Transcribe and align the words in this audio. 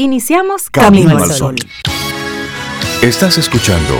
Iniciamos 0.00 0.70
Camino, 0.70 1.18
al 1.18 1.28
Sol. 1.32 1.56
Estás 3.02 3.36
escuchando 3.36 3.94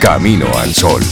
Camino 0.00 0.46
al 0.56 0.72
Sol. 0.72 1.02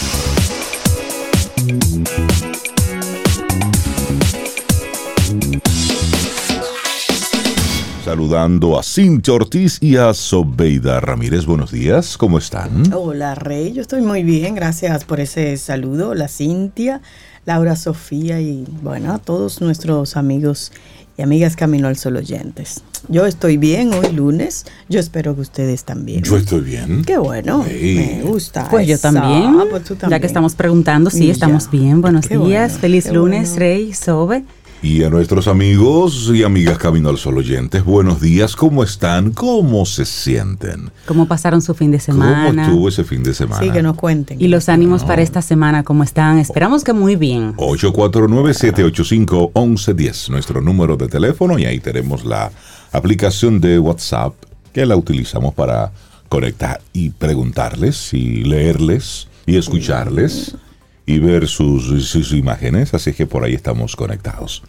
Saludando 8.03 8.79
a 8.79 8.83
Cintia 8.83 9.35
Ortiz 9.35 9.77
y 9.83 9.99
a 9.99 10.15
Sobeida 10.15 10.99
Ramírez. 11.01 11.45
Buenos 11.45 11.71
días, 11.71 12.17
¿cómo 12.17 12.39
están? 12.39 12.91
Hola, 12.95 13.35
Rey. 13.35 13.75
Yo 13.75 13.83
estoy 13.83 14.01
muy 14.01 14.23
bien. 14.23 14.55
Gracias 14.55 15.05
por 15.05 15.21
ese 15.21 15.59
saludo. 15.59 16.15
La 16.15 16.29
Cintia, 16.29 17.03
Laura 17.45 17.77
Sofía 17.77 18.41
y, 18.41 18.65
bueno, 18.81 19.13
a 19.13 19.19
todos 19.19 19.61
nuestros 19.61 20.17
amigos 20.17 20.73
y 21.19 21.23
amigas 21.23 21.55
Camino 21.55 21.87
al 21.87 21.99
Sol 21.99 22.17
oyentes. 22.17 22.83
Yo 23.09 23.27
estoy 23.27 23.57
bien 23.57 23.93
hoy 23.95 24.13
lunes. 24.13 24.65
Yo 24.89 24.99
espero 24.99 25.35
que 25.35 25.43
ustedes 25.43 25.85
también. 25.85 26.23
Yo 26.23 26.37
estoy 26.37 26.61
bien. 26.61 27.05
Qué 27.05 27.19
bueno. 27.19 27.65
Me 27.65 28.23
gusta. 28.23 28.69
Pues 28.69 28.87
yo 28.87 28.99
también. 28.99 29.57
Pues 29.71 29.85
ya 30.09 30.21
que 30.21 30.27
estamos 30.27 30.55
preguntando, 30.55 31.11
sí, 31.11 31.31
estamos 31.31 31.71
bien. 31.71 32.01
Buenos 32.01 32.29
días. 32.29 32.79
Feliz 32.79 33.11
lunes, 33.11 33.57
Rey, 33.57 33.95
Sobe. 33.95 34.45
Y 34.83 35.05
a 35.05 35.11
nuestros 35.11 35.49
amigos 35.49 36.31
y 36.35 36.45
amigas 36.45 36.77
Camino 36.77 37.09
al 37.09 37.17
Sol 37.17 37.39
oyentes, 37.39 37.83
buenos 37.83 38.21
días, 38.21 38.55
¿cómo 38.55 38.85
están? 38.85 39.33
¿Cómo 39.33 39.87
se 39.87 40.05
sienten? 40.05 40.91
¿Cómo 41.07 41.27
pasaron 41.27 41.63
su 41.63 41.75
fin 41.75 41.91
de 41.91 41.99
semana? 41.99 42.49
¿Cómo 42.49 42.63
estuvo 42.63 42.89
ese 42.89 43.03
fin 43.03 43.23
de 43.23 43.33
semana? 43.33 43.63
Sí, 43.63 43.71
que 43.71 43.83
nos 43.83 43.97
cuenten. 43.97 44.39
Y 44.39 44.49
los 44.49 44.69
ánimos 44.69 45.03
para 45.03 45.23
esta 45.23 45.41
semana, 45.41 45.83
¿cómo 45.83 46.05
están? 46.05 46.39
Esperamos 46.39 46.85
que 46.85 46.93
muy 46.93 47.17
bien. 47.17 47.55
849-785-1110, 47.57 50.29
nuestro 50.29 50.61
número 50.61 50.99
de 50.99 51.09
teléfono, 51.09 51.59
y 51.59 51.65
ahí 51.65 51.81
tenemos 51.81 52.27
la 52.27 52.53
aplicación 52.97 53.61
de 53.61 53.79
WhatsApp 53.79 54.35
que 54.73 54.87
la 54.87 54.97
utilizamos 54.97 55.55
para 55.55 55.93
conectar 56.29 56.81
y 56.93 57.11
preguntarles 57.11 58.13
y 58.13 58.45
leerles 58.45 59.29
y 59.47 59.57
escucharles 59.57 60.57
y 61.07 61.19
ver 61.19 61.47
sus, 61.47 62.05
sus 62.05 62.33
imágenes, 62.33 62.93
así 62.95 63.13
que 63.13 63.27
por 63.27 63.45
ahí 63.45 63.55
estamos 63.55 63.95
conectados. 63.95 64.63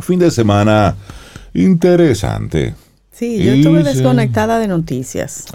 Fin 0.00 0.18
de 0.18 0.30
semana 0.30 0.96
interesante. 1.52 2.74
Sí, 3.18 3.42
yo 3.42 3.52
estuve 3.52 3.82
desconectada 3.82 4.58
de 4.58 4.68
noticias. 4.68 5.46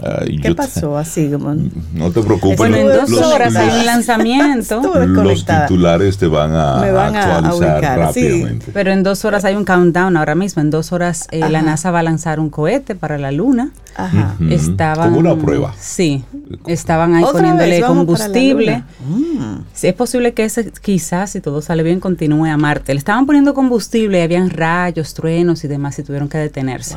¿Qué 0.42 0.52
pasó 0.52 0.98
así? 0.98 1.28
No 1.28 2.10
te 2.10 2.20
preocupes. 2.20 2.56
Bueno, 2.56 2.76
en 2.76 2.88
dos 2.88 3.12
horas 3.12 3.54
hay 3.54 3.78
un 3.78 3.86
lanzamiento. 3.86 4.82
Los 5.06 5.46
titulares 5.46 6.18
te 6.18 6.26
van 6.26 6.52
a, 6.52 6.80
actualizar 6.80 7.98
rápidamente. 7.98 8.72
Pero 8.72 8.90
en 8.90 9.04
dos 9.04 9.24
horas 9.24 9.44
hay 9.44 9.54
un 9.54 9.64
countdown 9.64 10.16
ahora 10.16 10.34
mismo. 10.34 10.60
En 10.60 10.70
dos 10.70 10.90
horas 10.90 11.28
eh, 11.30 11.38
la 11.38 11.62
NASA 11.62 11.92
va 11.92 12.00
a 12.00 12.02
lanzar 12.02 12.40
un 12.40 12.50
cohete 12.50 12.96
para 12.96 13.16
la 13.16 13.30
Luna. 13.30 13.70
Ajá. 13.94 14.34
Estaban, 14.50 15.10
Como 15.10 15.20
una 15.20 15.36
prueba. 15.36 15.72
Sí, 15.78 16.24
estaban 16.66 17.14
ahí 17.14 17.24
poniéndole 17.30 17.80
combustible. 17.82 18.82
Mm. 19.06 19.58
Es 19.80 19.94
posible 19.94 20.32
que 20.32 20.44
ese, 20.44 20.72
quizás, 20.82 21.30
si 21.30 21.40
todo 21.40 21.62
sale 21.62 21.82
bien, 21.82 22.00
continúe 22.00 22.46
a 22.46 22.56
Marte. 22.56 22.94
Le 22.94 22.98
estaban 22.98 23.26
poniendo 23.26 23.54
combustible, 23.54 24.22
habían 24.22 24.50
rayos, 24.50 25.14
truenos 25.14 25.62
y 25.64 25.68
demás, 25.68 25.98
y 25.98 26.02
tuvieron 26.02 26.28
que 26.28 26.38
detenerse. 26.38 26.96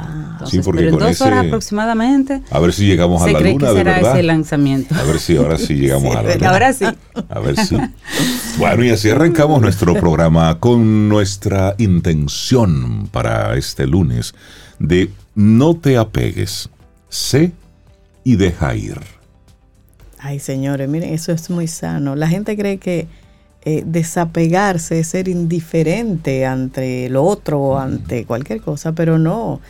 Sí, 0.56 0.62
porque 0.64 0.84
pero 0.84 0.94
en 0.94 1.00
dos 1.00 1.22
horas 1.22 1.46
aproximadamente. 1.46 2.42
A 2.50 2.60
ver 2.60 2.74
si 2.74 2.86
llegamos 2.86 3.22
a 3.22 3.32
la 3.32 3.40
cree 3.40 3.54
luna, 3.54 3.68
que 3.68 3.74
será 3.74 3.92
de 3.92 4.02
verdad. 4.02 4.14
ese 4.14 4.24
lanzamiento. 4.24 4.96
A 4.96 5.04
ver 5.04 5.20
si 5.20 5.38
ahora 5.38 5.58
sí 5.58 5.76
llegamos 5.76 6.16
a 6.16 6.24
la 6.24 6.36
luna. 6.36 6.50
Ahora 6.50 6.74
sí. 6.74 6.86
A 7.30 7.40
ver 7.40 7.58
si. 7.58 7.78
Bueno, 8.58 8.86
y 8.86 8.90
así 8.90 9.10
arrancamos 9.10 9.62
nuestro 9.62 9.94
programa 9.96 10.60
con 10.60 11.10
nuestra 11.10 11.76
intención 11.78 13.08
para 13.12 13.58
este 13.58 13.86
lunes 13.86 14.34
de 14.80 15.12
no 15.36 15.76
te 15.76 15.98
apegues 15.98 16.70
sé 17.10 17.52
y 18.24 18.36
deja 18.36 18.76
ir. 18.76 19.00
Ay, 20.20 20.40
señores, 20.40 20.90
miren, 20.90 21.14
eso 21.14 21.32
es 21.32 21.50
muy 21.50 21.68
sano. 21.68 22.16
La 22.16 22.28
gente 22.28 22.58
cree 22.58 22.78
que 22.78 23.08
eh, 23.64 23.84
desapegarse 23.86 25.00
es 25.00 25.08
ser 25.08 25.28
indiferente 25.28 26.46
ante 26.46 27.10
lo 27.10 27.24
otro 27.24 27.60
o 27.60 27.78
ante 27.78 28.26
cualquier 28.26 28.62
cosa, 28.62 28.94
pero 28.94 29.18
no. 29.18 29.62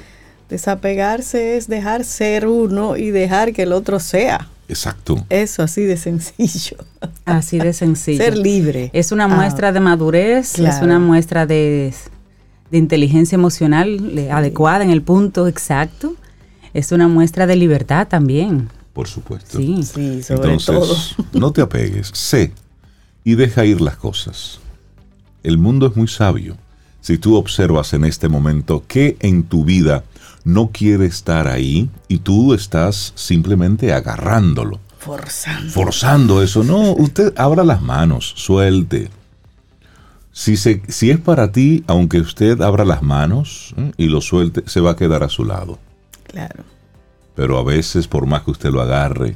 Desapegarse 0.49 1.57
es 1.57 1.67
dejar 1.67 2.03
ser 2.03 2.47
uno 2.47 2.97
y 2.97 3.11
dejar 3.11 3.53
que 3.53 3.63
el 3.63 3.73
otro 3.73 3.99
sea. 3.99 4.47
Exacto. 4.67 5.25
Eso, 5.29 5.63
así 5.63 5.83
de 5.83 5.97
sencillo. 5.97 6.77
Así 7.25 7.59
de 7.59 7.73
sencillo. 7.73 8.23
Ser 8.23 8.37
libre. 8.37 8.89
Es 8.93 9.11
una 9.11 9.27
muestra 9.27 9.69
ah, 9.69 9.71
de 9.71 9.79
madurez, 9.79 10.53
claro. 10.53 10.75
es 10.75 10.81
una 10.81 10.99
muestra 10.99 11.45
de, 11.45 11.93
de 12.71 12.77
inteligencia 12.77 13.35
emocional 13.35 13.99
sí. 13.99 14.27
adecuada 14.29 14.83
en 14.83 14.89
el 14.89 15.01
punto 15.01 15.47
exacto 15.47 16.15
es 16.75 16.91
una 16.91 17.07
muestra 17.07 17.47
de 17.47 17.55
libertad 17.55 18.05
también. 18.05 18.69
Por 18.91 19.07
supuesto. 19.07 19.57
Sí, 19.57 19.81
sí 19.83 20.21
sobre 20.21 20.51
Entonces, 20.51 21.15
todo. 21.15 21.25
no 21.39 21.51
te 21.51 21.61
apegues, 21.61 22.11
sé 22.13 22.51
y 23.23 23.35
deja 23.35 23.63
ir 23.63 23.79
las 23.79 23.95
cosas. 23.95 24.59
El 25.41 25.57
mundo 25.57 25.87
es 25.87 25.95
muy 25.95 26.09
sabio. 26.09 26.57
Si 27.05 27.19
tú 27.19 27.35
observas 27.35 27.93
en 27.93 28.03
este 28.03 28.29
momento 28.29 28.83
que 28.87 29.15
en 29.19 29.43
tu 29.43 29.63
vida 29.63 30.05
no 30.43 30.71
quiere 30.73 31.05
estar 31.05 31.47
ahí 31.47 31.87
y 32.07 32.17
tú 32.17 32.55
estás 32.55 33.13
simplemente 33.13 33.93
agarrándolo. 33.93 34.79
Forzando. 34.97 35.71
Forzando 35.71 36.41
eso. 36.41 36.63
No, 36.63 36.93
usted 36.93 37.31
abra 37.37 37.63
las 37.63 37.83
manos, 37.83 38.33
suelte. 38.35 39.11
Si, 40.31 40.57
se, 40.57 40.81
si 40.87 41.11
es 41.11 41.19
para 41.19 41.51
ti, 41.51 41.83
aunque 41.85 42.19
usted 42.19 42.59
abra 42.61 42.83
las 42.83 43.03
manos 43.03 43.75
¿eh? 43.77 43.91
y 43.97 44.07
lo 44.07 44.19
suelte, 44.19 44.63
se 44.65 44.79
va 44.81 44.93
a 44.93 44.95
quedar 44.95 45.21
a 45.21 45.29
su 45.29 45.45
lado. 45.45 45.77
Claro. 46.23 46.63
Pero 47.35 47.59
a 47.59 47.63
veces, 47.63 48.07
por 48.07 48.25
más 48.25 48.41
que 48.41 48.49
usted 48.49 48.71
lo 48.71 48.81
agarre, 48.81 49.35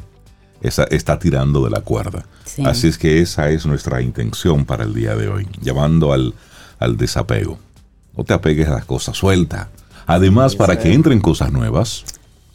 esa, 0.62 0.86
está 0.86 1.20
tirando 1.20 1.64
de 1.64 1.70
la 1.70 1.82
cuerda. 1.82 2.26
Sí. 2.46 2.64
Así 2.66 2.88
es 2.88 2.98
que 2.98 3.22
esa 3.22 3.52
es 3.52 3.68
nuestra 3.68 4.02
intención 4.02 4.66
para 4.66 4.86
el 4.86 4.96
día 4.96 5.16
de 5.16 5.30
hoy, 5.30 5.48
llamando 5.62 6.14
al, 6.14 6.34
al 6.80 6.98
desapego. 6.98 7.60
No 8.18 8.24
te 8.24 8.34
apegues 8.34 8.68
a 8.68 8.72
las 8.72 8.86
cosas, 8.86 9.18
suelta. 9.18 9.70
Además, 10.08 10.56
para 10.56 10.80
que 10.80 10.94
entren 10.94 11.20
cosas 11.20 11.52
nuevas, 11.52 12.04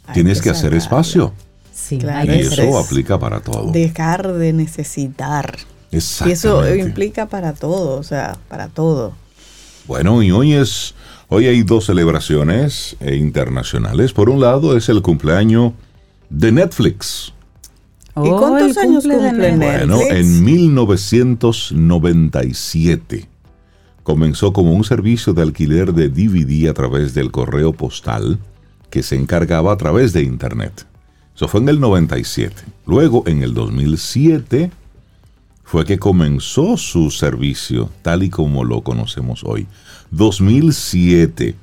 Hay 0.07 0.15
tienes 0.15 0.39
que, 0.39 0.45
que 0.45 0.49
hacer 0.51 0.73
espacio. 0.73 1.33
Sí, 1.73 1.97
claro, 1.97 2.33
y 2.33 2.39
eso 2.39 2.61
es 2.61 2.85
aplica 2.85 3.19
para 3.19 3.39
todo. 3.39 3.71
Dejar 3.71 4.33
de 4.33 4.53
necesitar. 4.53 5.57
Y 5.91 5.97
eso 5.97 6.75
implica 6.75 7.27
para 7.27 7.53
todo, 7.53 7.97
o 7.97 8.03
sea, 8.03 8.37
para 8.49 8.67
todo. 8.67 9.13
Bueno, 9.87 10.21
y 10.23 10.31
hoy 10.31 10.53
es 10.53 10.95
Hoy 11.27 11.47
hay 11.47 11.63
dos 11.63 11.85
celebraciones 11.85 12.95
internacionales. 13.01 14.13
Por 14.13 14.29
un 14.29 14.39
lado 14.39 14.77
es 14.77 14.89
el 14.89 15.01
cumpleaños 15.01 15.73
de 16.29 16.51
Netflix. 16.51 17.33
¿Y 18.15 18.29
cuántos 18.29 18.77
oh, 18.77 18.81
años 18.81 19.03
cumple 19.03 19.33
Netflix? 19.33 19.57
Bueno, 19.57 20.01
en 20.09 20.43
1997 20.43 23.27
comenzó 24.05 24.53
como 24.53 24.71
un 24.73 24.83
servicio 24.83 25.33
de 25.33 25.41
alquiler 25.41 25.91
de 25.91 26.09
DVD 26.09 26.69
a 26.69 26.75
través 26.75 27.15
del 27.15 27.31
correo 27.31 27.73
postal 27.73 28.37
que 28.91 29.01
se 29.01 29.15
encargaba 29.15 29.73
a 29.73 29.77
través 29.77 30.13
de 30.13 30.21
Internet. 30.21 30.85
Eso 31.35 31.47
fue 31.47 31.59
en 31.59 31.69
el 31.69 31.79
97. 31.79 32.55
Luego, 32.85 33.23
en 33.25 33.41
el 33.41 33.55
2007, 33.55 34.69
fue 35.63 35.85
que 35.85 35.97
comenzó 35.97 36.77
su 36.77 37.09
servicio 37.09 37.89
tal 38.03 38.21
y 38.21 38.29
como 38.29 38.63
lo 38.63 38.81
conocemos 38.81 39.43
hoy. 39.43 39.65
2007. 40.11 41.55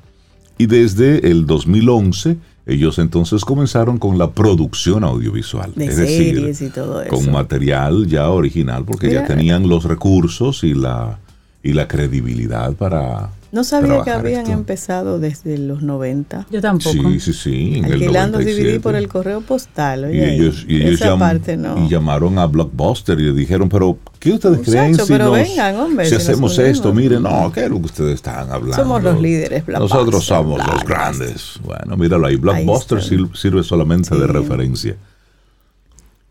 Y 0.59 0.67
desde 0.67 1.31
el 1.31 1.47
2011 1.47 2.39
ellos 2.67 2.99
entonces 2.99 3.45
comenzaron 3.45 3.99
con 3.99 4.19
la 4.19 4.33
producción 4.33 5.05
audiovisual. 5.05 5.73
De 5.77 5.87
es 5.87 5.95
series 5.95 6.45
decir, 6.45 6.69
y 6.69 6.71
todo 6.71 7.03
eso. 7.03 7.15
con 7.15 7.31
material 7.31 8.09
ya 8.09 8.31
original, 8.31 8.85
porque 8.85 9.07
Mira, 9.07 9.23
ya 9.23 9.27
tenían 9.29 9.69
los 9.69 9.85
recursos 9.85 10.65
y 10.65 10.75
la, 10.75 11.19
y 11.62 11.73
la 11.75 11.87
credibilidad 11.89 12.73
para... 12.75 13.31
No 13.53 13.65
sabía 13.65 14.03
que 14.03 14.11
habían 14.11 14.41
esto. 14.45 14.53
empezado 14.53 15.19
desde 15.19 15.59
los 15.59 15.83
90. 15.83 16.47
Yo 16.50 16.62
tampoco. 16.62 17.11
Sí, 17.11 17.21
sí, 17.21 17.33
sí. 17.34 17.73
En 17.77 17.84
el 17.84 17.93
Alquilando 17.93 18.39
97. 18.39 18.79
DVD 18.79 18.81
por 18.81 18.97
el 18.97 19.09
correo 19.09 19.43
postal. 19.43 20.05
Y 20.05 20.19
Oye, 20.20 20.35
ellos, 20.37 20.64
y 20.67 20.76
ellos 20.76 20.94
esa 20.94 21.14
llam- 21.14 21.19
parte 21.19 21.56
no. 21.59 21.85
y 21.85 21.91
llamaron 21.91 22.38
a 22.38 22.47
Blockbuster 22.47 23.20
y 23.20 23.25
le 23.25 23.32
dijeron, 23.35 23.69
pero 23.69 23.99
¿qué 24.19 24.32
ustedes 24.32 24.56
Muchacho, 24.56 24.73
creen 24.73 24.94
si, 24.94 25.03
pero 25.12 25.25
nos- 25.26 25.35
vengan, 25.35 25.76
hombre, 25.76 26.06
si 26.06 26.11
si 26.12 26.14
nos 26.17 26.23
hacemos 26.31 26.59
unimos? 26.59 26.76
esto? 26.79 26.94
Miren, 26.94 27.23
no, 27.25 27.53
¿qué 27.53 27.64
es 27.64 27.70
lo 27.70 27.76
que 27.81 27.85
ustedes 27.87 28.14
están 28.14 28.50
hablando? 28.50 28.73
Somos 28.75 29.03
los 29.03 29.20
líderes, 29.20 29.67
Blockbuster, 29.67 29.99
Nosotros 29.99 30.25
somos 30.25 30.67
los 30.67 30.85
grandes. 30.85 31.61
Bueno, 31.62 31.97
míralo 31.99 32.26
ahí. 32.29 32.37
Blockbuster 32.37 33.03
sir- 33.03 33.29
sirve 33.37 33.62
solamente 33.62 34.14
de 34.14 34.26
Sí. 34.26 34.32
referencia. 34.32 34.97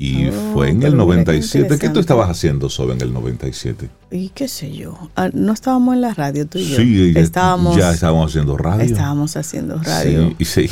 Y 0.04 0.30
Oh, 0.30 0.54
fue 0.54 0.70
en 0.70 0.78
el 0.78 0.94
pero 0.94 1.08
mira 1.10 1.16
qué 1.16 1.16
97. 1.20 1.78
¿Qué 1.78 1.90
tú 1.90 2.00
estabas 2.00 2.28
haciendo, 2.28 2.72
Sobe, 2.72 2.94
en 2.94 3.02
el 3.02 3.14
97? 3.14 3.88
Y 4.10 4.30
qué 4.30 4.48
sé 4.48 4.72
yo. 4.72 4.98
Ah, 5.16 5.30
no 5.32 5.54
estábamos 5.54 5.94
en 5.94 6.02
la 6.02 6.16
radio 6.16 6.48
tú 6.48 6.58
y 6.58 6.70
yo. 6.70 6.78
Sí, 6.78 7.14
ya, 7.14 7.20
estábamos, 7.20 7.78
ya 7.78 7.92
estábamos 7.92 8.32
haciendo 8.32 8.58
radio. 8.58 8.84
estábamos 8.84 9.38
haciendo 9.38 9.78
radio. 9.78 10.30
Sí, 10.30 10.36
y 10.40 10.46
sí. 10.46 10.70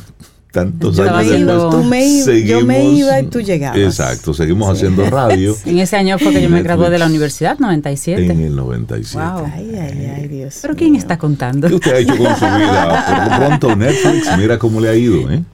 tantos 0.50 0.96
yo 0.96 1.14
años 1.14 1.38
iba, 1.38 1.70
tú 1.70 1.84
me 1.84 2.04
iba, 2.04 2.32
yo 2.34 2.66
me 2.66 2.84
iba 2.90 3.20
y 3.20 3.26
tú 3.26 3.40
llegabas. 3.40 3.78
Exacto, 3.78 4.34
seguimos 4.34 4.68
haciendo 4.68 5.08
radio. 5.08 5.56
en 5.64 5.78
ese 5.78 5.96
año 5.96 6.18
fue 6.18 6.32
que 6.32 6.42
yo 6.42 6.50
me 6.50 6.60
gradué 6.64 6.90
de 6.90 6.98
la 6.98 7.06
universidad, 7.06 7.60
97. 7.60 8.32
En 8.32 8.40
el 8.40 8.56
97. 8.56 9.16
Wow. 9.16 9.46
Ay, 9.46 9.76
ay, 9.76 10.12
ay, 10.16 10.28
Dios. 10.28 10.58
Pero 10.60 10.74
¿quién 10.74 10.96
está 10.96 11.18
contando? 11.18 11.68
¿Qué 11.68 11.76
usted 11.76 11.94
ha 11.94 11.98
hecho 11.98 12.16
con 12.16 12.36
su 12.36 12.44
vida? 12.44 13.06
Por 13.06 13.30
lo 13.30 13.46
pronto 13.46 13.76
Netflix, 13.76 14.26
mira 14.36 14.58
cómo 14.58 14.80
le 14.80 14.88
ha 14.88 14.96
ido, 14.96 15.30
¿eh? 15.30 15.44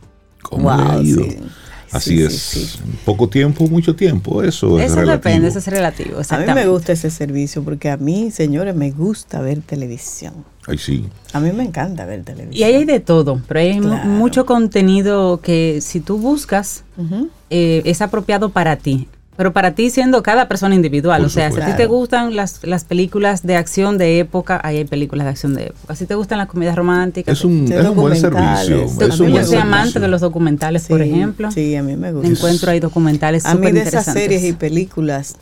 ¿Cómo 0.41 0.75
le 0.75 0.83
ha 0.83 1.03
ido? 1.03 1.25
Sí. 1.25 1.37
Así 1.91 2.23
es, 2.23 2.79
poco 3.05 3.29
tiempo, 3.29 3.67
mucho 3.67 3.97
tiempo, 3.97 4.43
eso, 4.43 4.79
es 4.79 4.93
relativo. 4.93 5.13
depende, 5.13 5.49
eso 5.49 5.59
es 5.59 5.67
relativo. 5.67 6.21
A 6.29 6.39
mí 6.39 6.45
me 6.55 6.67
gusta 6.67 6.93
ese 6.93 7.11
servicio 7.11 7.63
porque 7.63 7.91
a 7.91 7.97
mí, 7.97 8.31
señores, 8.31 8.75
me 8.75 8.91
gusta 8.91 9.41
ver 9.41 9.63
televisión. 9.63 10.45
Ay, 10.67 10.79
sí. 10.79 11.09
A 11.33 11.41
mí 11.41 11.51
me 11.53 11.65
encanta 11.65 12.05
ver 12.05 12.25
televisión. 12.25 12.55
Y 12.55 12.63
ahí 12.65 12.75
hay 12.75 12.85
de 12.85 13.01
todo, 13.01 13.41
pero 13.49 13.61
hay 13.61 13.81
mucho 13.81 14.45
contenido 14.45 15.41
que 15.41 15.81
si 15.81 16.01
tú 16.01 16.19
buscas 16.19 16.85
eh, 17.51 17.83
es 17.85 18.03
apropiado 18.03 18.51
para 18.51 18.77
ti. 18.77 19.09
Pero 19.39 19.53
para 19.53 19.71
ti 19.71 19.89
siendo 19.91 20.21
cada 20.25 20.49
persona 20.49 20.75
individual, 20.75 21.25
o 21.25 21.29
sea, 21.29 21.53
si 21.53 21.61
a 21.61 21.67
ti 21.67 21.73
te 21.77 21.87
gustan 21.87 22.35
las, 22.35 22.65
las 22.65 22.83
películas 22.83 23.45
de 23.45 23.55
acción 23.55 23.97
de 23.97 24.19
época, 24.19 24.61
ahí 24.65 24.79
hay 24.79 24.85
películas 24.85 25.27
de 25.27 25.31
acción 25.31 25.55
de 25.55 25.67
época. 25.67 25.95
Si 25.95 26.07
te 26.07 26.17
gustan 26.17 26.39
las 26.39 26.49
comedias 26.49 26.75
románticas, 26.75 27.39
es 27.39 27.45
un, 27.45 27.71
es 27.73 27.87
un 27.87 27.95
buen 27.95 28.17
servicio. 28.17 28.87
Es 29.01 29.21
un 29.21 29.29
yo 29.29 29.45
soy 29.45 29.59
amante 29.59 30.01
de 30.01 30.09
los 30.09 30.23
documentales, 30.23 30.89
por 30.89 31.01
ejemplo. 31.03 31.53
Sí, 31.53 31.77
a 31.77 31.85
mí 31.85 31.95
me 31.95 32.11
gusta. 32.11 32.27
Encuentro 32.27 32.73
ahí 32.73 32.81
documentales 32.81 33.47
A 33.47 33.55
mí 33.55 33.71
de 33.71 33.83
esas 33.83 34.07
series 34.07 34.43
y 34.43 34.55
películas 34.55 35.37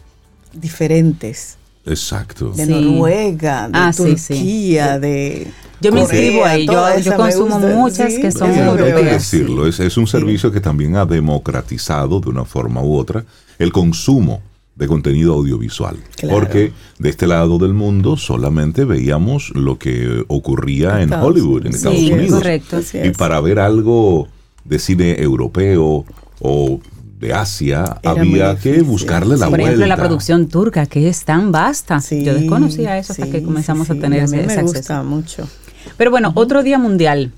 diferentes. 0.52 1.56
Exacto. 1.86 2.50
De 2.50 2.66
Noruega, 2.66 3.68
de 3.68 3.78
ah, 3.78 3.92
Turquía, 3.96 4.98
de... 4.98 5.46
Yo 5.80 5.92
me 5.92 6.00
inscribo 6.00 6.44
ahí, 6.44 6.66
yo, 6.66 6.98
yo 6.98 7.16
consumo 7.16 7.58
muchas 7.60 8.14
que 8.14 8.32
son 8.32 8.50
europeas. 8.50 8.96
Hay 8.96 9.04
que 9.04 9.10
decirlo, 9.10 9.66
es, 9.66 9.78
es 9.78 9.96
un 9.96 10.06
servicio 10.06 10.50
que 10.50 10.60
también 10.60 10.96
ha 10.96 11.04
democratizado 11.04 12.18
de 12.20 12.30
una 12.30 12.44
forma 12.44 12.82
u 12.82 12.96
otra 12.96 13.24
el 13.58 13.72
consumo 13.72 14.40
de 14.76 14.86
contenido 14.86 15.34
audiovisual. 15.34 15.96
Porque 16.28 16.72
de 16.98 17.08
este 17.08 17.26
lado 17.26 17.58
del 17.58 17.72
mundo 17.72 18.16
solamente 18.16 18.84
veíamos 18.84 19.50
lo 19.54 19.78
que 19.78 20.24
ocurría 20.28 21.02
en 21.02 21.12
Hollywood, 21.12 21.66
en 21.66 21.74
Estados 21.74 21.98
Unidos. 21.98 22.38
Correcto, 22.40 22.80
y 23.02 23.10
para 23.10 23.40
ver 23.40 23.58
algo 23.58 24.28
de 24.64 24.78
cine 24.78 25.16
europeo 25.20 26.04
o 26.40 26.80
de 27.18 27.32
Asia 27.32 27.98
había 28.04 28.56
que 28.56 28.82
buscarle 28.82 29.36
la 29.36 29.48
vuelta. 29.48 29.50
Por 29.50 29.60
ejemplo, 29.60 29.86
la 29.86 29.96
producción 29.96 30.48
turca, 30.48 30.86
que 30.86 31.08
es 31.08 31.24
tan 31.24 31.52
vasta. 31.52 32.00
Yo 32.10 32.34
desconocía 32.34 32.98
eso 32.98 33.12
hasta 33.12 33.30
que 33.30 33.42
comenzamos 33.42 33.90
a 33.90 33.94
tener 33.94 34.24
ese, 34.24 34.46
me 34.46 34.62
gusta 34.62 35.02
mucho. 35.02 35.48
Pero 35.96 36.10
bueno, 36.10 36.32
otro 36.34 36.62
día 36.62 36.78
mundial. 36.78 37.32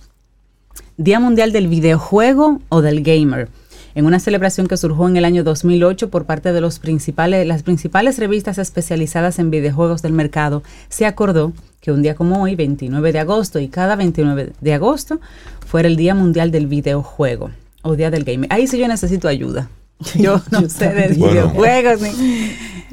Día 0.96 1.20
mundial 1.20 1.52
del 1.52 1.68
videojuego 1.68 2.60
o 2.70 2.82
del 2.82 3.02
gamer 3.02 3.48
en 3.94 4.06
una 4.06 4.20
celebración 4.20 4.66
que 4.66 4.76
surgió 4.76 5.08
en 5.08 5.16
el 5.16 5.24
año 5.24 5.42
2008 5.42 6.10
por 6.10 6.24
parte 6.24 6.52
de 6.52 6.60
los 6.60 6.78
principales, 6.78 7.46
las 7.46 7.64
principales 7.64 8.18
revistas 8.18 8.58
especializadas 8.58 9.38
en 9.38 9.50
videojuegos 9.50 10.02
del 10.02 10.12
mercado, 10.12 10.62
se 10.88 11.04
acordó 11.04 11.52
que 11.80 11.90
un 11.90 12.02
día 12.02 12.14
como 12.14 12.42
hoy, 12.42 12.54
29 12.54 13.12
de 13.12 13.18
agosto, 13.18 13.58
y 13.58 13.66
cada 13.66 13.96
29 13.96 14.52
de 14.60 14.74
agosto, 14.74 15.20
fuera 15.66 15.88
el 15.88 15.96
Día 15.96 16.14
Mundial 16.14 16.52
del 16.52 16.68
Videojuego 16.68 17.50
o 17.82 17.96
Día 17.96 18.10
del 18.10 18.24
Gamer. 18.24 18.52
Ahí 18.52 18.66
sí 18.66 18.78
yo 18.78 18.88
necesito 18.88 19.28
ayuda. 19.28 19.68
Yo 20.14 20.40
no 20.52 20.68
sé 20.68 20.90
de 20.90 21.08
videojuegos 21.08 22.00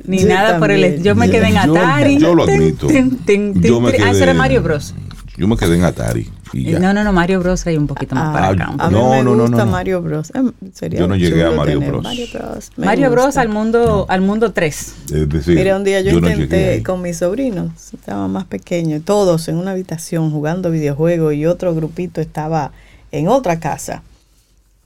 ni, 0.06 0.24
nada 0.24 0.58
por 0.58 0.72
el 0.72 1.04
Yo 1.04 1.14
me 1.14 1.30
quedé 1.30 1.50
en 1.50 1.58
Atari. 1.58 2.18
Yo, 2.18 2.34
lo 2.34 2.44
admito. 2.44 2.88
yo 2.90 3.80
me 3.80 3.92
quedé, 3.92 4.04
ah, 4.04 4.12
ese 4.12 4.24
era 4.24 4.34
Mario 4.34 4.64
Bros. 4.64 4.96
Yo 5.38 5.48
me 5.48 5.56
quedé 5.56 5.76
en 5.76 5.84
Atari. 5.84 6.32
No, 6.54 6.94
no, 6.94 7.04
no, 7.04 7.12
Mario 7.12 7.40
Bros. 7.42 7.68
hay 7.68 7.76
un 7.76 7.88
poquito 7.88 8.16
más 8.16 8.34
para 8.34 8.48
acá. 8.50 8.74
A 8.78 8.90
mí 8.90 8.96
no, 8.96 9.10
me 9.12 9.24
no, 9.24 9.36
gusta 9.36 9.66
Mario 9.66 10.02
Bros. 10.02 10.32
Em, 10.34 10.52
yo 10.92 11.08
no 11.08 11.16
llegué 11.16 11.44
a 11.44 11.52
Mario 11.52 11.82
Bros. 11.82 12.04
Mario 12.04 12.28
Bros, 12.34 12.72
Mario 12.78 13.12
Bros 13.12 13.38
al 13.38 13.50
mundo, 13.50 14.06
al 14.08 14.22
mundo 14.22 14.54
3. 14.54 14.96
Es 15.12 15.30
decir, 15.30 15.56
Mira, 15.56 15.76
un 15.76 15.84
día 15.84 16.02
yo, 16.02 16.12
intenté 16.12 16.82
con 16.82 17.02
mis 17.02 17.18
sobrinos, 17.18 17.94
estaban 17.94 18.32
más 18.32 18.46
pequeños, 18.46 19.04
todos 19.04 19.48
en 19.48 19.58
una 19.58 19.72
habitación 19.72 20.32
jugando 20.32 20.72
videojuegos 20.72 21.34
y 21.34 21.46
otro 21.46 21.76
grupito 21.76 22.22
estaba 22.22 22.72
en 23.12 23.28
otra 23.28 23.60
casa. 23.60 24.02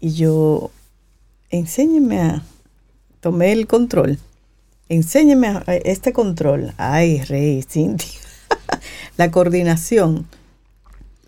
Y 0.02 0.14
yo, 0.14 0.72
enséñeme 1.50 2.22
a, 2.22 2.44
tomé 3.20 3.52
el 3.52 3.68
control, 3.68 4.20
enséñeme 4.88 5.48
a, 5.48 5.64
este 5.68 6.14
control. 6.14 6.74
Ay, 6.78 7.22
Rey, 7.22 7.64
Cintia, 7.64 8.20
la 9.18 9.30
coordinación 9.32 10.26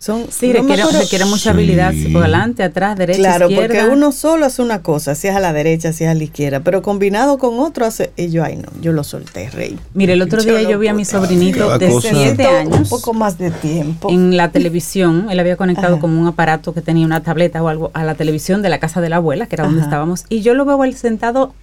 son, 0.02 0.26
sí, 0.32 0.52
requiere, 0.52 1.24
mucha 1.26 1.50
habilidad 1.50 1.94
por 2.12 2.24
adelante, 2.24 2.64
atrás, 2.64 2.98
derecha, 2.98 3.20
claro, 3.20 3.48
izquierda. 3.48 3.68
Claro, 3.68 3.84
porque 3.84 3.96
uno 3.96 4.10
solo 4.10 4.46
hace 4.46 4.60
una 4.60 4.82
cosa, 4.82 5.14
si 5.14 5.28
es 5.28 5.36
a 5.36 5.38
la 5.38 5.52
derecha, 5.52 5.92
si 5.92 6.02
es 6.02 6.10
a 6.10 6.14
la 6.14 6.24
izquierda, 6.24 6.58
pero 6.58 6.82
combinado 6.82 7.38
con 7.38 7.60
otro 7.60 7.86
hace, 7.86 8.10
y 8.16 8.28
yo, 8.28 8.42
ay 8.42 8.56
no, 8.56 8.68
yo 8.80 8.92
lo 8.92 9.04
solté, 9.04 9.48
rey. 9.50 9.78
Mire, 9.94 10.14
el 10.14 10.22
otro 10.22 10.42
día 10.42 10.60
yo 10.62 10.76
vi 10.80 10.88
a 10.88 10.92
mi 10.92 11.04
sobrinito 11.04 11.78
de 11.78 11.92
7 12.00 12.44
años. 12.44 12.78
Un 12.78 12.88
poco 12.88 13.14
más 13.14 13.38
de 13.38 13.52
tiempo. 13.52 14.10
En 14.10 14.36
la 14.36 14.50
televisión, 14.50 15.28
él 15.30 15.38
había 15.38 15.56
conectado 15.56 16.00
como 16.00 16.20
un 16.20 16.26
aparato 16.26 16.74
que 16.74 16.82
tenía 16.82 17.06
una 17.06 17.22
tableta 17.22 17.62
o 17.62 17.68
algo 17.68 17.92
a 17.94 18.02
la 18.02 18.16
televisión 18.16 18.60
de 18.60 18.70
la 18.70 18.80
casa 18.80 19.00
de 19.00 19.08
la 19.08 19.18
abuela, 19.18 19.46
que 19.46 19.54
era 19.54 19.66
donde 19.66 19.82
estábamos, 19.82 20.24
y 20.28 20.40
yo 20.40 20.54
lo 20.54 20.64
veo 20.64 20.82
él 20.82 20.96
sentado 20.96 21.54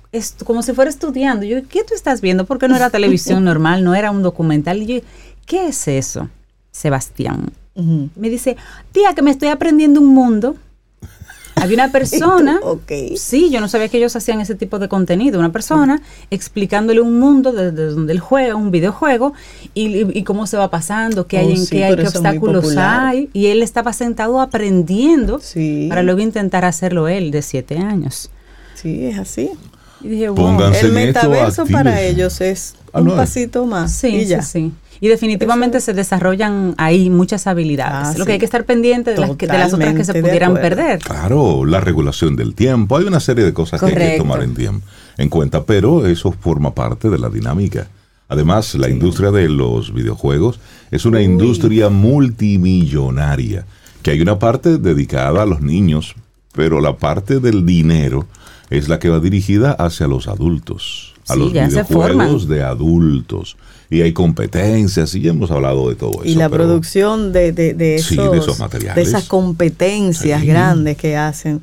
como 0.45 0.63
si 0.63 0.71
fuera 0.71 0.89
estudiando. 0.89 1.45
Yo, 1.45 1.57
¿qué 1.67 1.83
tú 1.83 1.93
estás 1.93 2.21
viendo? 2.21 2.45
Porque 2.45 2.69
no 2.69 2.77
era 2.77 2.89
televisión 2.89 3.43
normal, 3.43 3.83
no 3.83 3.95
era 3.95 4.11
un 4.11 4.23
documental. 4.23 4.81
Y 4.81 4.85
yo, 4.85 5.01
¿qué 5.45 5.67
es 5.67 5.89
eso? 5.89 6.29
Sebastián, 6.71 7.51
me 8.15 8.29
dice, 8.29 8.57
tía, 8.91 9.13
que 9.13 9.21
me 9.21 9.31
estoy 9.31 9.49
aprendiendo 9.49 9.99
un 10.01 10.07
mundo. 10.07 10.55
Había 11.55 11.75
una 11.75 11.91
persona, 11.91 12.59
sí, 13.17 13.49
yo 13.49 13.59
no 13.59 13.67
sabía 13.67 13.89
que 13.89 13.97
ellos 13.97 14.15
hacían 14.15 14.39
ese 14.39 14.55
tipo 14.55 14.79
de 14.79 14.87
contenido, 14.87 15.39
una 15.39 15.51
persona 15.51 16.01
explicándole 16.31 17.01
un 17.01 17.19
mundo 17.19 17.51
desde 17.51 17.87
donde 17.87 18.13
él 18.13 18.19
juega, 18.19 18.55
un 18.55 18.71
videojuego, 18.71 19.33
y, 19.73 20.23
cómo 20.23 20.47
se 20.47 20.55
va 20.55 20.69
pasando, 20.69 21.27
qué 21.27 21.37
hay 21.37 21.47
oh, 21.47 21.55
en 21.55 21.67
qué 21.67 21.83
hay, 21.83 21.95
qué 21.95 22.07
obstáculos 22.07 22.77
hay, 22.77 23.29
y 23.33 23.47
él 23.47 23.61
estaba 23.61 23.91
sentado 23.91 24.39
aprendiendo 24.39 25.41
para 25.89 26.03
luego 26.03 26.21
intentar 26.21 26.63
hacerlo 26.63 27.07
él 27.07 27.31
de 27.31 27.41
siete 27.41 27.77
años. 27.77 28.29
Sí, 28.75 29.05
es 29.05 29.19
así. 29.19 29.51
Y 30.01 30.07
dije, 30.07 30.29
wow, 30.29 30.61
el 30.73 30.93
metaverso 30.93 31.65
para 31.65 32.01
ellos 32.01 32.39
es 32.39 32.75
ah, 32.93 33.01
un 33.01 33.15
pasito 33.15 33.65
más. 33.65 33.91
Sí, 33.91 34.07
y 34.07 34.25
ya. 34.25 34.41
sí. 34.41 34.71
Y 35.01 35.07
definitivamente 35.07 35.79
se 35.79 35.93
desarrollan 35.93 36.75
ahí 36.77 37.09
muchas 37.09 37.47
habilidades. 37.47 38.15
Ah, 38.15 38.17
Lo 38.17 38.25
que 38.25 38.33
hay 38.33 38.39
que 38.39 38.45
estar 38.45 38.65
pendiente 38.65 39.11
de 39.11 39.17
las, 39.17 39.37
de 39.37 39.47
las 39.47 39.73
otras 39.73 39.93
que 39.93 40.03
se 40.03 40.21
pudieran 40.21 40.55
perder. 40.55 40.99
Claro, 40.99 41.65
la 41.65 41.79
regulación 41.79 42.35
del 42.35 42.53
tiempo. 42.53 42.97
Hay 42.97 43.05
una 43.05 43.19
serie 43.19 43.45
de 43.45 43.53
cosas 43.53 43.79
que 43.79 43.87
hay 43.87 43.95
que 43.95 44.17
tomar 44.17 44.43
en, 44.43 44.55
tiempo, 44.55 44.85
en 45.17 45.29
cuenta, 45.29 45.63
pero 45.63 46.05
eso 46.05 46.31
forma 46.33 46.75
parte 46.75 47.09
de 47.09 47.17
la 47.17 47.29
dinámica. 47.29 47.87
Además, 48.27 48.75
la 48.75 48.89
industria 48.89 49.31
de 49.31 49.49
los 49.49 49.93
videojuegos 49.93 50.59
es 50.91 51.05
una 51.05 51.21
industria 51.21 51.89
multimillonaria, 51.89 53.65
que 54.03 54.11
hay 54.11 54.21
una 54.21 54.37
parte 54.37 54.77
dedicada 54.77 55.41
a 55.41 55.45
los 55.45 55.61
niños, 55.61 56.13
pero 56.53 56.79
la 56.79 56.97
parte 56.97 57.39
del 57.39 57.65
dinero 57.65 58.27
es 58.69 58.87
la 58.87 58.99
que 58.99 59.09
va 59.09 59.19
dirigida 59.19 59.71
hacia 59.71 60.07
los 60.07 60.27
adultos, 60.27 61.15
a 61.27 61.35
los 61.35 61.53
videojuegos 61.53 62.47
de 62.47 62.63
adultos 62.63 63.57
y 63.89 64.01
hay 64.01 64.13
competencias 64.13 65.15
y 65.15 65.21
ya 65.21 65.31
hemos 65.31 65.49
hablado 65.51 65.89
de 65.89 65.95
todo 65.95 66.23
eso. 66.23 66.25
Y 66.25 66.35
la 66.35 66.49
producción 66.49 67.33
de, 67.33 67.51
de, 67.51 67.95
esos, 67.95 68.59
materiales. 68.59 68.95
De 68.95 69.01
esas 69.01 69.25
competencias 69.25 70.43
grandes 70.43 70.97
que 70.97 71.17
hacen. 71.17 71.61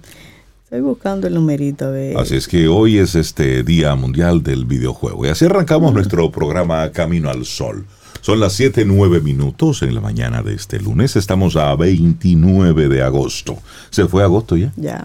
Estoy 0.64 0.80
buscando 0.80 1.28
el 1.28 1.34
numerito. 1.34 1.92
Así 2.18 2.34
es 2.34 2.48
que 2.48 2.66
hoy 2.66 2.98
es 2.98 3.14
este 3.14 3.62
Día 3.62 3.94
Mundial 3.94 4.42
del 4.42 4.64
Videojuego. 4.64 5.24
Y 5.24 5.28
así 5.28 5.44
arrancamos 5.44 5.94
nuestro 5.94 6.32
programa 6.32 6.90
Camino 6.90 7.30
al 7.30 7.44
Sol. 7.44 7.86
Son 8.20 8.40
las 8.40 8.54
7, 8.54 8.84
9 8.84 9.20
minutos 9.20 9.82
en 9.82 9.94
la 9.94 10.00
mañana 10.00 10.42
de 10.42 10.54
este 10.54 10.80
lunes. 10.80 11.14
Estamos 11.14 11.54
a 11.54 11.76
29 11.76 12.88
de 12.88 13.02
agosto. 13.02 13.58
¿Se 13.90 14.08
fue 14.08 14.24
agosto 14.24 14.56
ya? 14.56 14.72
Ya. 14.76 15.04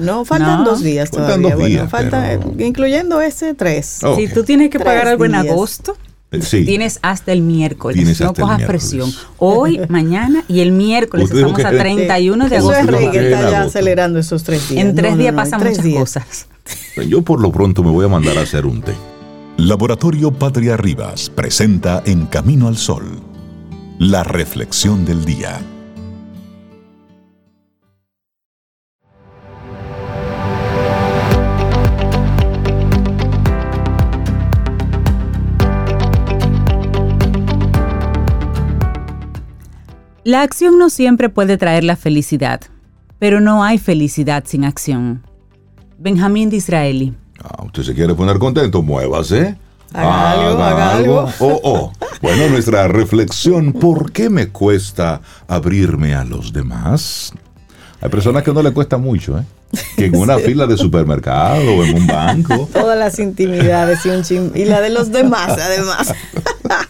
No, 0.00 0.24
faltan 0.24 0.64
dos 0.64 0.82
días 0.82 1.10
todavía. 1.10 1.82
Dos 1.82 1.90
falta, 1.90 2.38
incluyendo 2.58 3.20
ese 3.20 3.54
tres. 3.54 4.00
Si 4.16 4.28
tú 4.28 4.44
tienes 4.44 4.70
que 4.70 4.78
pagar 4.78 5.08
algo 5.08 5.24
en 5.24 5.34
agosto, 5.34 5.96
eh, 6.32 6.40
Tienes 6.64 6.98
hasta 7.02 7.32
el 7.32 7.40
miércoles, 7.40 8.20
no 8.20 8.34
cojas 8.34 8.62
presión. 8.62 9.12
Hoy, 9.38 9.80
mañana 9.88 10.44
y 10.48 10.60
el 10.60 10.72
miércoles 10.72 11.30
estamos 11.30 11.64
a 11.64 11.70
31 11.70 12.48
de 12.48 12.56
agosto. 12.56 12.80
Eso 12.80 12.98
es 12.98 13.10
que 13.10 13.18
está 13.18 13.50
ya 13.50 13.62
acelerando 13.62 14.18
esos 14.18 14.42
tres 14.42 14.68
días. 14.68 14.84
En 14.84 14.94
tres 14.94 15.16
días 15.16 15.34
pasan 15.34 15.62
muchas 15.62 15.86
cosas. 15.86 16.48
Yo 17.08 17.22
por 17.22 17.40
lo 17.40 17.52
pronto 17.52 17.84
me 17.84 17.90
voy 17.90 18.06
a 18.06 18.08
mandar 18.08 18.38
a 18.38 18.42
hacer 18.42 18.66
un 18.66 18.82
té. 18.82 18.94
Laboratorio 19.56 20.32
Patria 20.32 20.76
Rivas 20.76 21.30
presenta 21.30 22.02
En 22.04 22.26
Camino 22.26 22.68
al 22.68 22.76
Sol, 22.76 23.04
la 23.98 24.24
reflexión 24.24 25.04
del 25.04 25.24
día. 25.24 25.60
La 40.26 40.42
acción 40.42 40.76
no 40.76 40.90
siempre 40.90 41.28
puede 41.28 41.56
traer 41.56 41.84
la 41.84 41.94
felicidad, 41.94 42.60
pero 43.20 43.40
no 43.40 43.62
hay 43.62 43.78
felicidad 43.78 44.42
sin 44.44 44.64
acción. 44.64 45.22
Benjamín 45.98 46.50
Disraeli. 46.50 47.14
Ah, 47.40 47.62
usted 47.62 47.84
se 47.84 47.94
quiere 47.94 48.12
poner 48.12 48.36
contento, 48.40 48.82
muévase. 48.82 49.56
Haga 49.94 50.30
algo, 50.32 50.64
haga 50.64 50.96
algo. 50.96 51.28
Oh, 51.38 51.60
oh. 51.62 51.92
Bueno, 52.20 52.48
nuestra 52.48 52.88
reflexión, 52.88 53.72
¿por 53.72 54.10
qué 54.10 54.28
me 54.28 54.48
cuesta 54.48 55.20
abrirme 55.46 56.16
a 56.16 56.24
los 56.24 56.52
demás? 56.52 57.32
Hay 58.00 58.10
personas 58.10 58.42
que 58.42 58.52
no 58.52 58.64
le 58.64 58.72
cuesta 58.72 58.98
mucho, 58.98 59.38
¿eh? 59.38 59.44
Que 59.96 60.06
en 60.06 60.16
una 60.16 60.38
fila 60.44 60.66
de 60.66 60.76
supermercado 60.76 61.76
o 61.76 61.84
en 61.84 61.96
un 61.96 62.06
banco. 62.06 62.68
Todas 62.72 62.98
las 62.98 63.18
intimidades 63.18 64.04
y, 64.06 64.36
un 64.36 64.52
y 64.54 64.64
la 64.64 64.80
de 64.80 64.90
los 64.90 65.12
demás, 65.12 65.58
además. 65.58 66.14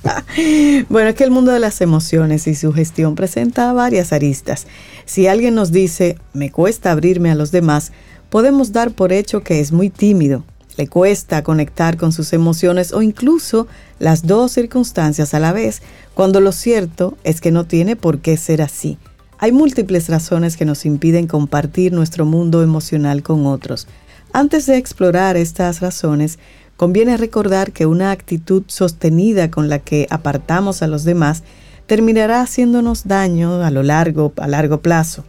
bueno, 0.89 1.11
es 1.11 1.15
que 1.15 1.25
el 1.25 1.31
mundo 1.31 1.53
de 1.53 1.61
las 1.61 1.81
emociones 1.81 2.47
y 2.47 2.55
su 2.55 2.73
gestión 2.73 3.15
presenta 3.15 3.73
varias 3.73 4.13
aristas. 4.13 4.67
Si 5.05 5.27
alguien 5.27 5.55
nos 5.55 5.73
dice, 5.73 6.19
me 6.33 6.51
cuesta 6.51 6.93
abrirme 6.93 7.31
a 7.31 7.35
los 7.35 7.51
demás, 7.51 7.93
podemos 8.31 8.73
dar 8.73 8.91
por 8.91 9.13
hecho 9.13 9.43
que 9.43 9.61
es 9.61 9.73
muy 9.73 9.91
tímido, 9.91 10.45
le 10.77 10.89
cuesta 10.89 11.43
conectar 11.43 11.97
con 11.97 12.13
sus 12.13 12.33
emociones 12.33 12.93
o 12.93 13.03
incluso 13.03 13.67
las 13.99 14.27
dos 14.27 14.53
circunstancias 14.53 15.33
a 15.33 15.39
la 15.39 15.53
vez, 15.53 15.81
cuando 16.15 16.41
lo 16.41 16.53
cierto 16.53 17.17
es 17.25 17.41
que 17.41 17.51
no 17.51 17.65
tiene 17.65 17.97
por 17.97 18.19
qué 18.19 18.37
ser 18.37 18.63
así. 18.63 18.99
Hay 19.39 19.53
múltiples 19.53 20.09
razones 20.09 20.57
que 20.57 20.65
nos 20.65 20.87
impiden 20.87 21.27
compartir 21.27 21.93
nuestro 21.93 22.25
mundo 22.25 22.63
emocional 22.63 23.23
con 23.23 23.47
otros. 23.47 23.87
Antes 24.33 24.65
de 24.65 24.79
explorar 24.79 25.37
estas 25.37 25.81
razones, 25.81 26.39
conviene 26.79 27.19
recordar 27.19 27.73
que 27.73 27.85
una 27.85 28.13
actitud 28.13 28.63
sostenida 28.67 29.51
con 29.51 29.69
la 29.69 29.79
que 29.79 30.07
apartamos 30.09 30.81
a 30.81 30.87
los 30.87 31.05
demás 31.05 31.43
terminará 31.87 32.41
haciéndonos 32.41 33.07
daño 33.07 33.63
a 33.63 33.71
lo 33.71 33.83
largo 33.83 34.33
a 34.39 34.49
largo 34.49 34.81
plazo. 34.81 35.25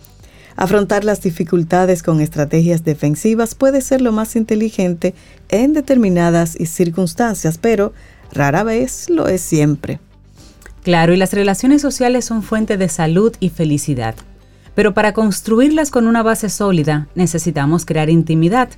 Afrontar 0.55 1.03
las 1.03 1.21
dificultades 1.21 2.01
con 2.01 2.21
estrategias 2.21 2.85
defensivas 2.85 3.55
puede 3.55 3.81
ser 3.81 4.01
lo 4.01 4.13
más 4.13 4.35
inteligente 4.37 5.13
en 5.49 5.73
determinadas 5.73 6.51
circunstancias, 6.51 7.57
pero 7.57 7.93
rara 8.31 8.63
vez 8.63 9.09
lo 9.09 9.27
es 9.27 9.41
siempre. 9.41 9.99
Claro, 10.87 11.13
y 11.13 11.17
las 11.17 11.33
relaciones 11.33 11.81
sociales 11.81 12.23
son 12.23 12.43
fuente 12.43 12.77
de 12.77 12.87
salud 12.87 13.35
y 13.41 13.49
felicidad. 13.49 14.15
Pero 14.73 14.93
para 14.93 15.11
construirlas 15.11 15.91
con 15.91 16.07
una 16.07 16.23
base 16.23 16.47
sólida 16.47 17.09
necesitamos 17.13 17.85
crear 17.85 18.09
intimidad. 18.09 18.69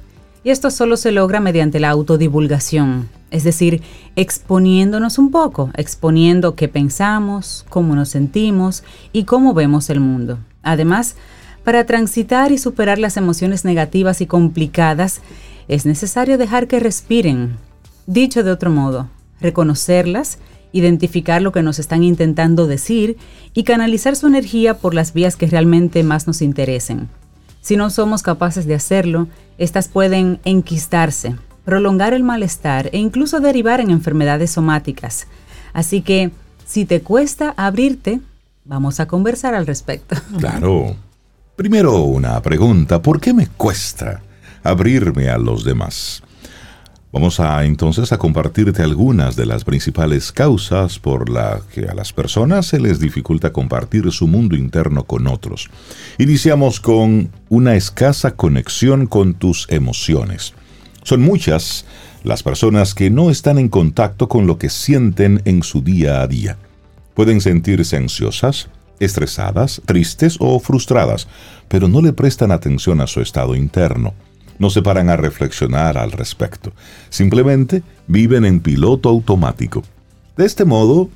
Y 0.43 0.49
esto 0.49 0.71
solo 0.71 0.97
se 0.97 1.11
logra 1.11 1.39
mediante 1.39 1.79
la 1.79 1.91
autodivulgación, 1.91 3.09
es 3.29 3.43
decir, 3.43 3.83
exponiéndonos 4.15 5.19
un 5.19 5.29
poco, 5.29 5.69
exponiendo 5.75 6.55
qué 6.55 6.67
pensamos, 6.67 7.67
cómo 7.69 7.93
nos 7.93 8.09
sentimos 8.09 8.83
y 9.13 9.25
cómo 9.25 9.53
vemos 9.53 9.91
el 9.91 9.99
mundo. 9.99 10.39
Además, 10.63 11.15
para 11.63 11.85
transitar 11.85 12.51
y 12.51 12.57
superar 12.57 12.97
las 12.97 13.17
emociones 13.17 13.65
negativas 13.65 14.19
y 14.21 14.25
complicadas, 14.25 15.21
es 15.67 15.85
necesario 15.85 16.39
dejar 16.39 16.65
que 16.65 16.79
respiren. 16.79 17.57
Dicho 18.07 18.43
de 18.43 18.49
otro 18.49 18.71
modo, 18.71 19.09
reconocerlas, 19.39 20.39
identificar 20.71 21.41
lo 21.41 21.51
que 21.51 21.63
nos 21.63 21.79
están 21.79 22.03
intentando 22.03 22.67
decir 22.67 23.17
y 23.53 23.63
canalizar 23.63 24.15
su 24.15 24.27
energía 24.27 24.77
por 24.77 24.93
las 24.93 25.13
vías 25.13 25.35
que 25.35 25.47
realmente 25.47 26.03
más 26.03 26.27
nos 26.27 26.41
interesen. 26.41 27.09
Si 27.61 27.75
no 27.75 27.89
somos 27.89 28.23
capaces 28.23 28.65
de 28.65 28.75
hacerlo, 28.75 29.27
estas 29.57 29.88
pueden 29.88 30.39
enquistarse, 30.45 31.35
prolongar 31.65 32.13
el 32.13 32.23
malestar 32.23 32.89
e 32.93 32.97
incluso 32.97 33.39
derivar 33.39 33.81
en 33.81 33.89
enfermedades 33.89 34.51
somáticas. 34.51 35.27
Así 35.73 36.01
que, 36.01 36.31
si 36.65 36.85
te 36.85 37.01
cuesta 37.01 37.53
abrirte, 37.57 38.21
vamos 38.65 38.99
a 38.99 39.07
conversar 39.07 39.53
al 39.55 39.67
respecto. 39.67 40.15
Claro. 40.39 40.95
Primero 41.55 42.03
una 42.03 42.41
pregunta, 42.41 43.01
¿por 43.01 43.19
qué 43.19 43.33
me 43.33 43.47
cuesta 43.47 44.21
abrirme 44.63 45.29
a 45.29 45.38
los 45.38 45.65
demás? 45.65 46.23
Vamos 47.11 47.39
a 47.39 47.65
entonces 47.65 48.11
a 48.11 48.19
compartirte 48.19 48.83
algunas 48.83 49.35
de 49.35 49.47
las 49.47 49.63
principales 49.63 50.31
causas 50.31 50.99
por 50.99 51.27
las 51.27 51.63
que 51.63 51.85
a 51.85 51.95
las 51.95 52.13
personas 52.13 52.67
se 52.67 52.79
les 52.79 52.99
dificulta 52.99 53.51
compartir 53.51 54.11
su 54.11 54.27
mundo 54.27 54.55
interno 54.55 55.05
con 55.05 55.25
otros. 55.25 55.71
Iniciamos 56.19 56.79
con 56.79 57.31
una 57.49 57.75
escasa 57.75 58.35
conexión 58.35 59.07
con 59.07 59.33
tus 59.33 59.65
emociones. 59.71 60.53
Son 61.01 61.21
muchas 61.21 61.85
las 62.23 62.43
personas 62.43 62.93
que 62.93 63.09
no 63.09 63.31
están 63.31 63.57
en 63.57 63.69
contacto 63.69 64.29
con 64.29 64.45
lo 64.45 64.59
que 64.59 64.69
sienten 64.69 65.41
en 65.45 65.63
su 65.63 65.81
día 65.81 66.21
a 66.21 66.27
día. 66.27 66.57
Pueden 67.15 67.41
sentirse 67.41 67.97
ansiosas, 67.97 68.69
estresadas, 68.99 69.81
tristes 69.87 70.37
o 70.39 70.59
frustradas, 70.59 71.27
pero 71.69 71.87
no 71.87 72.03
le 72.03 72.13
prestan 72.13 72.51
atención 72.51 73.01
a 73.01 73.07
su 73.07 73.21
estado 73.21 73.55
interno. 73.55 74.13
No 74.59 74.69
se 74.69 74.81
paran 74.81 75.09
a 75.09 75.17
reflexionar 75.17 75.97
al 75.97 76.11
respecto. 76.11 76.73
Simplemente 77.09 77.81
viven 78.07 78.45
en 78.45 78.59
piloto 78.59 79.09
automático. 79.09 79.83
De 80.37 80.45
este 80.45 80.65
modo, 80.65 81.09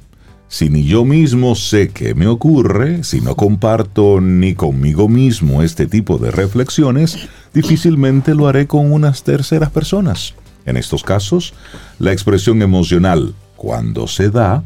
si 0.48 0.70
ni 0.70 0.84
yo 0.84 1.04
mismo 1.04 1.56
sé 1.56 1.90
qué 1.90 2.16
me 2.16 2.28
ocurre, 2.28 3.04
si 3.04 3.22
no 3.22 3.36
comparto 3.36 4.22
ni 4.22 4.54
conmigo 4.54 5.10
mismo 5.10 5.62
este 5.62 5.88
tipo 5.88 6.18
de 6.18 6.32
reflexiones, 6.32 7.18
difícilmente 7.54 8.36
lo 8.36 8.48
haré 8.48 8.68
con 8.68 8.92
unas 8.92 9.24
terceras 9.24 9.72
personas. 9.72 10.36
En 10.66 10.78
estos 10.78 11.04
casos, 11.04 11.54
la 12.00 12.12
expresión 12.12 12.62
emocional, 12.62 13.34
cuando 13.58 14.08
se 14.08 14.30
da, 14.30 14.64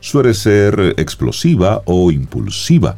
suele 0.00 0.34
ser 0.34 0.94
explosiva 0.96 1.82
o 1.86 2.10
impulsiva, 2.10 2.96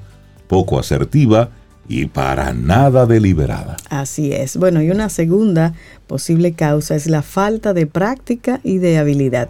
poco 0.49 0.79
asertiva 0.79 1.51
y 1.91 2.07
para 2.07 2.55
nada 2.55 3.05
deliberada. 3.05 3.77
Así 3.89 4.33
es. 4.33 4.57
Bueno, 4.57 4.81
y 4.81 4.93
una 4.93 5.09
segunda 5.09 5.75
posible 6.07 6.53
causa 6.53 6.95
es 6.95 7.09
la 7.09 7.21
falta 7.21 7.75
de 7.75 7.89
práctica 7.89 8.61
y 8.63 8.79
de 8.79 8.97
habilidad. 8.97 9.49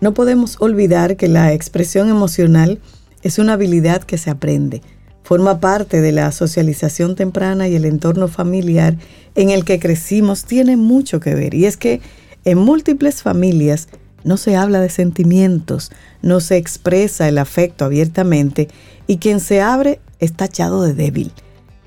No 0.00 0.12
podemos 0.12 0.56
olvidar 0.58 1.16
que 1.16 1.28
la 1.28 1.52
expresión 1.52 2.08
emocional 2.08 2.80
es 3.22 3.38
una 3.38 3.52
habilidad 3.52 4.02
que 4.02 4.18
se 4.18 4.28
aprende. 4.28 4.82
Forma 5.22 5.60
parte 5.60 6.00
de 6.00 6.10
la 6.10 6.32
socialización 6.32 7.14
temprana 7.14 7.68
y 7.68 7.76
el 7.76 7.84
entorno 7.84 8.26
familiar 8.26 8.96
en 9.36 9.50
el 9.50 9.64
que 9.64 9.78
crecimos 9.78 10.46
tiene 10.46 10.76
mucho 10.76 11.20
que 11.20 11.36
ver. 11.36 11.54
Y 11.54 11.66
es 11.66 11.76
que 11.76 12.00
en 12.44 12.58
múltiples 12.58 13.22
familias 13.22 13.88
no 14.24 14.36
se 14.36 14.56
habla 14.56 14.80
de 14.80 14.90
sentimientos, 14.90 15.92
no 16.22 16.40
se 16.40 16.56
expresa 16.56 17.28
el 17.28 17.38
afecto 17.38 17.84
abiertamente 17.84 18.66
y 19.06 19.18
quien 19.18 19.38
se 19.38 19.60
abre 19.60 20.00
es 20.18 20.32
tachado 20.32 20.82
de 20.82 20.92
débil. 20.92 21.30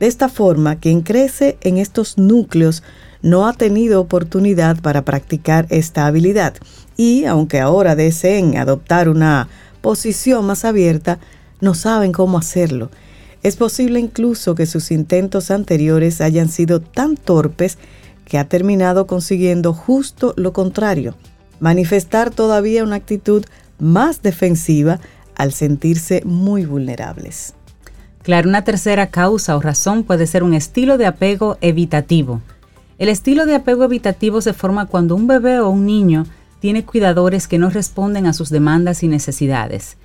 De 0.02 0.08
esta 0.08 0.30
forma, 0.30 0.78
quien 0.78 1.02
crece 1.02 1.60
en 1.62 1.78
estos 1.78 2.18
núcleos 2.18 2.82
no 3.22 3.46
ha 3.48 3.54
tenido 3.54 4.02
oportunidad 4.02 4.82
para 4.82 5.06
practicar 5.06 5.68
esta 5.70 6.08
habilidad 6.08 6.56
y, 6.98 7.26
aunque 7.26 7.60
ahora 7.60 7.96
deseen 7.96 8.58
adoptar 8.58 9.10
una 9.10 9.48
posición 9.82 10.48
más 10.48 10.66
abierta, 10.66 11.20
no 11.60 11.76
saben 11.76 12.14
cómo 12.14 12.40
hacerlo. 12.40 12.90
Es 13.44 13.58
posible 13.58 14.00
incluso 14.00 14.56
que 14.56 14.66
sus 14.66 14.90
intentos 14.90 15.52
anteriores 15.52 16.20
hayan 16.20 16.50
sido 16.50 16.82
tan 16.82 17.16
torpes 17.16 17.78
que 18.26 18.40
ha 18.40 18.50
terminado 18.50 19.06
consiguiendo 19.06 19.72
justo 19.72 20.34
lo 20.36 20.52
contrario, 20.52 21.14
manifestar 21.60 22.32
todavía 22.32 22.84
una 22.84 22.96
actitud 22.96 23.46
más 23.78 24.24
defensiva 24.24 25.00
al 25.36 25.54
sentirse 25.54 26.24
muy 26.26 26.66
vulnerables. 26.66 27.54
Claro, 28.24 28.50
una 28.50 28.64
tercera 28.64 29.08
causa 29.08 29.58
o 29.58 29.62
razón 29.62 30.04
puede 30.04 30.28
ser 30.28 30.44
un 30.44 30.54
estilo 30.54 30.98
de 30.98 31.08
apego 31.08 31.58
evitativo. 31.62 32.42
El 33.00 33.10
estilo 33.10 33.46
de 33.46 33.56
apego 33.56 33.84
evitativo 33.84 34.42
se 34.42 34.54
forma 34.54 34.86
cuando 34.86 35.16
un 35.16 35.26
bebé 35.26 35.60
o 35.60 35.70
un 35.70 35.88
niño 35.88 36.26
tiene 36.60 36.86
cuidadores 36.86 37.48
que 37.48 37.58
no 37.58 37.72
responden 37.72 38.28
a 38.28 38.34
sus 38.34 38.50
demandas 38.50 39.02
y 39.02 39.08
necesidades. 39.08 39.98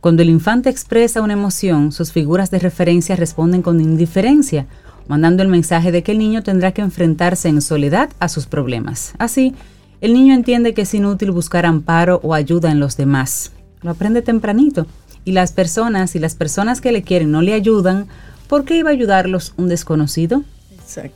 Cuando 0.00 0.22
el 0.22 0.30
infante 0.30 0.70
expresa 0.70 1.22
una 1.22 1.32
emoción, 1.32 1.90
sus 1.90 2.12
figuras 2.12 2.50
de 2.52 2.60
referencia 2.60 3.16
responden 3.16 3.62
con 3.62 3.80
indiferencia, 3.80 4.66
mandando 5.08 5.42
el 5.42 5.48
mensaje 5.48 5.90
de 5.90 6.02
que 6.04 6.12
el 6.12 6.18
niño 6.18 6.42
tendrá 6.42 6.72
que 6.72 6.82
enfrentarse 6.82 7.48
en 7.48 7.60
soledad 7.60 8.10
a 8.20 8.28
sus 8.28 8.46
problemas. 8.46 9.14
Así, 9.18 9.54
el 10.00 10.14
niño 10.14 10.34
entiende 10.34 10.74
que 10.74 10.82
es 10.82 10.94
inútil 10.94 11.32
buscar 11.32 11.66
amparo 11.66 12.20
o 12.22 12.34
ayuda 12.34 12.70
en 12.70 12.78
los 12.78 12.96
demás. 12.96 13.50
Lo 13.82 13.90
aprende 13.90 14.22
tempranito. 14.22 14.86
Y 15.24 15.32
las 15.32 15.52
personas, 15.52 16.14
y 16.14 16.18
las 16.18 16.34
personas 16.34 16.80
que 16.80 16.92
le 16.92 17.02
quieren 17.02 17.30
no 17.30 17.42
le 17.42 17.54
ayudan, 17.54 18.06
¿por 18.48 18.64
qué 18.64 18.76
iba 18.76 18.90
a 18.90 18.92
ayudarlos 18.92 19.54
un 19.56 19.68
desconocido? 19.68 20.42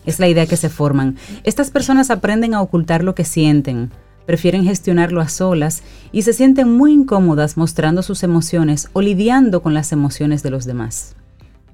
Es 0.06 0.18
la 0.18 0.28
idea 0.28 0.46
que 0.46 0.56
se 0.56 0.70
forman. 0.70 1.16
Estas 1.44 1.70
personas 1.70 2.10
aprenden 2.10 2.54
a 2.54 2.62
ocultar 2.62 3.04
lo 3.04 3.14
que 3.14 3.24
sienten, 3.24 3.90
prefieren 4.26 4.64
gestionarlo 4.64 5.20
a 5.20 5.28
solas 5.28 5.82
y 6.10 6.22
se 6.22 6.32
sienten 6.32 6.72
muy 6.72 6.92
incómodas 6.92 7.56
mostrando 7.56 8.02
sus 8.02 8.22
emociones 8.22 8.88
o 8.92 9.02
lidiando 9.02 9.62
con 9.62 9.74
las 9.74 9.92
emociones 9.92 10.42
de 10.42 10.50
los 10.50 10.64
demás. 10.64 11.14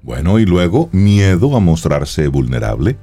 Bueno, 0.03 0.39
y 0.39 0.45
luego 0.45 0.89
miedo 0.91 1.55
a 1.55 1.59
mostrarse 1.59 2.27
vulnerable. 2.27 2.97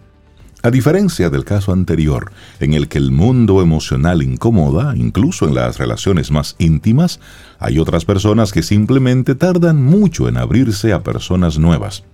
A 0.65 0.71
diferencia 0.71 1.29
del 1.29 1.45
caso 1.45 1.73
anterior, 1.73 2.31
en 2.61 2.73
el 2.75 2.87
que 2.87 2.99
el 2.99 3.11
mundo 3.11 3.63
emocional 3.63 4.23
incomoda, 4.23 4.95
incluso 4.97 5.49
en 5.49 5.57
las 5.57 5.77
relaciones 5.77 6.31
más 6.31 6.55
íntimas, 6.59 7.19
hay 7.59 7.81
otras 7.81 8.05
personas 8.05 8.53
que 8.53 8.63
simplemente 8.63 9.35
tardan 9.35 9.83
mucho 9.83 10.29
en 10.29 10.37
abrirse 10.37 10.93
a 10.93 11.03
personas 11.03 11.59
nuevas. 11.59 12.05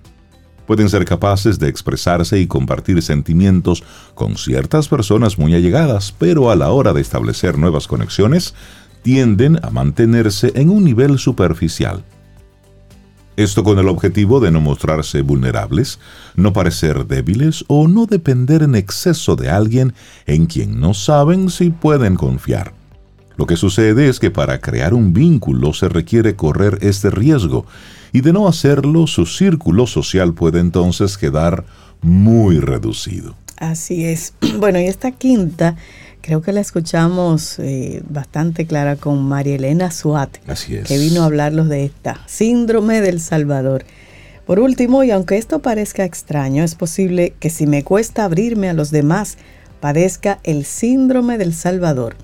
pueden 0.66 0.90
ser 0.90 1.06
capaces 1.06 1.58
de 1.58 1.68
expresarse 1.68 2.38
y 2.38 2.46
compartir 2.46 3.00
sentimientos 3.00 3.82
con 4.14 4.36
ciertas 4.36 4.86
personas 4.86 5.38
muy 5.38 5.54
allegadas, 5.54 6.14
pero 6.18 6.50
a 6.50 6.56
la 6.56 6.70
hora 6.70 6.92
de 6.92 7.00
establecer 7.00 7.56
nuevas 7.56 7.86
conexiones, 7.86 8.54
tienden 9.02 9.58
a 9.64 9.70
mantenerse 9.70 10.52
en 10.54 10.68
un 10.68 10.84
nivel 10.84 11.18
superficial. 11.18 12.04
Esto 13.38 13.62
con 13.62 13.78
el 13.78 13.86
objetivo 13.86 14.40
de 14.40 14.50
no 14.50 14.60
mostrarse 14.60 15.22
vulnerables, 15.22 16.00
no 16.34 16.52
parecer 16.52 17.06
débiles 17.06 17.64
o 17.68 17.86
no 17.86 18.06
depender 18.06 18.64
en 18.64 18.74
exceso 18.74 19.36
de 19.36 19.48
alguien 19.48 19.94
en 20.26 20.46
quien 20.46 20.80
no 20.80 20.92
saben 20.92 21.48
si 21.48 21.70
pueden 21.70 22.16
confiar. 22.16 22.74
Lo 23.36 23.46
que 23.46 23.54
sucede 23.54 24.08
es 24.08 24.18
que 24.18 24.32
para 24.32 24.60
crear 24.60 24.92
un 24.92 25.12
vínculo 25.12 25.72
se 25.72 25.88
requiere 25.88 26.34
correr 26.34 26.78
este 26.80 27.10
riesgo 27.10 27.64
y 28.12 28.22
de 28.22 28.32
no 28.32 28.48
hacerlo 28.48 29.06
su 29.06 29.24
círculo 29.24 29.86
social 29.86 30.34
puede 30.34 30.58
entonces 30.58 31.16
quedar 31.16 31.64
muy 32.02 32.58
reducido. 32.58 33.36
Así 33.56 34.04
es. 34.04 34.34
Bueno, 34.58 34.80
y 34.80 34.86
esta 34.86 35.12
quinta 35.12 35.76
creo 36.28 36.42
que 36.42 36.52
la 36.52 36.60
escuchamos 36.60 37.58
eh, 37.58 38.02
bastante 38.06 38.66
clara 38.66 38.96
con 38.96 39.22
María 39.22 39.54
Elena 39.54 39.90
Suat, 39.90 40.36
Así 40.46 40.74
es. 40.74 40.86
que 40.86 40.98
vino 40.98 41.22
a 41.22 41.24
hablarlos 41.24 41.70
de 41.70 41.86
esta 41.86 42.20
síndrome 42.26 43.00
del 43.00 43.18
Salvador. 43.18 43.86
Por 44.44 44.60
último, 44.60 45.04
y 45.04 45.10
aunque 45.10 45.38
esto 45.38 45.60
parezca 45.60 46.04
extraño, 46.04 46.64
es 46.64 46.74
posible 46.74 47.32
que 47.40 47.48
si 47.48 47.66
me 47.66 47.82
cuesta 47.82 48.26
abrirme 48.26 48.68
a 48.68 48.74
los 48.74 48.90
demás, 48.90 49.38
padezca 49.80 50.38
el 50.44 50.66
síndrome 50.66 51.38
del 51.38 51.54
Salvador. 51.54 52.14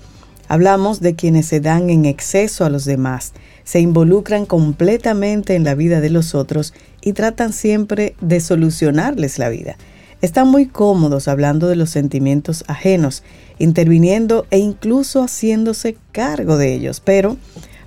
Hablamos 0.47 0.99
de 0.99 1.15
quienes 1.15 1.47
se 1.47 1.59
dan 1.59 1.89
en 1.89 2.05
exceso 2.05 2.63
a 2.63 2.69
los 2.69 2.85
demás, 2.85 3.33
se 3.63 3.79
involucran 3.79 4.45
completamente 4.45 5.55
en 5.55 5.63
la 5.63 5.73
vida 5.73 5.99
de 5.99 6.11
los 6.11 6.35
otros 6.35 6.75
y 7.01 7.13
tratan 7.13 7.53
siempre 7.53 8.15
de 8.21 8.39
solucionarles 8.39 9.39
la 9.39 9.49
vida. 9.49 9.77
Están 10.25 10.47
muy 10.47 10.65
cómodos 10.65 11.27
hablando 11.27 11.67
de 11.67 11.75
los 11.75 11.91
sentimientos 11.91 12.63
ajenos, 12.67 13.21
interviniendo 13.59 14.47
e 14.49 14.57
incluso 14.57 15.21
haciéndose 15.21 15.97
cargo 16.11 16.57
de 16.57 16.73
ellos, 16.73 16.99
pero 16.99 17.37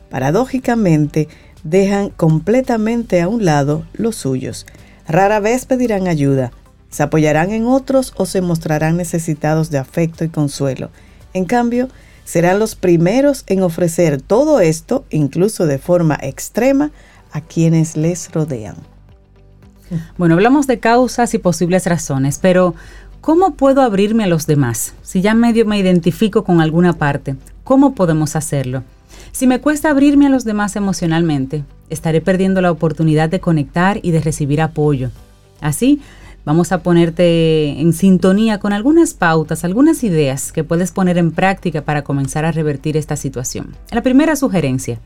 paradójicamente 0.08 1.26
dejan 1.64 2.10
completamente 2.10 3.20
a 3.20 3.26
un 3.26 3.44
lado 3.44 3.84
los 3.92 4.14
suyos. 4.14 4.66
Rara 5.08 5.40
vez 5.40 5.66
pedirán 5.66 6.06
ayuda, 6.06 6.52
se 6.90 7.02
apoyarán 7.02 7.50
en 7.50 7.66
otros 7.66 8.14
o 8.16 8.24
se 8.24 8.40
mostrarán 8.40 8.96
necesitados 8.96 9.70
de 9.70 9.78
afecto 9.78 10.22
y 10.22 10.28
consuelo. 10.28 10.90
En 11.34 11.44
cambio, 11.44 11.88
serán 12.24 12.60
los 12.60 12.76
primeros 12.76 13.42
en 13.48 13.64
ofrecer 13.64 14.22
todo 14.22 14.60
esto, 14.60 15.04
incluso 15.10 15.66
de 15.66 15.78
forma 15.78 16.16
extrema, 16.22 16.92
a 17.32 17.40
quienes 17.40 17.96
les 17.96 18.30
rodean. 18.30 18.76
Bueno, 20.16 20.34
hablamos 20.34 20.66
de 20.66 20.78
causas 20.78 21.34
y 21.34 21.38
posibles 21.38 21.86
razones, 21.86 22.38
pero 22.40 22.74
¿cómo 23.20 23.54
puedo 23.54 23.82
abrirme 23.82 24.24
a 24.24 24.28
los 24.28 24.46
demás? 24.46 24.94
Si 25.02 25.20
ya 25.20 25.34
medio 25.34 25.66
me 25.66 25.78
identifico 25.78 26.44
con 26.44 26.60
alguna 26.60 26.92
parte, 26.92 27.36
¿cómo 27.64 27.94
podemos 27.94 28.36
hacerlo? 28.36 28.82
Si 29.32 29.46
me 29.46 29.60
cuesta 29.60 29.90
abrirme 29.90 30.26
a 30.26 30.30
los 30.30 30.44
demás 30.44 30.76
emocionalmente, 30.76 31.64
estaré 31.90 32.20
perdiendo 32.20 32.60
la 32.60 32.70
oportunidad 32.70 33.28
de 33.28 33.40
conectar 33.40 34.00
y 34.02 34.10
de 34.10 34.20
recibir 34.20 34.60
apoyo. 34.60 35.10
Así, 35.60 36.00
vamos 36.48 36.72
a 36.72 36.82
ponerte 36.82 37.78
en 37.78 37.92
sintonía 37.92 38.58
con 38.58 38.72
algunas 38.72 39.12
pautas, 39.12 39.64
algunas 39.64 40.02
ideas 40.02 40.50
que 40.50 40.64
puedes 40.64 40.92
poner 40.92 41.18
en 41.18 41.30
práctica 41.30 41.82
para 41.82 42.04
comenzar 42.04 42.46
a 42.46 42.52
revertir 42.52 42.96
esta 42.96 43.16
situación. 43.16 43.76
La 43.90 44.00
primera 44.00 44.34
sugerencia, 44.34 44.98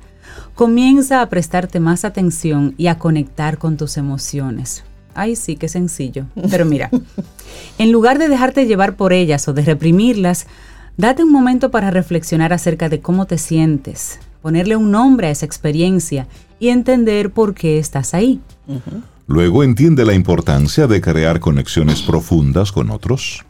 comienza 0.55 1.21
a 1.21 1.29
prestarte 1.29 1.81
más 1.81 2.05
atención 2.05 2.77
y 2.79 2.87
a 2.87 3.01
conectar 3.01 3.59
con 3.59 3.77
tus 3.77 3.97
emociones. 3.97 4.85
Ay, 5.17 5.35
sí, 5.35 5.57
qué 5.57 5.67
sencillo. 5.67 6.27
Pero 6.49 6.65
mira, 6.65 6.91
en 7.79 7.91
lugar 7.91 8.21
de 8.21 8.29
dejarte 8.29 8.67
llevar 8.67 8.95
por 8.95 9.13
ellas 9.13 9.49
o 9.49 9.53
de 9.53 9.63
reprimirlas, 9.63 10.47
date 10.97 11.25
un 11.25 11.33
momento 11.33 11.73
para 11.73 11.91
reflexionar 11.91 12.53
acerca 12.53 12.89
de 12.89 13.01
cómo 13.01 13.27
te 13.27 13.37
sientes, 13.37 14.21
ponerle 14.43 14.77
un 14.77 14.93
nombre 14.93 15.27
a 15.27 15.31
esa 15.31 15.45
experiencia 15.45 16.29
y 16.61 16.69
entender 16.69 17.33
por 17.33 17.53
qué 17.53 17.81
estás 17.81 18.15
ahí. 18.15 18.41
Luego 19.33 19.65
entiende 19.65 20.05
la 20.05 20.13
importancia 20.13 20.87
de 20.87 21.01
crear 21.01 21.41
conexiones 21.41 22.03
profundas 22.03 22.71
con 22.71 22.91
otros. 22.91 23.47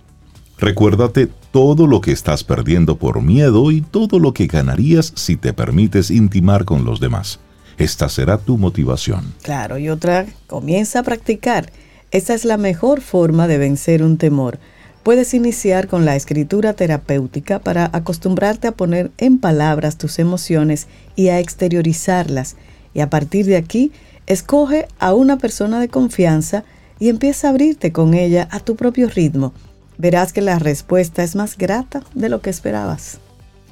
Recuérdate 0.57 1.29
todo 1.51 1.89
lo 1.89 2.01
que 2.01 2.13
estás 2.13 2.45
perdiendo 2.45 2.99
por 2.99 3.21
miedo 3.21 3.69
y 3.73 3.81
todo 3.81 4.21
lo 4.21 4.33
que 4.33 4.47
ganarías 4.47 5.13
si 5.17 5.35
te 5.35 5.53
permites 5.53 6.13
intimar 6.13 6.65
con 6.65 6.85
los 6.85 7.01
demás. 7.01 7.41
Esta 7.79 8.09
será 8.09 8.39
tu 8.39 8.59
motivación. 8.59 9.35
Claro, 9.43 9.77
y 9.77 9.89
otra, 9.89 10.27
comienza 10.47 11.01
a 11.01 11.03
practicar. 11.03 11.73
Esa 12.13 12.35
es 12.35 12.45
la 12.45 12.59
mejor 12.59 13.01
forma 13.01 13.49
de 13.49 13.59
vencer 13.59 14.05
un 14.05 14.19
temor. 14.19 14.61
Puedes 15.03 15.35
iniciar 15.35 15.89
con 15.89 16.05
la 16.05 16.15
escritura 16.15 16.75
terapéutica 16.75 17.59
para 17.59 17.91
acostumbrarte 17.93 18.69
a 18.69 18.77
poner 18.77 19.11
en 19.19 19.41
palabras 19.41 19.99
tus 19.99 20.21
emociones 20.21 20.87
y 21.17 21.31
a 21.31 21.41
exteriorizarlas. 21.41 22.55
Y 22.95 23.01
a 23.01 23.11
partir 23.11 23.47
de 23.47 23.57
aquí, 23.57 23.91
Escoge 24.27 24.87
a 24.99 25.15
una 25.15 25.39
persona 25.39 25.81
de 25.81 25.89
confianza 25.89 26.65
y 26.99 27.09
empieza 27.09 27.49
a 27.49 27.51
abrirte 27.51 27.93
con 27.93 28.15
ella 28.15 28.49
a 28.51 28.61
tu 28.61 28.77
propio 28.77 29.09
ritmo. 29.09 29.53
Verás 29.99 30.33
que 30.33 30.41
la 30.41 30.59
respuesta 30.59 31.23
es 31.23 31.37
más 31.37 31.59
grata 31.59 32.03
de 32.15 32.29
lo 32.29 32.41
que 32.41 32.51
esperabas. 32.51 33.19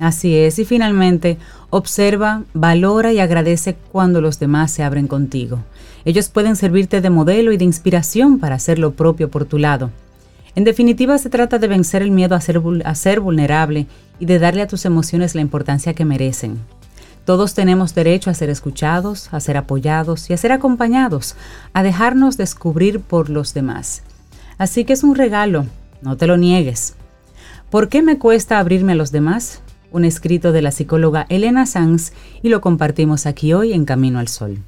Así 0.01 0.37
es, 0.37 0.59
y 0.59 0.65
finalmente, 0.65 1.37
observa, 1.69 2.45
valora 2.55 3.13
y 3.13 3.21
agradece 3.21 3.77
cuando 3.93 4.21
los 4.21 4.39
demás 4.39 4.71
se 4.71 4.83
abren 4.83 5.07
contigo. 5.07 5.59
Ellos 6.07 6.31
pueden 6.31 6.57
servirte 6.57 7.03
de 7.03 7.11
modelo 7.11 7.53
y 7.53 7.59
de 7.59 7.65
inspiración 7.65 8.39
para 8.39 8.55
hacer 8.55 8.79
lo 8.79 8.93
propio 8.93 9.31
por 9.31 9.45
tu 9.45 9.59
lado. 9.59 9.91
En 10.55 10.65
definitiva, 10.65 11.19
se 11.19 11.31
trata 11.31 11.59
de 11.59 11.69
vencer 11.69 12.03
el 12.03 12.11
miedo 12.11 12.35
a 12.35 12.41
ser, 12.41 13.21
vulnerable 13.21 13.87
y 14.19 14.27
de 14.27 14.39
darle 14.39 14.63
a 14.63 14.67
tus 14.67 14.85
emociones 14.85 15.35
la 15.35 15.43
importancia 15.43 15.95
que 15.95 16.05
merecen. 16.05 16.59
Todos 17.31 17.55
tenemos 17.55 17.95
derecho 17.95 18.29
a 18.29 18.35
ser 18.35 18.51
escuchados, 18.51 19.33
a 19.33 19.39
ser 19.39 19.57
apoyados 19.57 20.29
y 20.29 20.33
a 20.33 20.37
ser 20.37 20.51
acompañados, 20.51 21.37
a 21.73 21.85
dejarnos 21.85 22.37
descubrir 22.37 22.99
por 22.99 23.31
los 23.31 23.55
demás. 23.55 24.03
Así 24.59 24.85
que 24.85 24.95
es 24.95 25.05
un 25.05 25.15
regalo, 25.15 25.65
no 26.03 26.17
te 26.17 26.27
lo 26.27 26.37
niegues. 26.37 26.95
¿Por 27.71 27.89
qué 27.89 28.03
me 28.03 28.19
cuesta 28.19 28.59
abrirme 28.59 28.95
a 28.95 28.97
los 28.97 29.13
demás? 29.13 29.63
Un 29.93 30.05
escrito 30.05 30.51
de 30.51 30.61
la 30.61 30.73
psicóloga 30.73 31.27
Elena 31.29 31.67
Sanz 31.67 32.15
y 32.43 32.49
lo 32.49 32.61
compartimos 32.61 33.27
aquí 33.27 33.53
hoy 33.53 33.75
en 33.75 33.85
Camino 33.85 34.19
al 34.19 34.27
Sol. 34.27 34.59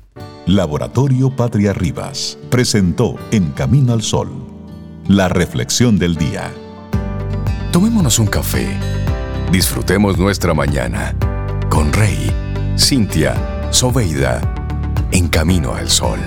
Laboratorio 0.46 1.34
Patria 1.34 1.72
Rivas 1.72 2.38
presentó 2.48 3.16
En 3.32 3.50
Camino 3.50 3.92
al 3.92 4.02
Sol 4.02 4.28
la 5.08 5.28
reflexión 5.28 5.98
del 5.98 6.14
día. 6.14 6.48
Tomémonos 7.72 8.20
un 8.20 8.28
café. 8.28 8.68
Disfrutemos 9.50 10.16
nuestra 10.16 10.54
mañana 10.54 11.12
con 11.72 11.90
Rey, 11.90 12.30
Cintia, 12.76 13.34
Soveida, 13.70 14.40
en 15.12 15.28
camino 15.28 15.74
al 15.74 15.90
sol. 15.90 16.18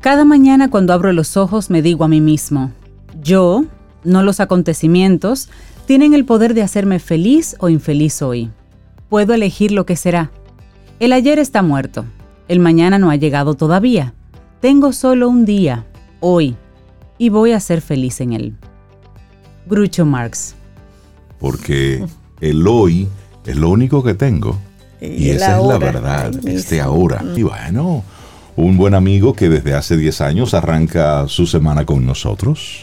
Cada 0.00 0.26
mañana 0.26 0.68
cuando 0.68 0.92
abro 0.92 1.14
los 1.14 1.38
ojos 1.38 1.70
me 1.70 1.80
digo 1.80 2.04
a 2.04 2.08
mí 2.08 2.20
mismo, 2.20 2.72
yo, 3.22 3.64
no 4.04 4.22
los 4.22 4.38
acontecimientos, 4.40 5.48
tienen 5.86 6.12
el 6.12 6.26
poder 6.26 6.52
de 6.52 6.60
hacerme 6.60 6.98
feliz 6.98 7.56
o 7.58 7.70
infeliz 7.70 8.20
hoy. 8.20 8.50
Puedo 9.14 9.32
elegir 9.32 9.70
lo 9.70 9.86
que 9.86 9.94
será. 9.94 10.32
El 10.98 11.12
ayer 11.12 11.38
está 11.38 11.62
muerto. 11.62 12.04
El 12.48 12.58
mañana 12.58 12.98
no 12.98 13.10
ha 13.10 13.14
llegado 13.14 13.54
todavía. 13.54 14.12
Tengo 14.60 14.92
solo 14.92 15.28
un 15.28 15.44
día, 15.44 15.86
hoy, 16.18 16.56
y 17.16 17.28
voy 17.28 17.52
a 17.52 17.60
ser 17.60 17.80
feliz 17.80 18.20
en 18.20 18.32
él. 18.32 18.56
Groucho 19.66 20.04
Marx. 20.04 20.56
Porque 21.38 22.04
el 22.40 22.66
hoy 22.66 23.06
es 23.46 23.54
lo 23.54 23.70
único 23.70 24.02
que 24.02 24.14
tengo. 24.14 24.58
Y, 25.00 25.30
esa 25.30 25.60
es 25.60 25.64
la 25.64 25.78
verdad, 25.78 26.32
este 26.48 26.80
ahora. 26.80 27.22
Y 27.36 27.44
bueno, 27.44 28.02
un 28.56 28.76
buen 28.76 28.94
amigo 28.94 29.34
que 29.34 29.48
desde 29.48 29.74
hace 29.74 29.96
10 29.96 30.20
años 30.20 30.54
arranca 30.54 31.26
su 31.28 31.46
semana 31.46 31.84
con 31.84 32.06
nosotros 32.06 32.80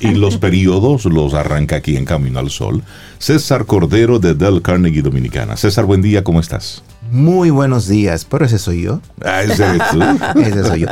y 0.00 0.08
los 0.08 0.36
periodos 0.36 1.06
los 1.06 1.34
arranca 1.34 1.76
aquí 1.76 1.96
en 1.96 2.04
Camino 2.04 2.38
al 2.38 2.50
Sol. 2.50 2.82
César 3.18 3.64
Cordero 3.64 4.18
de 4.18 4.34
Del 4.34 4.60
Carnegie 4.60 5.00
Dominicana. 5.00 5.56
César, 5.56 5.84
buen 5.86 6.02
día, 6.02 6.24
¿cómo 6.24 6.40
estás? 6.40 6.82
Muy 7.10 7.50
buenos 7.50 7.88
días, 7.88 8.24
pero 8.24 8.44
ese 8.44 8.58
soy 8.58 8.82
yo. 8.82 9.00
Ah, 9.24 9.42
ese 9.42 9.64
eres 9.64 9.82
tú. 9.90 10.00
ese 10.40 10.64
soy 10.64 10.80
yo. 10.80 10.86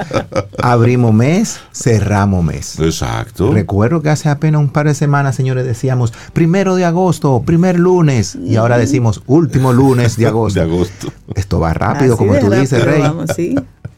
Abrimos 0.63 1.13
mes, 1.13 1.61
cerramos 1.73 2.45
mes. 2.45 2.79
Exacto. 2.79 3.53
Recuerdo 3.53 4.01
que 4.01 4.11
hace 4.11 4.29
apenas 4.29 4.61
un 4.61 4.71
par 4.71 4.87
de 4.87 4.95
semanas, 4.95 5.35
señores, 5.35 5.65
decíamos 5.65 6.13
primero 6.33 6.77
de 6.77 6.85
agosto, 6.85 7.43
primer 7.45 7.79
lunes, 7.79 8.37
y 8.37 8.57
ahora 8.57 8.79
decimos 8.79 9.23
último 9.27 9.73
lunes 9.73 10.17
de 10.17 10.27
agosto. 10.29 10.61
De 10.61 10.65
agosto. 10.65 11.13
Esto 11.35 11.61
va 11.61 11.75
rápido, 11.75 12.17
como 12.17 12.39
tú 12.39 12.51
dices, 12.51 12.85
Rey. 12.85 13.03
Vamos, 13.03 13.31
sí. 13.35 13.57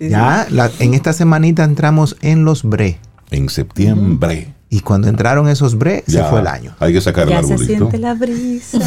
Ya 0.08 0.46
en 0.78 0.94
esta 0.94 1.12
semanita 1.12 1.64
entramos 1.64 2.16
en 2.20 2.44
los 2.44 2.62
bre. 2.64 2.98
En 3.30 3.48
septiembre. 3.48 4.54
Y 4.68 4.80
cuando 4.80 5.08
entraron 5.08 5.48
esos 5.48 5.76
bre, 5.76 6.02
se 6.06 6.24
fue 6.24 6.40
el 6.40 6.46
año. 6.46 6.74
Hay 6.80 6.94
que 6.94 7.00
sacar 7.02 7.28
el 7.28 7.34
arbolito. 7.34 7.58
Se 7.58 7.66
siente 7.66 7.98
la 7.98 8.14
brisa. 8.14 8.78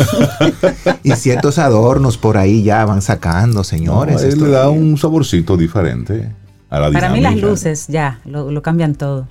y 1.03 1.11
ciertos 1.11 1.59
adornos 1.59 2.17
por 2.17 2.37
ahí 2.37 2.63
ya 2.63 2.83
van 2.85 3.03
sacando, 3.03 3.63
señores. 3.63 4.23
él 4.23 4.41
le 4.41 4.49
da 4.49 4.69
un 4.69 4.97
saborcito 4.97 5.57
diferente 5.57 6.31
a 6.71 6.79
la 6.79 6.91
Para 6.91 7.09
mí 7.09 7.21
las 7.21 7.35
luces 7.35 7.85
ya 7.87 8.19
lo, 8.25 8.61
cambian 8.61 8.95
todo. 8.95 9.27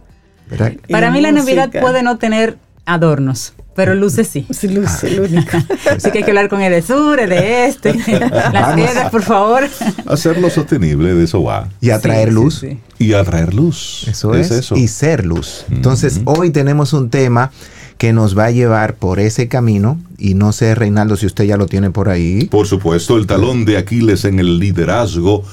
Para 0.88 1.10
mí 1.10 1.20
la 1.20 1.32
Navidad 1.32 1.70
puede 1.80 2.04
no 2.04 2.18
tener 2.18 2.58
adornos. 2.86 3.54
Pero 3.74 3.94
luces 3.94 4.28
sí. 4.28 4.46
Sí, 4.54 4.68
luces, 4.68 5.04
el 5.04 5.20
único. 5.20 5.56
Así 5.96 6.10
que 6.10 6.18
hay 6.18 6.24
que 6.24 6.30
hablar 6.30 6.48
con 6.48 6.62
el 6.62 6.72
de 6.72 6.82
sur, 6.82 7.18
el 7.18 7.30
de 7.30 7.66
este, 7.66 7.94
las 8.52 8.74
piedras, 8.74 9.10
por 9.10 9.22
favor. 9.22 9.64
Hacerlo 10.06 10.48
sostenible, 10.50 11.14
de 11.14 11.24
eso 11.24 11.42
va. 11.42 11.68
Y 11.80 11.90
atraer 11.90 12.32
luz. 12.32 12.64
y 12.98 13.12
atraer 13.12 13.54
luz. 13.54 14.06
Eso 14.08 14.34
es. 14.34 14.50
eso. 14.50 14.76
Y 14.76 14.88
ser 14.88 15.26
luz. 15.26 15.64
Entonces, 15.70 16.20
hoy 16.24 16.50
tenemos 16.50 16.92
un 16.92 17.10
tema 17.10 17.50
que 17.98 18.12
nos 18.12 18.37
va 18.37 18.46
a 18.46 18.50
llevar 18.50 18.96
por 18.96 19.20
ese 19.20 19.48
camino. 19.48 20.00
Y 20.18 20.34
no 20.34 20.52
sé, 20.52 20.74
Reinaldo, 20.74 21.16
si 21.16 21.26
usted 21.26 21.44
ya 21.44 21.56
lo 21.56 21.66
tiene 21.66 21.90
por 21.90 22.08
ahí. 22.08 22.46
Por 22.46 22.66
supuesto, 22.66 23.16
el 23.16 23.26
talón 23.26 23.64
de 23.64 23.76
Aquiles 23.76 24.24
en 24.24 24.38
el 24.38 24.58
liderazgo 24.58 25.44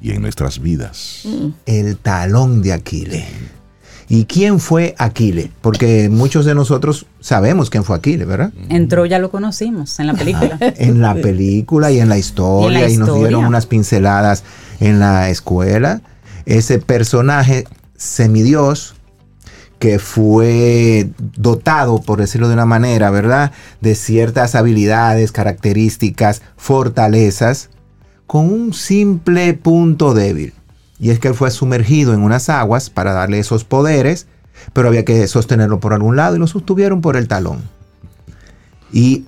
y 0.00 0.10
en 0.12 0.22
nuestras 0.22 0.60
vidas. 0.60 1.26
El 1.66 1.96
talón 1.96 2.62
de 2.62 2.72
Aquiles. 2.72 3.24
¿Y 4.12 4.26
quién 4.26 4.60
fue 4.60 4.94
Aquiles? 4.98 5.48
Porque 5.62 6.10
muchos 6.10 6.44
de 6.44 6.54
nosotros 6.54 7.06
sabemos 7.20 7.70
quién 7.70 7.82
fue 7.82 7.96
Aquiles, 7.96 8.28
¿verdad? 8.28 8.52
En 8.68 8.86
Troya 8.86 9.18
lo 9.18 9.30
conocimos, 9.30 9.98
en 10.00 10.08
la 10.08 10.12
película. 10.12 10.58
en 10.60 11.00
la 11.00 11.14
película 11.22 11.90
y 11.90 11.98
en 11.98 12.10
la 12.10 12.18
historia, 12.18 12.90
y, 12.90 12.98
nos 12.98 13.14
dieron 13.14 13.46
unas 13.46 13.64
pinceladas 13.64 14.44
en 14.80 14.98
la 14.98 15.30
escuela. 15.30 16.02
Ese 16.44 16.78
personaje 16.78 17.64
semidios 17.96 18.96
que 19.78 19.98
fue 19.98 21.08
dotado, 21.38 22.02
por 22.02 22.18
decirlo 22.18 22.48
de 22.48 22.52
una 22.52 22.66
manera, 22.66 23.08
¿verdad? 23.08 23.52
De 23.80 23.94
ciertas 23.94 24.54
habilidades, 24.54 25.32
características, 25.32 26.42
fortalezas, 26.58 27.70
con 28.26 28.52
un 28.52 28.74
simple 28.74 29.54
punto 29.54 30.12
débil 30.12 30.52
y 31.02 31.10
es 31.10 31.18
que 31.18 31.26
él 31.26 31.34
fue 31.34 31.50
sumergido 31.50 32.14
en 32.14 32.20
unas 32.20 32.48
aguas 32.48 32.88
para 32.88 33.12
darle 33.12 33.40
esos 33.40 33.64
poderes, 33.64 34.28
pero 34.72 34.86
había 34.86 35.04
que 35.04 35.26
sostenerlo 35.26 35.80
por 35.80 35.94
algún 35.94 36.14
lado 36.14 36.36
y 36.36 36.38
lo 36.38 36.46
sostuvieron 36.46 37.00
por 37.00 37.16
el 37.16 37.26
talón. 37.26 37.60
Y 38.92 39.24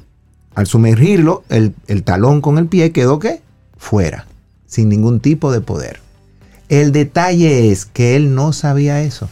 al 0.55 0.69
sumergirlo, 0.69 1.43
el, 1.49 1.75
talón 2.05 2.41
con 2.43 2.59
el 2.59 2.67
pie 2.67 2.93
quedó 2.93 3.19
que 3.19 3.43
fuera, 3.77 4.25
sin 4.69 4.89
ningún 4.89 5.19
tipo 5.19 5.51
de 5.51 5.61
poder. 5.63 5.99
El 6.69 6.93
detalle 6.93 7.73
es 7.73 7.87
que 7.87 8.15
él 8.15 8.37
no 8.37 8.53
sabía 8.53 9.03
eso. 9.03 9.29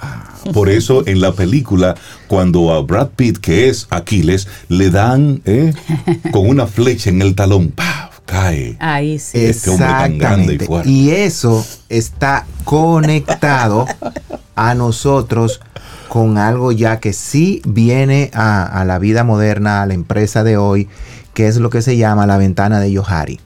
Ah, 0.00 0.32
por 0.54 0.70
eso 0.70 1.06
en 1.06 1.20
la 1.20 1.32
película, 1.32 1.94
cuando 2.26 2.72
a 2.72 2.80
Brad 2.80 3.10
Pitt, 3.10 3.36
que 3.36 3.68
es 3.68 3.86
Aquiles, 3.90 4.48
le 4.68 4.88
dan 4.88 5.42
eh, 5.44 5.74
con 6.32 6.48
una 6.48 6.66
flecha 6.66 7.10
en 7.10 7.20
el 7.20 7.34
talón, 7.34 7.68
¡pah! 7.68 8.11
Cae. 8.26 8.76
Ahí 8.80 9.18
sí. 9.18 9.44
Este 9.44 9.70
hombre 9.70 9.86
tan 9.86 10.18
grande 10.18 10.54
y 10.54 10.58
fuerte. 10.58 10.90
Y 10.90 11.10
eso 11.10 11.64
está 11.88 12.46
conectado 12.64 13.86
a 14.54 14.74
nosotros 14.74 15.60
con 16.08 16.36
algo 16.36 16.72
ya 16.72 17.00
que 17.00 17.14
sí 17.14 17.62
viene 17.64 18.30
a, 18.34 18.84
la 18.86 18.98
vida 18.98 19.24
moderna, 19.24 19.80
a 19.80 19.86
la 19.86 19.94
empresa 19.94 20.44
de 20.44 20.58
hoy, 20.58 20.88
que 21.32 21.46
es 21.46 21.56
lo 21.56 21.70
que 21.70 21.80
se 21.80 21.96
llama 21.96 22.26
la 22.26 22.36
ventana 22.36 22.80
de 22.80 22.92
Yohari. 22.92 23.40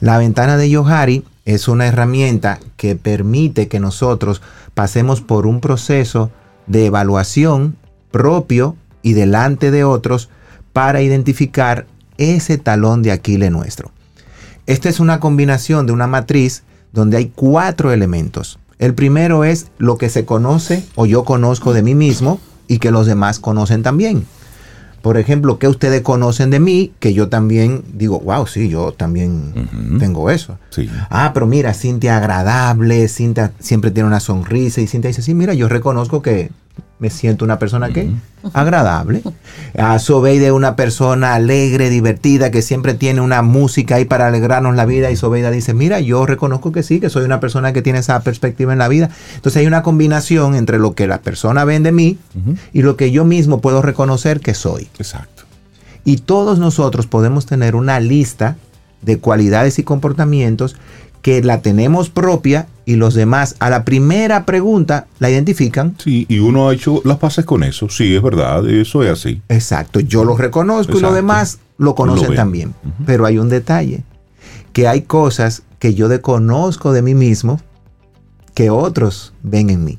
La 0.00 0.18
ventana 0.18 0.58
de 0.58 0.68
Yohari 0.68 1.24
es 1.46 1.66
una 1.68 1.86
herramienta 1.86 2.58
que 2.76 2.96
permite 2.96 3.68
que 3.68 3.80
nosotros 3.80 4.42
pasemos 4.74 5.22
por 5.22 5.46
un 5.46 5.60
proceso 5.60 6.30
de 6.66 6.84
evaluación 6.84 7.76
propio 8.10 8.76
y 9.00 9.14
delante 9.14 9.70
de 9.70 9.84
otros 9.84 10.28
para 10.74 11.00
identificar 11.00 11.86
ese 12.18 12.58
talón 12.58 13.02
de 13.02 13.12
Aquiles 13.12 13.50
nuestro. 13.50 13.90
Esta 14.66 14.88
es 14.88 15.00
una 15.00 15.20
combinación 15.20 15.86
de 15.86 15.92
una 15.92 16.06
matriz 16.06 16.62
donde 16.92 17.16
hay 17.18 17.32
cuatro 17.34 17.92
elementos. 17.92 18.58
El 18.78 18.94
primero 18.94 19.44
es 19.44 19.66
lo 19.78 19.98
que 19.98 20.08
se 20.08 20.24
conoce 20.24 20.84
o 20.94 21.06
yo 21.06 21.24
conozco 21.24 21.72
de 21.72 21.82
mí 21.82 21.94
mismo 21.94 22.40
y 22.66 22.78
que 22.78 22.90
los 22.90 23.06
demás 23.06 23.38
conocen 23.38 23.82
también. 23.82 24.26
Por 25.02 25.18
ejemplo, 25.18 25.58
¿qué 25.58 25.68
ustedes 25.68 26.00
conocen 26.00 26.48
de 26.48 26.60
mí? 26.60 26.92
Que 26.98 27.12
yo 27.12 27.28
también 27.28 27.84
digo, 27.92 28.20
wow, 28.20 28.46
sí, 28.46 28.70
yo 28.70 28.92
también 28.92 29.52
tengo 29.98 30.30
eso. 30.30 30.58
Ah, 31.10 31.32
pero 31.34 31.46
mira, 31.46 31.74
Cintia 31.74 32.16
agradable, 32.16 33.06
Cintia 33.08 33.52
siempre 33.58 33.90
tiene 33.90 34.06
una 34.06 34.20
sonrisa 34.20 34.80
y 34.80 34.86
Cintia 34.86 35.08
dice, 35.08 35.20
sí, 35.20 35.34
mira, 35.34 35.52
yo 35.52 35.68
reconozco 35.68 36.22
que 36.22 36.50
me 36.98 37.10
siento 37.10 37.44
una 37.44 37.58
persona 37.58 37.90
que 37.90 38.10
agradable. 38.52 39.22
A 39.76 39.98
Sobeida 39.98 40.46
es 40.46 40.52
una 40.52 40.76
persona 40.76 41.34
alegre, 41.34 41.90
divertida, 41.90 42.50
que 42.50 42.62
siempre 42.62 42.94
tiene 42.94 43.20
una 43.20 43.42
música 43.42 43.96
ahí 43.96 44.04
para 44.04 44.28
alegrarnos 44.28 44.74
la 44.76 44.86
vida. 44.86 45.10
Y 45.10 45.16
Sobeida 45.16 45.50
dice, 45.50 45.74
mira, 45.74 46.00
yo 46.00 46.24
reconozco 46.24 46.72
que 46.72 46.82
sí, 46.82 47.00
que 47.00 47.10
soy 47.10 47.24
una 47.24 47.40
persona 47.40 47.72
que 47.72 47.82
tiene 47.82 47.98
esa 47.98 48.20
perspectiva 48.20 48.72
en 48.72 48.78
la 48.78 48.88
vida. 48.88 49.10
Entonces 49.34 49.60
hay 49.60 49.66
una 49.66 49.82
combinación 49.82 50.54
entre 50.54 50.78
lo 50.78 50.94
que 50.94 51.06
la 51.06 51.20
persona 51.20 51.64
ve 51.64 51.78
de 51.80 51.92
mí 51.92 52.18
y 52.72 52.82
lo 52.82 52.96
que 52.96 53.10
yo 53.10 53.24
mismo 53.24 53.60
puedo 53.60 53.82
reconocer 53.82 54.40
que 54.40 54.54
soy. 54.54 54.88
Exacto. 54.98 55.42
Y 56.04 56.18
todos 56.18 56.58
nosotros 56.58 57.06
podemos 57.06 57.46
tener 57.46 57.74
una 57.74 57.98
lista 57.98 58.56
de 59.02 59.18
cualidades 59.18 59.78
y 59.78 59.82
comportamientos 59.82 60.76
que 61.22 61.42
la 61.42 61.60
tenemos 61.60 62.10
propia 62.10 62.66
y 62.86 62.96
los 62.96 63.14
demás 63.14 63.56
a 63.58 63.70
la 63.70 63.84
primera 63.84 64.44
pregunta 64.44 65.06
la 65.18 65.30
identifican. 65.30 65.96
Sí, 66.02 66.26
y 66.28 66.38
uno 66.38 66.68
ha 66.68 66.74
hecho 66.74 67.00
las 67.04 67.18
pases 67.18 67.44
con 67.44 67.62
eso. 67.62 67.88
Sí, 67.88 68.14
es 68.14 68.22
verdad, 68.22 68.68
eso 68.68 69.02
es 69.02 69.10
así. 69.10 69.40
Exacto, 69.48 70.00
yo 70.00 70.24
lo 70.24 70.36
reconozco 70.36 70.98
y 70.98 71.00
los 71.00 71.14
demás 71.14 71.58
lo 71.78 71.94
conocen 71.94 72.34
también. 72.34 72.74
Pero 73.06 73.26
hay 73.26 73.38
un 73.38 73.48
detalle, 73.48 74.04
que 74.72 74.88
hay 74.88 75.02
cosas 75.02 75.62
que 75.78 75.94
yo 75.94 76.08
desconozco 76.08 76.92
de 76.92 77.02
mí 77.02 77.14
mismo 77.14 77.60
que 78.54 78.70
otros 78.70 79.34
ven 79.42 79.70
en 79.70 79.84
mí. 79.84 79.98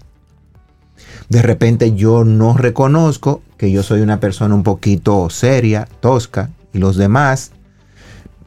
De 1.29 1.41
repente 1.41 1.93
yo 1.93 2.23
no 2.23 2.55
reconozco 2.55 3.41
que 3.57 3.71
yo 3.71 3.83
soy 3.83 4.01
una 4.01 4.19
persona 4.19 4.55
un 4.55 4.63
poquito 4.63 5.29
seria, 5.29 5.87
tosca, 5.99 6.51
y 6.73 6.77
los 6.77 6.97
demás 6.97 7.51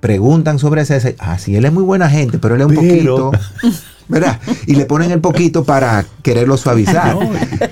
preguntan 0.01 0.59
sobre 0.59 0.83
ese, 0.83 1.17
ah, 1.19 1.39
sí, 1.39 1.57
él 1.57 1.65
es 1.65 1.73
muy 1.73 1.83
buena 1.83 2.09
gente, 2.09 2.39
pero 2.39 2.55
él 2.55 2.61
es 2.61 2.67
un 2.69 2.75
poquito, 2.75 3.33
¿verdad? 4.09 4.41
Y 4.67 4.75
le 4.75 4.87
ponen 4.87 5.11
el 5.11 5.21
poquito 5.21 5.65
para 5.65 6.05
quererlo 6.23 6.57
suavizar. 6.57 7.17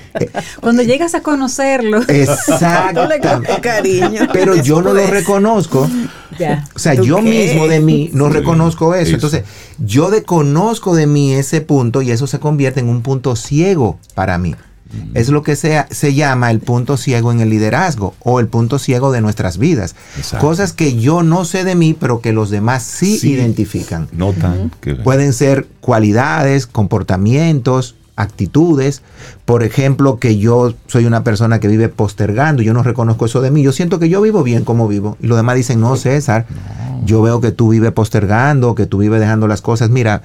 Cuando 0.61 0.83
llegas 0.83 1.15
a 1.15 1.21
conocerlo. 1.21 2.01
Exacto. 2.07 3.07
cariño. 3.61 4.27
Pero 4.31 4.55
yo 4.55 4.81
no 4.81 4.93
lo 4.93 5.07
reconozco. 5.07 5.89
O 6.75 6.79
sea, 6.79 6.93
yo 6.93 7.21
mismo 7.21 7.67
de 7.67 7.79
mí 7.79 8.09
no 8.13 8.29
reconozco 8.29 8.95
eso. 8.95 9.13
Entonces, 9.13 9.43
yo 9.77 10.09
desconozco 10.09 10.95
de 10.95 11.07
mí 11.07 11.33
ese 11.33 11.61
punto 11.61 12.01
y 12.01 12.11
eso 12.11 12.27
se 12.27 12.39
convierte 12.39 12.79
en 12.79 12.89
un 12.89 13.01
punto 13.01 13.35
ciego 13.35 13.97
para 14.13 14.37
mí. 14.37 14.55
Es 15.13 15.29
lo 15.29 15.43
que 15.43 15.55
se, 15.55 15.85
se, 15.89 16.13
llama 16.13 16.51
el 16.51 16.59
punto 16.59 16.97
ciego 16.97 17.31
en 17.31 17.39
el 17.39 17.49
liderazgo 17.49 18.15
o 18.19 18.39
el 18.39 18.47
punto 18.47 18.79
ciego 18.79 19.11
de 19.11 19.21
nuestras 19.21 19.57
vidas. 19.57 19.95
Cosas 20.39 20.73
que 20.73 20.97
yo 20.97 21.23
no 21.23 21.45
sé 21.45 21.63
de 21.63 21.75
mí, 21.75 21.95
pero 21.97 22.21
que 22.21 22.33
los 22.33 22.49
demás 22.49 22.83
sí, 22.83 23.19
identifican. 23.23 24.07
Notan. 24.11 24.71
Pueden 25.03 25.33
ser 25.33 25.67
cualidades, 25.81 26.67
comportamientos, 26.67 27.95
actitudes. 28.17 29.01
Por 29.45 29.63
ejemplo, 29.63 30.19
que 30.19 30.37
yo 30.37 30.73
soy 30.87 31.05
una 31.05 31.23
persona 31.23 31.59
que 31.59 31.69
vive 31.69 31.87
postergando, 31.87 32.61
yo 32.61 32.73
no 32.73 32.83
reconozco 32.83 33.25
eso 33.25 33.41
de 33.41 33.51
mí. 33.51 33.63
Yo 33.63 33.71
siento 33.71 33.99
que 33.99 34.09
yo 34.09 34.21
vivo 34.21 34.43
bien 34.43 34.65
como 34.65 34.87
vivo. 34.87 35.17
Y 35.21 35.27
los 35.27 35.37
demás 35.37 35.55
dicen, 35.55 35.79
no, 35.79 35.95
César, 35.95 36.45
yo 37.05 37.21
veo 37.21 37.39
que 37.39 37.51
tú 37.51 37.69
vives 37.69 37.91
postergando, 37.93 38.75
que 38.75 38.85
tú 38.85 38.97
vives 38.97 39.21
dejando 39.21 39.47
las 39.47 39.61
cosas. 39.61 39.89
Mira, 39.89 40.23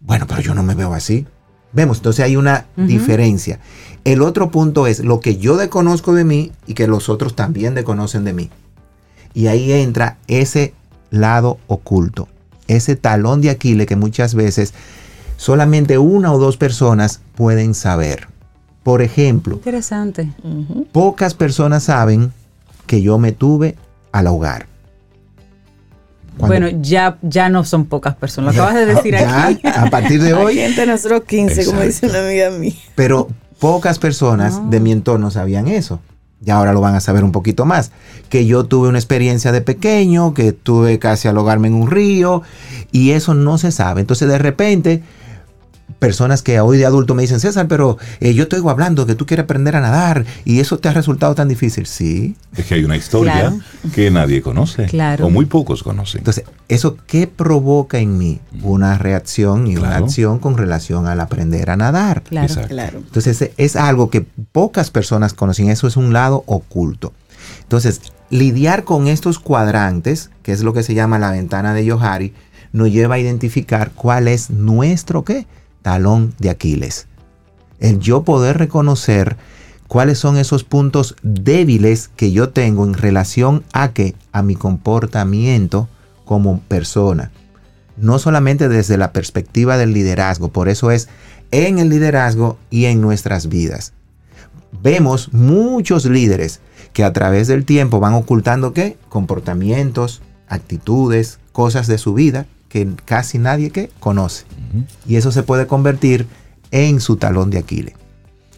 bueno, 0.00 0.26
pero 0.28 0.42
yo 0.42 0.54
no 0.54 0.62
me 0.62 0.74
veo 0.74 0.92
así. 0.92 1.26
Vemos, 1.72 1.98
entonces 1.98 2.24
hay 2.24 2.36
una 2.36 2.66
diferencia. 2.76 3.60
El 4.08 4.22
otro 4.22 4.50
punto 4.50 4.86
es 4.86 5.00
lo 5.00 5.20
que 5.20 5.36
yo 5.36 5.58
desconozco 5.58 6.14
de 6.14 6.24
mí 6.24 6.50
y 6.66 6.72
que 6.72 6.86
los 6.86 7.10
otros 7.10 7.36
también 7.36 7.74
desconocen 7.74 8.24
de 8.24 8.32
mí. 8.32 8.48
Y 9.34 9.48
ahí 9.48 9.70
entra 9.70 10.16
ese 10.28 10.72
lado 11.10 11.58
oculto, 11.66 12.26
ese 12.68 12.96
talón 12.96 13.42
de 13.42 13.50
Aquiles 13.50 13.86
que 13.86 13.96
muchas 13.96 14.34
veces 14.34 14.72
solamente 15.36 15.98
una 15.98 16.32
o 16.32 16.38
dos 16.38 16.56
personas 16.56 17.20
pueden 17.34 17.74
saber. 17.74 18.28
Por 18.82 19.02
ejemplo, 19.02 19.56
interesante. 19.56 20.32
Pocas 20.90 21.34
personas 21.34 21.82
saben 21.82 22.32
que 22.86 23.02
yo 23.02 23.18
me 23.18 23.32
tuve 23.32 23.76
al 24.10 24.28
hogar. 24.28 24.68
Bueno, 26.38 26.68
ya, 26.80 27.18
ya 27.20 27.50
no 27.50 27.62
son 27.62 27.84
pocas 27.84 28.14
personas. 28.14 28.56
Lo 28.56 28.62
acabas 28.62 28.86
de 28.86 28.94
decir 28.94 29.16
aquí. 29.16 29.60
A 29.66 29.90
partir 29.90 30.22
de 30.22 30.32
hoy. 30.32 30.54
Gente 30.54 30.86
nosotros 30.86 31.24
15, 31.26 31.66
como 31.66 31.82
dice 31.82 32.06
una 32.06 32.20
amiga 32.20 32.48
mía. 32.50 32.72
Pero 32.94 33.28
pocas 33.58 33.98
personas 33.98 34.70
de 34.70 34.80
mi 34.80 34.92
entorno 34.92 35.30
sabían 35.30 35.68
eso. 35.68 36.00
Y 36.44 36.50
ahora 36.50 36.72
lo 36.72 36.80
van 36.80 36.94
a 36.94 37.00
saber 37.00 37.24
un 37.24 37.32
poquito 37.32 37.64
más. 37.64 37.90
Que 38.28 38.46
yo 38.46 38.64
tuve 38.64 38.88
una 38.88 38.98
experiencia 38.98 39.50
de 39.50 39.60
pequeño, 39.60 40.34
que 40.34 40.52
tuve 40.52 40.98
casi 40.98 41.26
al 41.26 41.36
ahogarme 41.36 41.68
en 41.68 41.74
un 41.74 41.90
río, 41.90 42.42
y 42.92 43.10
eso 43.10 43.34
no 43.34 43.58
se 43.58 43.72
sabe. 43.72 44.00
Entonces 44.00 44.28
de 44.28 44.38
repente 44.38 45.02
personas 45.98 46.42
que 46.42 46.60
hoy 46.60 46.78
de 46.78 46.86
adulto 46.86 47.14
me 47.14 47.22
dicen, 47.22 47.40
César, 47.40 47.66
pero 47.68 47.98
eh, 48.20 48.34
yo 48.34 48.44
estoy 48.44 48.62
hablando 48.68 49.06
que 49.06 49.14
tú 49.14 49.26
quieres 49.26 49.44
aprender 49.44 49.76
a 49.76 49.80
nadar 49.80 50.24
y 50.44 50.60
eso 50.60 50.78
te 50.78 50.88
ha 50.88 50.92
resultado 50.92 51.34
tan 51.34 51.48
difícil. 51.48 51.86
Sí. 51.86 52.36
Es 52.56 52.66
que 52.66 52.74
hay 52.74 52.84
una 52.84 52.96
historia 52.96 53.52
que 53.94 54.10
nadie 54.10 54.42
conoce. 54.42 54.86
Claro. 54.86 55.26
O 55.26 55.30
muy 55.30 55.46
pocos 55.46 55.82
conocen. 55.82 56.20
Entonces, 56.20 56.44
¿eso 56.68 56.96
qué 57.06 57.26
provoca 57.26 57.98
en 57.98 58.16
mí? 58.18 58.40
Una 58.62 58.98
reacción 58.98 59.66
y 59.66 59.76
una 59.76 59.96
acción 59.96 60.38
con 60.38 60.56
relación 60.56 61.06
al 61.06 61.20
aprender 61.20 61.70
a 61.70 61.76
nadar. 61.76 62.22
Claro. 62.22 62.54
claro. 62.68 62.98
Entonces, 62.98 63.50
es 63.56 63.76
algo 63.76 64.10
que 64.10 64.24
pocas 64.52 64.90
personas 64.90 65.34
conocen. 65.34 65.70
Eso 65.70 65.86
es 65.86 65.96
un 65.96 66.12
lado 66.12 66.44
oculto. 66.46 67.12
Entonces, 67.62 68.00
lidiar 68.30 68.84
con 68.84 69.08
estos 69.08 69.38
cuadrantes, 69.38 70.30
que 70.42 70.52
es 70.52 70.62
lo 70.62 70.72
que 70.72 70.82
se 70.82 70.94
llama 70.94 71.18
la 71.18 71.30
ventana 71.30 71.74
de 71.74 71.84
Yohari, 71.84 72.34
nos 72.72 72.90
lleva 72.90 73.16
a 73.16 73.18
identificar 73.18 73.92
cuál 73.92 74.28
es 74.28 74.50
nuestro 74.50 75.24
qué? 75.24 75.46
Talón 75.88 76.34
de 76.38 76.50
Aquiles. 76.50 77.06
El 77.80 77.98
yo 77.98 78.22
poder 78.22 78.58
reconocer 78.58 79.38
cuáles 79.86 80.18
son 80.18 80.36
esos 80.36 80.62
puntos 80.62 81.16
débiles 81.22 82.08
que 82.08 82.30
yo 82.30 82.50
tengo 82.50 82.84
en 82.84 82.92
relación 82.92 83.64
a 83.72 83.94
que 83.94 84.14
a 84.30 84.42
mi 84.42 84.54
comportamiento 84.54 85.88
como 86.26 86.60
persona. 86.60 87.30
No 87.96 88.18
solamente 88.18 88.68
desde 88.68 88.98
la 88.98 89.14
perspectiva 89.14 89.78
del 89.78 89.94
liderazgo, 89.94 90.50
por 90.50 90.68
eso 90.68 90.90
es 90.90 91.08
en 91.52 91.78
el 91.78 91.88
liderazgo 91.88 92.58
y 92.68 92.84
en 92.84 93.00
nuestras 93.00 93.48
vidas. 93.48 93.94
Vemos 94.82 95.32
muchos 95.32 96.04
líderes 96.04 96.60
que 96.92 97.02
a 97.02 97.14
través 97.14 97.48
del 97.48 97.64
tiempo 97.64 97.98
van 97.98 98.12
ocultando 98.12 98.74
qué? 98.74 98.98
Comportamientos, 99.08 100.20
actitudes, 100.48 101.38
cosas 101.52 101.86
de 101.86 101.96
su 101.96 102.12
vida 102.12 102.46
que 102.68 102.88
casi 103.04 103.38
nadie 103.38 103.70
que 103.70 103.90
conoce. 104.00 104.44
Y 105.06 105.16
eso 105.16 105.32
se 105.32 105.42
puede 105.42 105.66
convertir 105.66 106.26
en 106.70 107.00
su 107.00 107.16
talón 107.16 107.50
de 107.50 107.58
Aquiles. 107.58 107.94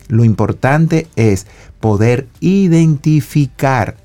Lo 0.09 0.25
importante 0.25 1.07
es 1.15 1.47
poder 1.79 2.27
identificar, 2.41 3.97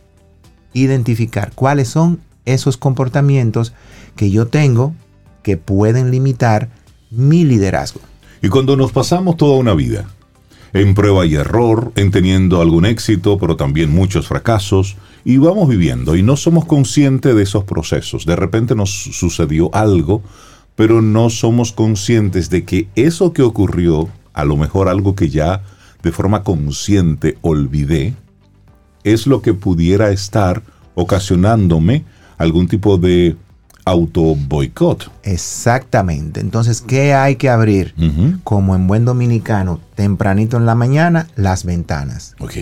identificar 0.74 1.52
cuáles 1.56 1.88
son 1.88 2.20
esos 2.46 2.78
comportamientos 2.78 3.74
que 4.16 4.30
yo 4.30 4.48
tengo 4.48 4.94
que 5.42 5.58
pueden 5.58 6.12
limitar 6.12 6.70
mi 7.10 7.44
liderazgo. 7.44 8.02
Y 8.42 8.50
cuando 8.50 8.78
nos 8.78 8.92
pasamos 8.92 9.38
toda 9.38 9.58
una 9.58 9.74
vida 9.74 10.08
en 10.76 10.94
prueba 10.94 11.26
y 11.26 11.36
error, 11.36 11.94
en 11.96 12.12
teniendo 12.12 12.62
algún 12.62 12.86
éxito, 12.86 13.38
pero 13.38 13.56
también 13.56 13.92
muchos 13.92 14.28
fracasos, 14.28 14.98
y 15.24 15.38
vamos 15.38 15.70
viviendo 15.70 16.18
y 16.18 16.22
no 16.22 16.36
somos 16.36 16.66
conscientes 16.66 17.34
de 17.34 17.44
esos 17.44 17.64
procesos. 17.64 18.26
De 18.26 18.36
repente 18.36 18.76
nos 18.76 18.92
sucedió 18.92 19.74
algo, 19.74 20.22
pero 20.76 21.02
no 21.02 21.30
somos 21.30 21.72
conscientes 21.72 22.50
de 22.50 22.66
que 22.66 22.90
eso 22.96 23.32
que 23.32 23.42
ocurrió, 23.42 24.10
a 24.34 24.44
lo 24.44 24.58
mejor 24.58 24.90
algo 24.90 25.16
que 25.16 25.30
ya 25.30 25.64
de 26.04 26.12
forma 26.12 26.44
consciente 26.44 27.38
olvidé, 27.42 28.14
es 29.06 29.28
lo 29.28 29.42
que 29.42 29.54
pudiera 29.54 30.12
estar 30.12 30.62
ocasionándome 30.94 32.04
algún 32.38 32.68
tipo 32.68 32.98
de 32.98 33.38
auto 33.86 34.36
boicot. 34.36 35.12
Exactamente. 35.24 36.42
Entonces, 36.42 36.82
¿qué 36.82 37.14
hay 37.14 37.36
que 37.38 37.50
abrir? 37.50 37.94
Como 38.44 38.76
en 38.76 38.88
buen 38.88 39.06
dominicano, 39.06 39.80
tempranito 39.96 40.58
en 40.58 40.66
la 40.66 40.76
mañana, 40.76 41.28
las 41.36 41.64
ventanas. 41.64 42.36
Ok 42.40 42.58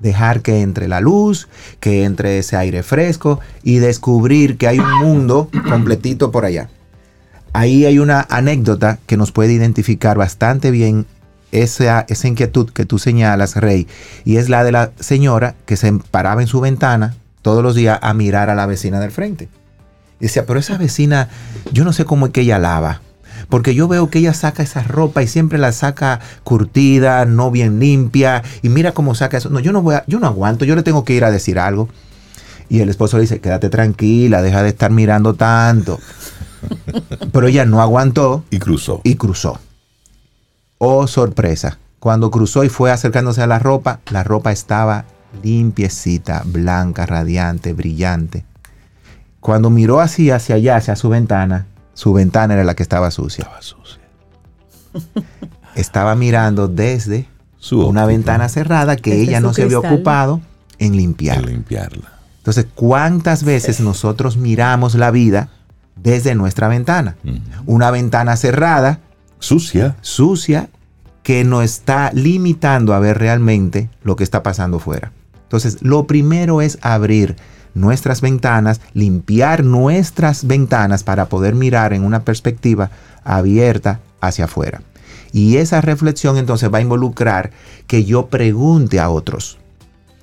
dejar 0.00 0.42
que 0.42 0.60
entre 0.60 0.88
la 0.88 1.00
luz, 1.00 1.48
que 1.80 2.04
entre 2.04 2.38
ese 2.38 2.56
aire 2.56 2.82
fresco 2.82 3.40
y 3.62 3.78
descubrir 3.78 4.56
que 4.56 4.68
hay 4.68 4.78
un 4.78 4.98
mundo 5.00 5.50
completito 5.68 6.30
por 6.30 6.44
allá. 6.44 6.68
Ahí 7.52 7.84
hay 7.84 7.98
una 7.98 8.26
anécdota 8.30 8.98
que 9.06 9.16
nos 9.16 9.32
puede 9.32 9.52
identificar 9.52 10.16
bastante 10.16 10.70
bien 10.70 11.06
esa, 11.50 12.04
esa 12.08 12.28
inquietud 12.28 12.70
que 12.70 12.84
tú 12.84 12.98
señalas, 12.98 13.56
Rey, 13.56 13.86
y 14.24 14.36
es 14.36 14.48
la 14.48 14.64
de 14.64 14.72
la 14.72 14.92
señora 15.00 15.54
que 15.66 15.76
se 15.76 15.92
paraba 15.92 16.42
en 16.42 16.48
su 16.48 16.60
ventana 16.60 17.16
todos 17.42 17.62
los 17.62 17.74
días 17.74 17.98
a 18.02 18.12
mirar 18.14 18.50
a 18.50 18.54
la 18.54 18.66
vecina 18.66 19.00
del 19.00 19.10
frente. 19.10 19.48
Y 20.20 20.24
decía, 20.24 20.46
pero 20.46 20.58
esa 20.58 20.76
vecina, 20.78 21.28
yo 21.72 21.84
no 21.84 21.92
sé 21.92 22.04
cómo 22.04 22.26
es 22.26 22.32
que 22.32 22.40
ella 22.42 22.58
lava. 22.58 23.00
Porque 23.48 23.74
yo 23.74 23.88
veo 23.88 24.10
que 24.10 24.18
ella 24.18 24.34
saca 24.34 24.62
esa 24.62 24.82
ropa 24.82 25.22
y 25.22 25.28
siempre 25.28 25.58
la 25.58 25.72
saca 25.72 26.20
curtida, 26.44 27.24
no 27.24 27.50
bien 27.50 27.78
limpia. 27.78 28.42
Y 28.62 28.68
mira 28.68 28.92
cómo 28.92 29.14
saca 29.14 29.38
eso. 29.38 29.48
No, 29.48 29.60
yo 29.60 29.72
no 29.72 29.82
voy 29.82 29.94
a, 29.94 30.04
yo 30.06 30.18
no 30.18 30.26
aguanto, 30.26 30.64
yo 30.64 30.74
le 30.74 30.82
tengo 30.82 31.04
que 31.04 31.14
ir 31.14 31.24
a 31.24 31.30
decir 31.30 31.58
algo. 31.58 31.88
Y 32.68 32.80
el 32.80 32.88
esposo 32.88 33.16
le 33.16 33.22
dice, 33.22 33.40
quédate 33.40 33.70
tranquila, 33.70 34.42
deja 34.42 34.62
de 34.62 34.70
estar 34.70 34.90
mirando 34.90 35.34
tanto. 35.34 35.98
Pero 37.32 37.46
ella 37.46 37.64
no 37.64 37.80
aguantó. 37.80 38.44
Y 38.50 38.58
cruzó. 38.58 39.00
Y 39.04 39.14
cruzó. 39.14 39.58
Oh, 40.78 41.06
sorpresa. 41.06 41.78
Cuando 42.00 42.30
cruzó 42.30 42.64
y 42.64 42.68
fue 42.68 42.92
acercándose 42.92 43.42
a 43.42 43.46
la 43.46 43.58
ropa, 43.58 44.00
la 44.10 44.22
ropa 44.22 44.52
estaba 44.52 45.04
limpiecita, 45.42 46.42
blanca, 46.44 47.06
radiante, 47.06 47.72
brillante. 47.72 48.44
Cuando 49.40 49.70
miró 49.70 50.00
así 50.00 50.30
hacia 50.30 50.56
allá, 50.56 50.76
hacia 50.76 50.96
su 50.96 51.08
ventana, 51.08 51.66
su 51.94 52.12
ventana 52.12 52.54
era 52.54 52.64
la 52.64 52.74
que 52.74 52.82
estaba 52.82 53.10
sucia. 53.10 53.42
Estaba 53.42 53.62
sucia. 53.62 54.02
Estaba 55.74 56.14
mirando 56.16 56.66
desde 56.66 57.28
una 57.72 58.06
ventana 58.06 58.48
cerrada 58.48 58.96
que 58.96 59.20
ella 59.20 59.40
no 59.40 59.52
se 59.52 59.62
había 59.62 59.78
ocupado 59.78 60.40
en 60.78 60.96
limpiar. 60.96 61.44
limpiarla. 61.44 62.12
Entonces, 62.38 62.66
¿cuántas 62.74 63.44
veces 63.44 63.80
nosotros 63.80 64.36
miramos 64.36 64.94
la 64.94 65.10
vida 65.10 65.50
desde 65.96 66.34
nuestra 66.34 66.68
ventana? 66.68 67.16
Una 67.66 67.90
ventana 67.90 68.36
cerrada. 68.36 69.00
Sucia. 69.38 69.96
Sucia, 70.00 70.68
que 71.22 71.44
nos 71.44 71.62
está 71.62 72.10
limitando 72.12 72.94
a 72.94 72.98
ver 72.98 73.18
realmente 73.18 73.90
lo 74.02 74.16
que 74.16 74.24
está 74.24 74.42
pasando 74.42 74.78
fuera. 74.78 75.12
Entonces, 75.42 75.78
lo 75.82 76.06
primero 76.06 76.60
es 76.62 76.78
abrir 76.80 77.36
nuestras 77.78 78.20
ventanas, 78.20 78.80
limpiar 78.94 79.64
nuestras 79.64 80.46
ventanas 80.46 81.04
para 81.04 81.28
poder 81.28 81.54
mirar 81.54 81.92
en 81.92 82.04
una 82.04 82.24
perspectiva 82.24 82.90
abierta 83.24 84.00
hacia 84.20 84.46
afuera. 84.46 84.82
Y 85.32 85.56
esa 85.56 85.80
reflexión 85.80 86.36
entonces 86.38 86.72
va 86.72 86.78
a 86.78 86.82
involucrar 86.82 87.50
que 87.86 88.04
yo 88.04 88.26
pregunte 88.26 89.00
a 89.00 89.10
otros. 89.10 89.58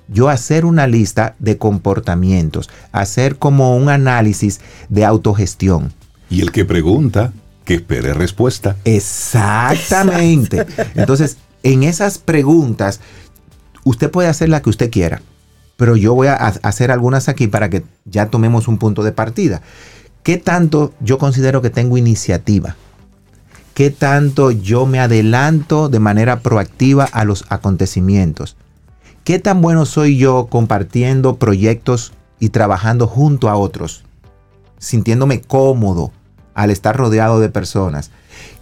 Yo 0.08 0.28
hacer 0.28 0.64
una 0.64 0.86
lista 0.86 1.34
de 1.38 1.58
comportamientos, 1.58 2.70
hacer 2.92 3.36
como 3.36 3.76
un 3.76 3.88
análisis 3.88 4.60
de 4.88 5.04
autogestión. 5.04 5.92
Y 6.30 6.42
el 6.42 6.52
que 6.52 6.64
pregunta, 6.64 7.32
que 7.64 7.74
espere 7.74 8.14
respuesta. 8.14 8.76
Exactamente. 8.84 10.64
Entonces, 10.94 11.38
en 11.62 11.82
esas 11.82 12.18
preguntas, 12.18 13.00
usted 13.84 14.10
puede 14.10 14.28
hacer 14.28 14.48
la 14.48 14.62
que 14.62 14.70
usted 14.70 14.90
quiera 14.90 15.22
pero 15.76 15.96
yo 15.96 16.14
voy 16.14 16.28
a 16.28 16.34
hacer 16.34 16.90
algunas 16.90 17.28
aquí 17.28 17.46
para 17.46 17.68
que 17.68 17.84
ya 18.04 18.26
tomemos 18.26 18.68
un 18.68 18.78
punto 18.78 19.02
de 19.02 19.12
partida. 19.12 19.62
¿Qué 20.22 20.38
tanto 20.38 20.92
yo 21.00 21.18
considero 21.18 21.62
que 21.62 21.70
tengo 21.70 21.96
iniciativa? 21.96 22.76
¿Qué 23.74 23.90
tanto 23.90 24.50
yo 24.50 24.86
me 24.86 25.00
adelanto 25.00 25.88
de 25.88 26.00
manera 26.00 26.40
proactiva 26.40 27.04
a 27.04 27.24
los 27.24 27.44
acontecimientos? 27.50 28.56
¿Qué 29.22 29.38
tan 29.38 29.60
bueno 29.60 29.84
soy 29.84 30.16
yo 30.16 30.46
compartiendo 30.48 31.36
proyectos 31.36 32.14
y 32.40 32.48
trabajando 32.48 33.06
junto 33.06 33.50
a 33.50 33.56
otros? 33.56 34.04
Sintiéndome 34.78 35.42
cómodo 35.42 36.10
al 36.54 36.70
estar 36.70 36.96
rodeado 36.96 37.38
de 37.38 37.50
personas. 37.50 38.10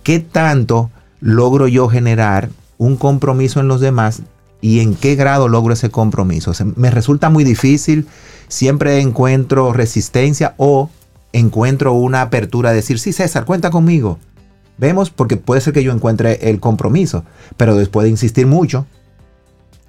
¿Qué 0.03 0.18
tanto 0.18 0.90
logro 1.20 1.68
yo 1.68 1.88
generar 1.88 2.50
un 2.77 2.96
compromiso 2.96 3.61
en 3.61 3.68
los 3.68 3.81
demás 3.81 4.22
y 4.64 4.81
en 4.81 4.94
qué 4.94 5.14
grado 5.14 5.46
logro 5.46 5.74
ese 5.74 5.90
compromiso. 5.90 6.53
me 6.77 6.90
resulta 6.90 7.29
muy 7.29 7.44
difícil, 7.44 8.07
siempre 8.48 8.98
encuentro 9.00 9.74
resistencia 9.74 10.55
o 10.57 10.88
encuentro 11.35 11.92
una 11.92 12.22
apertura 12.22 12.70
de 12.70 12.77
decir, 12.77 12.98
sí, 12.98 13.12
César, 13.12 13.44
cuenta 13.44 13.68
conmigo. 13.68 14.18
Vemos, 14.79 15.11
porque 15.11 15.37
puede 15.37 15.61
ser 15.61 15.74
que 15.74 15.85
yo 15.85 15.92
encuentre 15.92 16.48
el 16.48 16.61
compromiso, 16.61 17.27
pero 17.59 17.77
después 17.77 18.05
de 18.05 18.11
insistir 18.12 18.46
mucho, 18.46 18.87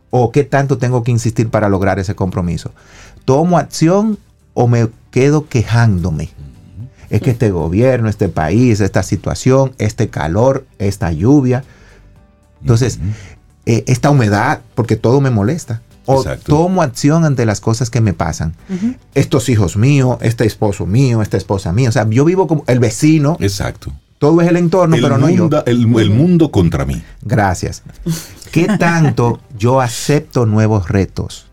o 0.10 0.34
qué 0.34 0.44
tanto 0.44 0.78
tengo 0.78 1.04
que 1.04 1.12
insistir 1.12 1.50
para 1.50 1.70
lograr 1.70 1.98
ese 1.98 2.14
compromiso. 2.14 2.74
¿Tomo 3.24 3.58
acción 3.58 4.18
o 4.56 4.68
me 4.68 4.90
quedo 5.10 5.48
quejándome? 5.48 6.32
Es 7.10 7.22
que 7.22 7.32
este 7.32 7.50
gobierno, 7.50 8.10
este 8.10 8.28
país, 8.28 8.82
esta 8.82 9.04
situación, 9.04 9.74
este 9.78 10.10
calor, 10.10 10.66
esta 10.80 11.14
lluvia. 11.14 11.64
Entonces, 12.60 13.00
eh, 13.66 13.84
esta 13.88 14.10
humedad, 14.10 14.62
porque 14.76 14.96
todo 14.96 15.22
me 15.22 15.30
molesta. 15.30 15.82
O 16.08 16.24
tomo 16.46 16.84
acción 16.84 17.26
ante 17.26 17.48
las 17.48 17.62
cosas 17.62 17.90
que 17.90 18.00
me 18.00 18.14
pasan. 18.14 18.54
Estos 19.16 19.50
hijos 19.50 19.76
míos, 19.76 20.20
este 20.22 20.46
esposo 20.46 20.86
mío, 20.86 21.24
esta 21.24 21.36
esposa 21.36 21.74
mía. 21.74 21.90
O 21.90 21.92
sea, 21.92 22.08
yo 22.08 22.24
vivo 22.26 22.46
como 22.46 22.64
el 22.68 22.78
vecino. 22.78 23.38
Exacto. 23.40 23.92
Todo 24.20 24.40
es 24.42 24.48
el 24.48 24.58
entorno, 24.58 24.98
pero 25.02 25.18
no 25.18 25.32
yo. 25.32 25.50
El, 25.66 25.98
el 25.98 26.10
mundo 26.12 26.52
contra 26.52 26.86
mí. 26.86 27.02
Gracias. 27.24 27.82
¿Qué 28.52 28.68
tanto 28.78 29.40
yo 29.58 29.82
acepto 29.82 30.46
nuevos 30.46 30.90
retos? 30.90 31.48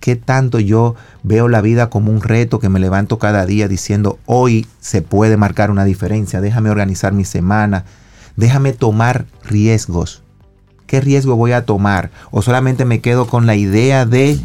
¿Qué 0.00 0.16
tanto 0.16 0.58
yo 0.58 0.96
veo 1.22 1.46
la 1.46 1.60
vida 1.60 1.90
como 1.90 2.10
un 2.10 2.22
reto 2.22 2.58
que 2.58 2.68
me 2.68 2.80
levanto 2.80 3.20
cada 3.20 3.46
día 3.46 3.68
diciendo, 3.68 4.18
hoy 4.26 4.66
se 4.80 5.00
puede 5.00 5.36
marcar 5.36 5.70
una 5.70 5.84
diferencia, 5.84 6.40
déjame 6.40 6.70
organizar 6.70 7.12
mi 7.12 7.24
semana, 7.24 7.84
Déjame 8.38 8.72
tomar 8.72 9.26
riesgos. 9.42 10.22
¿Qué 10.88 11.02
riesgo 11.02 11.36
voy 11.36 11.52
a 11.52 11.66
tomar? 11.66 12.10
O 12.30 12.40
solamente 12.40 12.86
me 12.86 13.00
quedo 13.00 13.26
con 13.26 13.46
la 13.46 13.54
idea 13.54 14.06
de... 14.06 14.40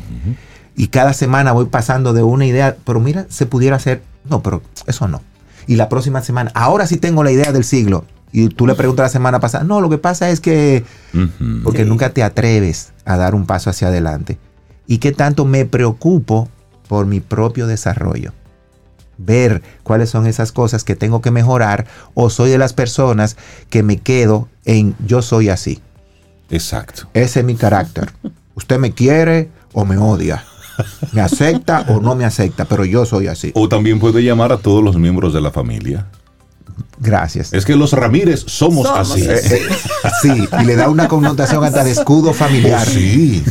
Y 0.75 0.87
cada 0.87 1.13
semana 1.13 1.53
voy 1.53 1.65
pasando 1.65 2.11
de 2.11 2.21
una 2.21 2.45
idea, 2.45 2.75
pero 2.83 2.99
mira, 2.99 3.25
se 3.29 3.45
pudiera 3.45 3.77
hacer... 3.77 4.03
No, 4.29 4.43
pero 4.43 4.61
eso 4.85 5.07
no. 5.07 5.21
Y 5.67 5.77
la 5.77 5.87
próxima 5.87 6.21
semana, 6.21 6.51
ahora 6.53 6.85
sí 6.85 6.97
tengo 6.97 7.23
la 7.23 7.31
idea 7.31 7.53
del 7.53 7.63
siglo. 7.63 8.03
Y 8.33 8.49
tú 8.49 8.67
le 8.67 8.75
preguntas 8.75 9.05
la 9.05 9.09
semana 9.09 9.39
pasada, 9.39 9.63
no, 9.63 9.79
lo 9.79 9.89
que 9.89 9.97
pasa 9.97 10.29
es 10.31 10.41
que... 10.41 10.83
Porque 11.63 11.85
nunca 11.85 12.09
te 12.09 12.23
atreves 12.23 12.91
a 13.05 13.15
dar 13.15 13.35
un 13.35 13.45
paso 13.45 13.69
hacia 13.69 13.87
adelante. 13.87 14.37
¿Y 14.85 14.97
qué 14.97 15.13
tanto 15.13 15.45
me 15.45 15.63
preocupo 15.63 16.49
por 16.89 17.05
mi 17.05 17.21
propio 17.21 17.67
desarrollo? 17.67 18.33
Ver 19.17 19.61
cuáles 19.83 20.09
son 20.09 20.27
esas 20.27 20.51
cosas 20.51 20.83
que 20.83 20.97
tengo 20.97 21.21
que 21.21 21.31
mejorar 21.31 21.85
o 22.15 22.29
soy 22.29 22.49
de 22.49 22.57
las 22.57 22.73
personas 22.73 23.37
que 23.69 23.81
me 23.81 23.95
quedo 23.95 24.49
en 24.65 24.93
yo 25.07 25.21
soy 25.21 25.47
así. 25.47 25.81
Exacto. 26.53 27.09
Ese 27.13 27.39
es 27.39 27.45
mi 27.45 27.55
carácter. 27.55 28.11
Usted 28.55 28.77
me 28.77 28.91
quiere 28.91 29.49
o 29.73 29.85
me 29.85 29.97
odia. 29.97 30.45
Me 31.11 31.21
acepta 31.21 31.85
o 31.89 31.99
no 31.99 32.15
me 32.15 32.25
acepta, 32.25 32.65
pero 32.65 32.85
yo 32.85 33.05
soy 33.05 33.27
así. 33.27 33.51
O 33.55 33.67
también 33.67 33.99
puede 33.99 34.23
llamar 34.23 34.51
a 34.51 34.57
todos 34.57 34.83
los 34.83 34.95
miembros 34.95 35.33
de 35.33 35.41
la 35.41 35.51
familia. 35.51 36.07
Gracias. 36.99 37.53
Es 37.53 37.65
que 37.65 37.75
los 37.75 37.93
Ramírez 37.93 38.43
somos, 38.47 38.87
así. 38.87 39.23
Eh, 39.23 39.33
eh, 39.33 39.61
sí, 40.21 40.47
y 40.61 40.65
le 40.65 40.75
da 40.75 40.89
una 40.89 41.07
connotación 41.07 41.63
hasta 41.63 41.83
de 41.83 41.91
escudo 41.91 42.33
familiar. 42.33 42.87
Sí. 42.87 43.43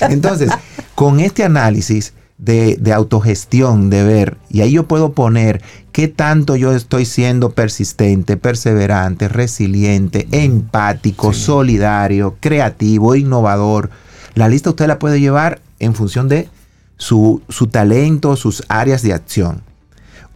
Entonces, 0.00 0.50
con 0.94 1.20
este 1.20 1.44
análisis 1.44 2.12
de, 2.38 2.92
autogestión, 2.94 3.90
de 3.90 4.04
ver, 4.04 4.36
y 4.48 4.60
ahí 4.60 4.72
yo 4.72 4.86
puedo 4.86 5.12
poner 5.12 5.62
qué 5.92 6.08
tanto 6.08 6.56
yo 6.56 6.72
estoy 6.72 7.04
siendo 7.04 7.50
persistente, 7.50 8.36
perseverante, 8.36 9.28
resiliente, 9.28 10.28
empático, 10.30 11.32
solidario, 11.32 12.36
creativo, 12.40 13.16
innovador. 13.16 13.90
La 14.34 14.48
lista 14.48 14.70
usted 14.70 14.86
la 14.86 14.98
puede 14.98 15.20
llevar 15.20 15.60
en 15.80 15.94
función 15.94 16.28
de 16.28 16.48
su, 16.96 17.42
su 17.48 17.66
talento, 17.66 18.36
sus 18.36 18.62
áreas 18.68 19.02
de 19.02 19.12
acción 19.12 19.62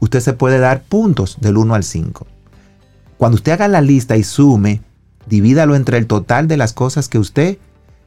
usted 0.02 0.18
se 0.18 0.32
puede 0.32 0.58
dar 0.58 0.82
puntos 0.82 1.36
del 1.40 1.56
1 1.56 1.76
al 1.76 1.84
5. 1.84 2.26
Cuando 3.18 3.36
usted 3.36 3.52
haga 3.52 3.68
la 3.68 3.80
lista 3.80 4.16
y 4.16 4.24
sume, 4.24 4.82
divídalo 5.28 5.76
entre 5.76 5.96
el 5.96 6.08
total 6.08 6.48
de 6.48 6.56
las 6.56 6.72
cosas 6.72 7.08
que 7.08 7.20
usted 7.20 7.58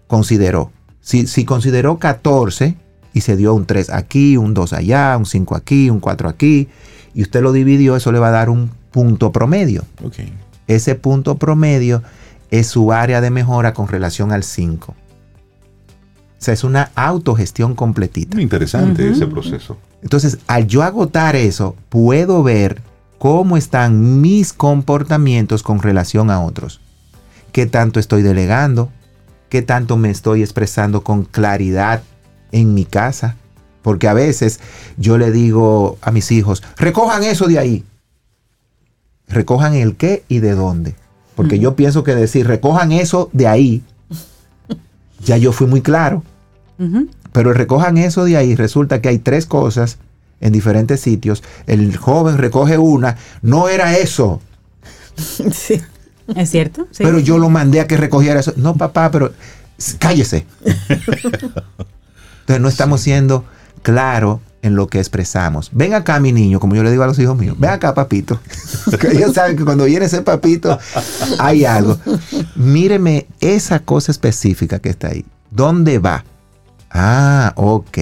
consideró. 0.08 0.72
Si, 1.00 1.26
si 1.26 1.46
consideró 1.46 1.98
14 1.98 2.76
y 3.16 3.22
se 3.22 3.38
dio 3.38 3.56
un 3.56 3.66
3 3.66 3.92
aquí, 3.92 4.36
un 4.36 4.54
2 4.54 4.74
allá, 4.74 5.16
un 5.18 5.26
5 5.26 5.56
aquí, 5.56 5.90
un 5.90 6.02
4 6.02 6.28
aquí, 6.28 6.68
y 7.14 7.22
usted 7.22 7.42
lo 7.42 7.54
dividió, 7.54 7.96
eso 7.96 8.12
le 8.12 8.20
va 8.20 8.28
a 8.28 8.32
dar 8.32 8.50
un 8.50 8.70
punto 8.92 9.32
promedio. 9.32 9.86
Ese 10.68 10.96
punto 10.96 11.38
promedio 11.38 12.04
es 12.52 12.68
su 12.68 12.92
área 12.92 13.22
de 13.22 13.30
mejora 13.32 13.74
con 13.74 13.88
relación 13.88 14.34
al 14.34 14.44
5. 14.44 14.92
O 14.92 14.96
sea, 16.38 16.54
es 16.54 16.66
una 16.66 16.92
autogestión 16.94 17.74
completita. 17.74 18.36
Muy 18.36 18.44
interesante 18.44 19.10
ese 19.10 19.26
proceso. 19.28 19.78
Entonces, 20.04 20.40
al 20.48 20.68
yo 20.68 20.84
agotar 20.84 21.38
eso, 21.38 21.78
puedo 21.88 22.44
ver 22.44 22.82
cómo 23.18 23.56
están 23.56 24.20
mis 24.20 24.52
comportamientos 24.52 25.64
con 25.64 25.82
relación 25.82 26.30
a 26.30 26.44
otros. 26.44 26.82
¿Qué 27.54 27.66
tanto 27.66 28.02
estoy 28.02 28.24
delegando? 28.24 28.90
¿Qué 29.48 29.62
tanto 29.62 29.96
me 29.96 30.10
estoy 30.10 30.42
expresando 30.42 31.02
con 31.02 31.24
claridad 31.24 32.04
en 32.56 32.74
mi 32.74 32.86
casa? 32.86 33.36
Porque 33.82 34.08
a 34.08 34.14
veces 34.14 34.60
yo 34.98 35.18
le 35.18 35.32
digo 35.32 35.98
a 36.02 36.12
mis 36.12 36.32
hijos, 36.32 36.64
recojan 36.78 37.24
eso 37.24 37.48
de 37.48 37.60
ahí. 37.60 37.84
Recojan 39.28 39.76
el 39.76 39.96
qué 39.96 40.24
y 40.28 40.40
de 40.40 40.54
dónde. 40.54 40.96
Porque 41.36 41.60
yo 41.60 41.76
pienso 41.76 42.04
que 42.04 42.16
decir, 42.16 42.48
recojan 42.48 42.92
eso 42.92 43.30
de 43.34 43.48
ahí, 43.48 43.84
ya 45.24 45.38
yo 45.38 45.52
fui 45.52 45.68
muy 45.68 45.82
claro. 45.82 46.24
Pero 47.32 47.54
recojan 47.54 47.98
eso 47.98 48.26
de 48.26 48.38
ahí, 48.38 48.56
resulta 48.56 49.02
que 49.02 49.10
hay 49.10 49.20
tres 49.20 49.46
cosas 49.46 49.98
en 50.40 50.54
diferentes 50.54 51.02
sitios. 51.02 51.44
El 51.68 51.96
joven 51.98 52.38
recoge 52.38 52.78
una, 52.78 53.18
no 53.42 53.68
era 53.68 53.98
eso. 53.98 54.42
Sí. 55.54 55.82
¿Es 56.36 56.50
cierto? 56.50 56.88
Pero 56.98 57.20
yo 57.20 57.38
lo 57.38 57.50
mandé 57.50 57.80
a 57.80 57.88
que 57.88 57.98
recogiera 57.98 58.40
eso. 58.40 58.54
No, 58.58 58.76
papá, 58.76 59.12
pero 59.12 59.32
cállese. 60.00 60.46
Entonces 62.46 62.62
no 62.62 62.70
estamos 62.70 63.02
siendo 63.02 63.44
claros 63.82 64.40
en 64.62 64.76
lo 64.76 64.88
que 64.88 65.00
expresamos. 65.00 65.72
Ven 65.74 65.96
acá, 65.96 66.20
mi 66.20 66.32
niño, 66.32 66.60
como 66.60 66.76
yo 66.76 66.84
le 66.84 66.92
digo 66.92 67.02
a 67.02 67.08
los 67.08 67.18
hijos 67.18 67.36
míos. 67.36 67.56
Ven 67.58 67.72
acá, 67.72 67.96
papito. 67.96 68.40
ellos 69.12 69.34
saben 69.34 69.58
que 69.58 69.66
cuando 69.66 69.86
viene 69.86 70.06
ese 70.06 70.22
papito 70.22 70.78
hay 71.40 71.66
algo. 71.66 71.98
Míreme 72.56 73.26
esa 73.40 73.80
cosa 73.80 74.12
específica 74.12 74.78
que 74.78 74.90
está 74.90 75.08
ahí. 75.08 75.26
¿Dónde 75.50 75.98
va? 75.98 76.24
Ah, 76.92 77.54
ok. 77.56 77.98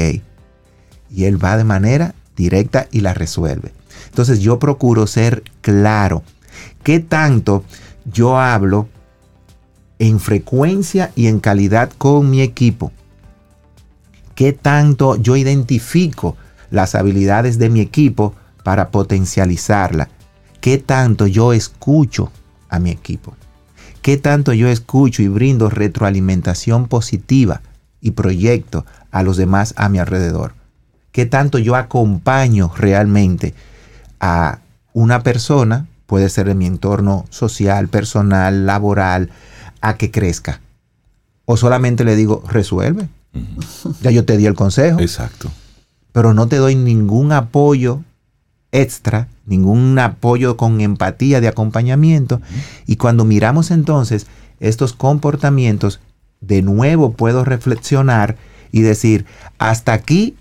Y 1.09 1.23
él 1.23 1.41
va 1.41 1.55
de 1.55 1.63
manera 1.63 2.15
directa 2.35 2.87
y 2.91 2.99
la 2.99 3.13
resuelve. 3.13 3.73
Entonces 4.07 4.39
yo 4.39 4.59
procuro 4.59 5.07
ser 5.07 5.43
claro. 5.61 6.23
¿Qué 6.83 6.99
tanto 6.99 7.63
yo 8.05 8.37
hablo 8.37 8.89
en 9.99 10.19
frecuencia 10.19 11.11
y 11.15 11.27
en 11.27 11.39
calidad 11.39 11.91
con 11.97 12.29
mi 12.29 12.41
equipo? 12.41 12.91
¿Qué 14.35 14.53
tanto 14.53 15.15
yo 15.15 15.35
identifico 15.35 16.35
las 16.71 16.95
habilidades 16.95 17.59
de 17.59 17.69
mi 17.69 17.81
equipo 17.81 18.33
para 18.63 18.89
potencializarla? 18.89 20.09
¿Qué 20.61 20.77
tanto 20.77 21.27
yo 21.27 21.53
escucho 21.53 22.31
a 22.69 22.79
mi 22.79 22.89
equipo? 22.89 23.35
¿Qué 24.01 24.17
tanto 24.17 24.53
yo 24.53 24.67
escucho 24.69 25.21
y 25.21 25.27
brindo 25.27 25.69
retroalimentación 25.69 26.87
positiva? 26.87 27.61
y 28.03 28.11
proyecto 28.11 28.85
a 29.11 29.23
los 29.23 29.37
demás 29.37 29.73
a 29.77 29.87
mi 29.87 29.97
alrededor. 29.97 30.53
¿Qué 31.13 31.25
tanto 31.25 31.57
yo 31.57 31.75
acompaño 31.77 32.69
realmente 32.75 33.55
a 34.19 34.59
una 34.91 35.23
persona, 35.23 35.87
puede 36.05 36.27
ser 36.29 36.49
en 36.49 36.57
mi 36.57 36.65
entorno 36.65 37.25
social, 37.29 37.87
personal, 37.87 38.65
laboral, 38.65 39.29
a 39.79 39.95
que 39.95 40.11
crezca? 40.11 40.59
O 41.45 41.55
solamente 41.55 42.03
le 42.03 42.17
digo, 42.17 42.43
resuelve. 42.49 43.07
Ya 44.01 44.11
yo 44.11 44.25
te 44.25 44.37
di 44.37 44.45
el 44.45 44.53
consejo. 44.53 44.99
Exacto. 44.99 45.49
Pero 46.11 46.33
no 46.33 46.47
te 46.47 46.57
doy 46.57 46.75
ningún 46.75 47.31
apoyo 47.31 48.01
extra, 48.71 49.27
ningún 49.45 49.97
apoyo 49.99 50.57
con 50.57 50.81
empatía 50.81 51.41
de 51.41 51.47
acompañamiento. 51.47 52.41
Y 52.85 52.97
cuando 52.97 53.25
miramos 53.25 53.71
entonces 53.71 54.27
estos 54.59 54.93
comportamientos 54.93 55.99
de 56.41 56.61
nuevo 56.61 57.13
puedo 57.13 57.45
reflexionar 57.45 58.37
y 58.71 58.81
decir, 58.81 59.25
hasta 59.57 59.93
aquí 59.93 60.35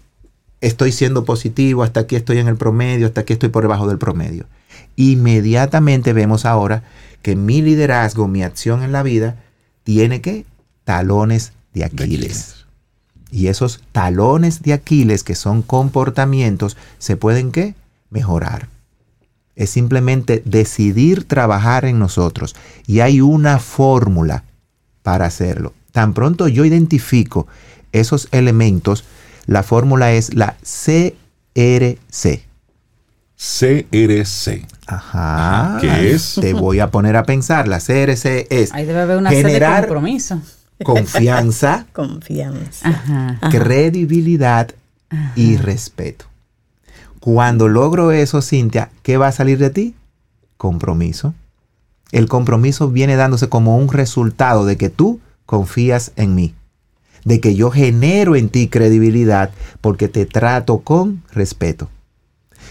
estoy 0.61 0.93
siendo 0.93 1.25
positivo, 1.25 1.83
hasta 1.83 2.01
aquí 2.01 2.17
estoy 2.17 2.39
en 2.39 2.49
el 2.49 2.57
promedio, 2.57 3.07
hasta 3.07 3.23
aquí 3.23 3.35
estoy 3.35 3.51
por 3.51 3.63
debajo 3.63 3.87
del 3.89 3.99
promedio. 3.99 4.47
Inmediatamente 4.97 6.13
vemos 6.13 6.45
ahora 6.45 6.83
que 7.21 7.37
mi 7.37 7.63
liderazgo, 7.63 8.29
mi 8.29 8.43
acción 8.43 8.83
en 8.83 8.93
la 8.93 9.03
vida, 9.03 9.37
tiene 9.85 10.21
que 10.21 10.47
talones 10.85 11.53
de 11.75 11.85
Aquiles. 11.85 12.62
Y 13.33 13.47
esos 13.47 13.81
talones 13.93 14.63
de 14.63 14.75
Aquiles, 14.75 15.25
que 15.25 15.35
son 15.35 15.63
comportamientos, 15.63 16.77
se 16.99 17.17
pueden 17.17 17.51
¿qué? 17.51 17.75
mejorar. 18.11 18.69
Es 19.57 19.71
simplemente 19.71 20.43
decidir 20.45 21.25
trabajar 21.25 21.87
en 21.87 21.99
nosotros. 21.99 22.55
Y 22.87 23.01
hay 23.01 23.23
una 23.23 23.59
fórmula 23.59 24.45
para 25.03 25.25
hacerlo. 25.25 25.73
Tan 25.93 26.13
pronto 26.13 26.47
yo 26.47 26.67
identifico 26.67 27.47
esos 27.93 28.29
elementos, 28.33 29.05
la 29.47 29.63
fórmula 29.63 30.13
es 30.13 30.35
la 30.35 30.57
CRC. 30.63 32.45
CRC. 33.37 34.67
Ajá. 34.87 35.79
¿Qué 35.81 36.13
es? 36.13 36.39
Te 36.41 36.53
voy 36.53 36.81
a 36.81 36.91
poner 36.91 37.17
a 37.17 37.25
pensar. 37.25 37.67
La 37.67 37.79
CRC 37.79 38.47
es 38.51 38.73
Ahí 38.73 38.85
debe 38.85 39.01
haber 39.01 39.17
una 39.17 39.31
generar 39.31 39.87
compromiso. 39.89 40.41
Confianza, 40.85 41.87
confianza, 41.93 43.39
credibilidad 43.51 44.71
y 45.37 45.57
respeto. 45.57 46.27
Cuando 47.21 47.69
logro 47.69 48.11
eso, 48.11 48.43
Cintia, 48.43 48.91
¿qué 49.03 49.17
va 49.17 49.29
a 49.29 49.33
salir 49.33 49.59
de 49.59 49.71
ti? 49.71 49.95
Compromiso. 50.57 51.35
El 52.11 52.29
compromiso 52.29 52.91
viene 52.91 53.17
dándose 53.17 53.49
como 53.49 53.77
un 53.77 53.89
resultado 53.89 54.67
de 54.67 54.77
que 54.77 54.91
tú 54.91 55.21
confías 55.47 56.13
en 56.17 56.35
mí, 56.35 56.55
de 57.25 57.41
que 57.41 57.55
yo 57.55 57.71
genero 57.71 58.37
en 58.37 58.49
ti 58.49 58.69
credibilidad 58.69 59.51
porque 59.81 60.09
te 60.09 60.27
trato 60.27 60.81
con 60.81 61.23
respeto. 61.33 61.89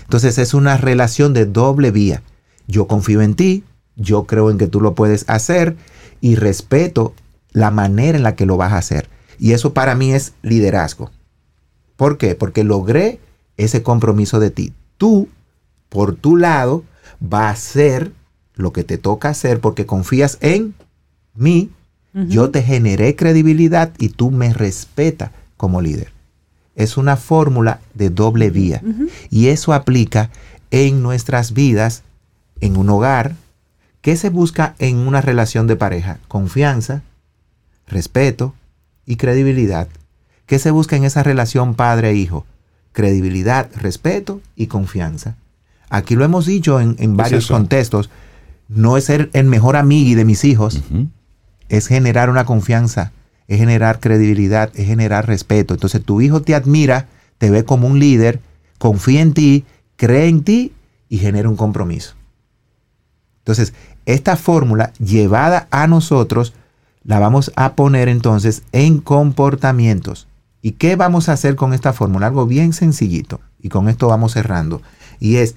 Entonces 0.03 0.37
es 0.37 0.53
una 0.53 0.77
relación 0.77 1.33
de 1.33 1.45
doble 1.45 1.91
vía. 1.91 2.21
Yo 2.67 2.87
confío 2.87 3.21
en 3.21 3.35
ti, 3.35 3.63
yo 3.95 4.25
creo 4.25 4.51
en 4.51 4.57
que 4.57 4.67
tú 4.67 4.81
lo 4.81 4.95
puedes 4.95 5.23
hacer 5.29 5.75
y 6.19 6.35
respeto 6.35 7.13
la 7.51 7.71
manera 7.71 8.17
en 8.17 8.23
la 8.23 8.35
que 8.35 8.45
lo 8.45 8.57
vas 8.57 8.73
a 8.73 8.77
hacer. 8.77 9.09
Y 9.39 9.53
eso 9.53 9.73
para 9.73 9.95
mí 9.95 10.13
es 10.13 10.33
liderazgo. 10.41 11.11
¿Por 11.95 12.17
qué? 12.17 12.35
Porque 12.35 12.63
logré 12.63 13.19
ese 13.57 13.83
compromiso 13.83 14.39
de 14.39 14.51
ti. 14.51 14.73
Tú, 14.97 15.29
por 15.89 16.15
tu 16.15 16.37
lado, 16.37 16.83
vas 17.19 17.43
a 17.43 17.49
hacer 17.49 18.11
lo 18.55 18.73
que 18.73 18.83
te 18.83 18.97
toca 18.97 19.29
hacer 19.29 19.59
porque 19.59 19.85
confías 19.85 20.37
en 20.41 20.73
mí, 21.33 21.71
yo 22.13 22.49
te 22.51 22.61
generé 22.61 23.15
credibilidad 23.15 23.93
y 23.97 24.09
tú 24.09 24.31
me 24.31 24.53
respetas 24.53 25.31
como 25.55 25.81
líder. 25.81 26.11
Es 26.75 26.97
una 26.97 27.15
fórmula 27.15 27.79
de 27.93 28.09
doble 28.09 28.49
vía 28.49 28.81
y 29.29 29.47
eso 29.47 29.71
aplica 29.71 30.29
en 30.71 31.03
nuestras 31.03 31.53
vidas, 31.53 32.03
en 32.59 32.75
un 32.75 32.89
hogar. 32.89 33.35
¿Qué 34.01 34.17
se 34.17 34.29
busca 34.29 34.75
en 34.79 34.97
una 34.97 35.21
relación 35.21 35.67
de 35.67 35.77
pareja? 35.77 36.19
Confianza, 36.27 37.01
respeto 37.91 38.55
y 39.05 39.17
credibilidad. 39.17 39.87
¿Qué 40.45 40.59
se 40.59 40.71
busca 40.71 40.95
en 40.95 41.03
esa 41.03 41.23
relación 41.23 41.75
padre-hijo? 41.75 42.45
Credibilidad, 42.91 43.69
respeto 43.75 44.41
y 44.55 44.67
confianza. 44.67 45.35
Aquí 45.89 46.15
lo 46.15 46.25
hemos 46.25 46.45
dicho 46.45 46.79
en, 46.79 47.17
varios 47.17 47.47
contextos. 47.47 48.09
No 48.67 48.97
es 48.97 49.05
ser 49.05 49.29
el 49.33 49.45
mejor 49.45 49.75
amigo 49.75 50.17
de 50.17 50.25
mis 50.25 50.43
hijos, 50.45 50.81
es 51.69 51.87
generar 51.87 52.29
una 52.29 52.45
confianza, 52.45 53.11
es 53.47 53.59
generar 53.59 53.99
credibilidad, 53.99 54.71
es 54.73 54.87
generar 54.87 55.27
respeto. 55.27 55.73
Entonces 55.73 56.03
tu 56.03 56.21
hijo 56.21 56.41
te 56.41 56.55
admira, 56.55 57.07
te 57.37 57.49
ve 57.49 57.65
como 57.65 57.87
un 57.87 57.99
líder, 57.99 58.39
confía 58.77 59.21
en 59.21 59.33
ti, 59.33 59.65
cree 59.97 60.27
en 60.27 60.43
ti 60.43 60.73
y 61.09 61.17
genera 61.17 61.49
un 61.49 61.57
compromiso. 61.57 62.15
Entonces, 63.39 63.73
esta 64.05 64.37
fórmula 64.37 64.93
llevada 64.93 65.67
a 65.71 65.87
nosotros 65.87 66.53
la 67.03 67.19
vamos 67.19 67.51
a 67.55 67.75
poner 67.75 68.07
entonces 68.07 68.63
en 68.71 68.99
comportamientos. 68.99 70.27
¿Y 70.61 70.73
qué 70.73 70.95
vamos 70.95 71.29
a 71.29 71.33
hacer 71.33 71.55
con 71.55 71.73
esta 71.73 71.93
fórmula? 71.93 72.27
Algo 72.27 72.45
bien 72.45 72.73
sencillito. 72.73 73.39
Y 73.59 73.69
con 73.69 73.89
esto 73.89 74.07
vamos 74.07 74.33
cerrando. 74.33 74.81
Y 75.19 75.37
es 75.37 75.55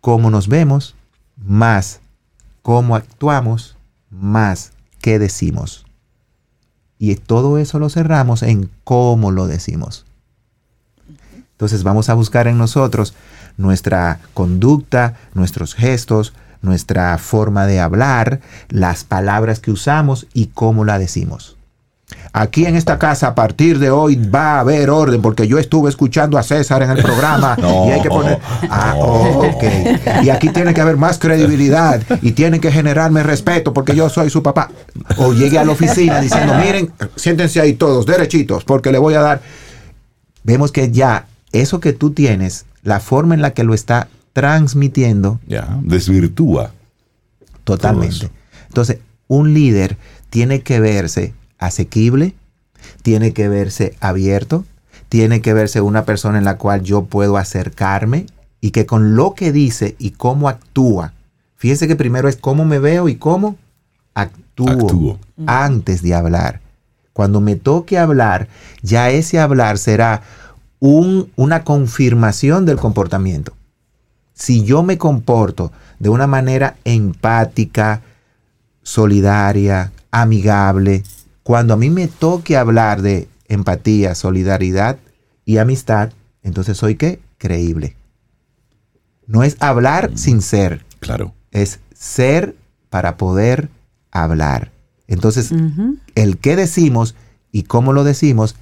cómo 0.00 0.30
nos 0.30 0.48
vemos, 0.48 0.96
más 1.36 2.00
cómo 2.62 2.96
actuamos, 2.96 3.76
más 4.10 4.72
qué 5.00 5.18
decimos. 5.18 5.84
Y 6.98 7.14
todo 7.16 7.58
eso 7.58 7.78
lo 7.78 7.90
cerramos 7.90 8.42
en 8.42 8.70
cómo 8.84 9.30
lo 9.30 9.46
decimos. 9.46 10.06
Entonces 11.52 11.82
vamos 11.82 12.08
a 12.08 12.14
buscar 12.14 12.48
en 12.48 12.58
nosotros 12.58 13.14
nuestra 13.56 14.20
conducta, 14.32 15.14
nuestros 15.34 15.74
gestos, 15.74 16.32
nuestra 16.64 17.16
forma 17.18 17.66
de 17.66 17.80
hablar, 17.80 18.40
las 18.68 19.04
palabras 19.04 19.60
que 19.60 19.70
usamos 19.70 20.26
y 20.34 20.46
cómo 20.46 20.84
la 20.84 20.98
decimos. 20.98 21.56
Aquí 22.32 22.66
en 22.66 22.74
esta 22.74 22.98
casa 22.98 23.28
a 23.28 23.34
partir 23.34 23.78
de 23.78 23.90
hoy 23.90 24.16
va 24.16 24.56
a 24.56 24.60
haber 24.60 24.90
orden 24.90 25.22
porque 25.22 25.46
yo 25.46 25.58
estuve 25.58 25.88
escuchando 25.88 26.36
a 26.36 26.42
César 26.42 26.82
en 26.82 26.90
el 26.90 27.02
programa 27.02 27.56
y 27.86 27.90
hay 27.90 28.02
que 28.02 28.08
poner 28.08 28.38
ah, 28.68 28.94
y 30.22 30.30
aquí 30.30 30.48
tiene 30.48 30.74
que 30.74 30.80
haber 30.80 30.96
más 30.96 31.18
credibilidad 31.18 32.02
y 32.22 32.32
tienen 32.32 32.60
que 32.60 32.72
generarme 32.72 33.22
respeto 33.22 33.72
porque 33.72 33.94
yo 33.94 34.08
soy 34.08 34.30
su 34.30 34.42
papá. 34.42 34.70
O 35.16 35.32
llegue 35.32 35.58
a 35.58 35.64
la 35.64 35.72
oficina 35.72 36.20
diciendo, 36.20 36.54
"Miren, 36.54 36.92
siéntense 37.16 37.60
ahí 37.60 37.74
todos 37.74 38.04
derechitos 38.04 38.64
porque 38.64 38.90
le 38.90 38.98
voy 38.98 39.14
a 39.14 39.20
dar." 39.20 39.40
Vemos 40.42 40.72
que 40.72 40.90
ya 40.90 41.26
eso 41.52 41.80
que 41.80 41.92
tú 41.92 42.10
tienes, 42.10 42.66
la 42.82 43.00
forma 43.00 43.34
en 43.34 43.42
la 43.42 43.52
que 43.52 43.64
lo 43.64 43.74
está 43.74 44.08
transmitiendo. 44.34 45.40
Ya, 45.46 45.80
desvirtúa. 45.82 46.72
Totalmente. 47.62 48.30
Entonces, 48.68 48.98
un 49.28 49.54
líder 49.54 49.96
tiene 50.28 50.60
que 50.60 50.80
verse 50.80 51.32
asequible, 51.58 52.34
tiene 53.02 53.32
que 53.32 53.48
verse 53.48 53.96
abierto, 54.00 54.66
tiene 55.08 55.40
que 55.40 55.54
verse 55.54 55.80
una 55.80 56.04
persona 56.04 56.36
en 56.36 56.44
la 56.44 56.58
cual 56.58 56.82
yo 56.82 57.04
puedo 57.04 57.38
acercarme 57.38 58.26
y 58.60 58.72
que 58.72 58.84
con 58.84 59.14
lo 59.14 59.34
que 59.34 59.52
dice 59.52 59.94
y 59.98 60.10
cómo 60.10 60.48
actúa, 60.48 61.14
fíjense 61.56 61.88
que 61.88 61.96
primero 61.96 62.28
es 62.28 62.36
cómo 62.36 62.64
me 62.64 62.80
veo 62.80 63.08
y 63.08 63.14
cómo 63.14 63.56
actúo, 64.14 65.18
antes 65.46 66.02
de 66.02 66.14
hablar. 66.14 66.60
Cuando 67.12 67.40
me 67.40 67.54
toque 67.54 67.96
hablar, 67.96 68.48
ya 68.82 69.10
ese 69.10 69.38
hablar 69.38 69.78
será 69.78 70.22
un, 70.80 71.30
una 71.36 71.62
confirmación 71.62 72.66
del 72.66 72.76
comportamiento 72.76 73.54
si 74.34 74.64
yo 74.64 74.82
me 74.82 74.98
comporto 74.98 75.72
de 75.98 76.08
una 76.08 76.26
manera 76.26 76.76
empática, 76.84 78.02
solidaria, 78.82 79.92
amigable, 80.10 81.02
cuando 81.42 81.74
a 81.74 81.76
mí 81.76 81.88
me 81.88 82.08
toque 82.08 82.56
hablar 82.56 83.00
de 83.00 83.28
empatía, 83.48 84.14
solidaridad 84.14 84.98
y 85.44 85.58
amistad, 85.58 86.12
entonces 86.42 86.76
soy 86.76 86.96
qué? 86.96 87.20
Creíble. 87.38 87.96
No 89.26 89.42
es 89.42 89.56
hablar 89.60 90.12
mm. 90.12 90.18
sin 90.18 90.42
ser. 90.42 90.84
Claro. 91.00 91.32
Es 91.50 91.80
ser 91.94 92.56
para 92.90 93.16
poder 93.16 93.68
hablar. 94.10 94.70
Entonces, 95.06 95.52
el 96.14 96.38
qué 96.38 96.56
decimos 96.56 97.14
y 97.52 97.64
cómo 97.64 97.92
lo 97.92 98.04
decimos 98.04 98.56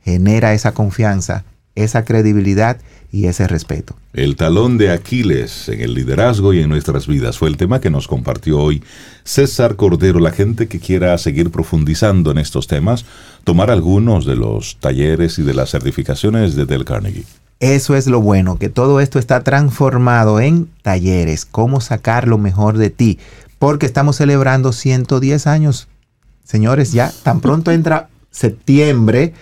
genera 0.00 0.52
esa 0.52 0.72
confianza, 0.72 1.44
esa 1.74 2.04
credibilidad 2.04 2.78
y 3.16 3.26
ese 3.28 3.48
respeto. 3.48 3.96
El 4.12 4.36
talón 4.36 4.76
de 4.76 4.90
Aquiles 4.90 5.70
en 5.70 5.80
el 5.80 5.94
liderazgo 5.94 6.52
y 6.52 6.60
en 6.60 6.68
nuestras 6.68 7.06
vidas 7.06 7.38
fue 7.38 7.48
el 7.48 7.56
tema 7.56 7.80
que 7.80 7.88
nos 7.88 8.08
compartió 8.08 8.58
hoy 8.58 8.82
César 9.24 9.76
Cordero. 9.76 10.20
La 10.20 10.32
gente 10.32 10.68
que 10.68 10.80
quiera 10.80 11.16
seguir 11.16 11.50
profundizando 11.50 12.30
en 12.30 12.36
estos 12.36 12.66
temas, 12.66 13.06
tomar 13.44 13.70
algunos 13.70 14.26
de 14.26 14.36
los 14.36 14.76
talleres 14.80 15.38
y 15.38 15.42
de 15.42 15.54
las 15.54 15.70
certificaciones 15.70 16.56
de 16.56 16.66
Del 16.66 16.84
Carnegie. 16.84 17.24
Eso 17.58 17.96
es 17.96 18.06
lo 18.06 18.20
bueno, 18.20 18.58
que 18.58 18.68
todo 18.68 19.00
esto 19.00 19.18
está 19.18 19.42
transformado 19.42 20.40
en 20.40 20.68
talleres, 20.82 21.46
cómo 21.46 21.80
sacar 21.80 22.28
lo 22.28 22.36
mejor 22.36 22.76
de 22.76 22.90
ti, 22.90 23.18
porque 23.58 23.86
estamos 23.86 24.16
celebrando 24.16 24.72
110 24.72 25.46
años. 25.46 25.88
Señores, 26.44 26.92
ya 26.92 27.10
tan 27.22 27.40
pronto 27.40 27.70
entra 27.70 28.10
septiembre, 28.30 29.32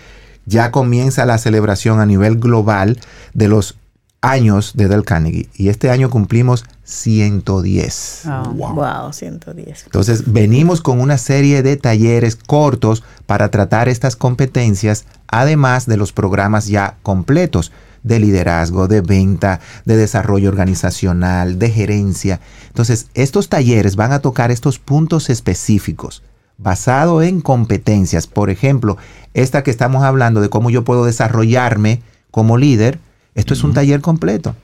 ya 0.46 0.70
comienza 0.70 1.24
la 1.26 1.38
celebración 1.38 2.00
a 2.00 2.06
nivel 2.06 2.36
global 2.36 3.00
de 3.32 3.48
los 3.48 3.76
años 4.24 4.72
de 4.74 4.88
Del 4.88 5.04
Carnegie. 5.04 5.48
Y 5.54 5.68
este 5.68 5.90
año 5.90 6.08
cumplimos 6.10 6.64
110. 6.84 8.22
wow. 8.54 9.12
110. 9.12 9.84
Entonces, 9.84 10.32
venimos 10.32 10.80
con 10.80 11.00
una 11.00 11.18
serie 11.18 11.62
de 11.62 11.76
talleres 11.76 12.36
cortos 12.36 13.04
para 13.26 13.50
tratar 13.50 13.88
estas 13.88 14.16
competencias, 14.16 15.04
además 15.28 15.86
de 15.86 15.98
los 15.98 16.12
programas 16.12 16.66
ya 16.66 16.96
completos 17.02 17.70
de 18.02 18.18
liderazgo, 18.18 18.86
de 18.88 19.00
venta, 19.00 19.60
de 19.84 19.96
desarrollo 19.96 20.48
organizacional, 20.48 21.58
de 21.58 21.70
gerencia. 21.70 22.40
Entonces, 22.68 23.08
estos 23.14 23.48
talleres 23.48 23.96
van 23.96 24.12
a 24.12 24.20
tocar 24.20 24.50
estos 24.50 24.78
puntos 24.78 25.30
específicos 25.30 26.22
basado 26.58 27.22
en 27.22 27.40
competencias. 27.40 28.26
Por 28.26 28.50
ejemplo, 28.50 28.98
esta 29.34 29.62
que 29.62 29.70
estamos 29.70 30.02
hablando 30.04 30.40
de 30.40 30.48
cómo 30.48 30.70
yo 30.70 30.82
puedo 30.84 31.04
desarrollarme 31.04 32.02
como 32.30 32.56
líder, 32.56 32.98
esto 33.34 33.52
es 33.54 33.64
un 33.64 33.74
taller 33.74 34.00
completo 34.00 34.54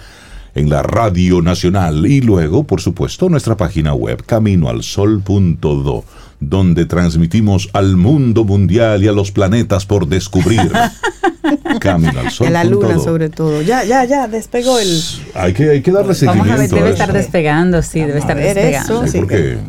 en 0.56 0.70
la 0.70 0.82
Radio 0.82 1.42
Nacional 1.42 2.06
y 2.06 2.22
luego, 2.22 2.64
por 2.64 2.80
supuesto, 2.80 3.28
nuestra 3.28 3.56
página 3.56 3.94
web 3.94 4.24
caminoalsol.do 4.24 6.04
donde 6.40 6.86
transmitimos 6.86 7.68
al 7.72 7.96
mundo 7.96 8.44
mundial 8.44 9.02
y 9.02 9.08
a 9.08 9.12
los 9.12 9.30
planetas 9.30 9.86
por 9.86 10.06
descubrir. 10.06 10.70
Camino 11.80 12.18
al 12.18 12.30
sol. 12.30 12.48
a 12.48 12.50
la 12.50 12.64
luna, 12.64 12.98
sobre 12.98 13.28
todo. 13.28 13.62
Ya, 13.62 13.84
ya, 13.84 14.04
ya, 14.04 14.26
despegó 14.26 14.78
el. 14.78 15.00
Hay 15.34 15.52
que, 15.52 15.70
hay 15.70 15.82
que 15.82 15.92
darle 15.92 16.14
seguimiento. 16.14 16.48
Vamos 16.48 16.58
a 16.58 16.62
ver, 16.62 16.70
debe 16.70 16.90
estar 16.90 17.12
despegando, 17.12 17.82
sí, 17.82 18.00
debe 18.00 18.18
estar 18.18 18.36
despegando. 18.36 19.04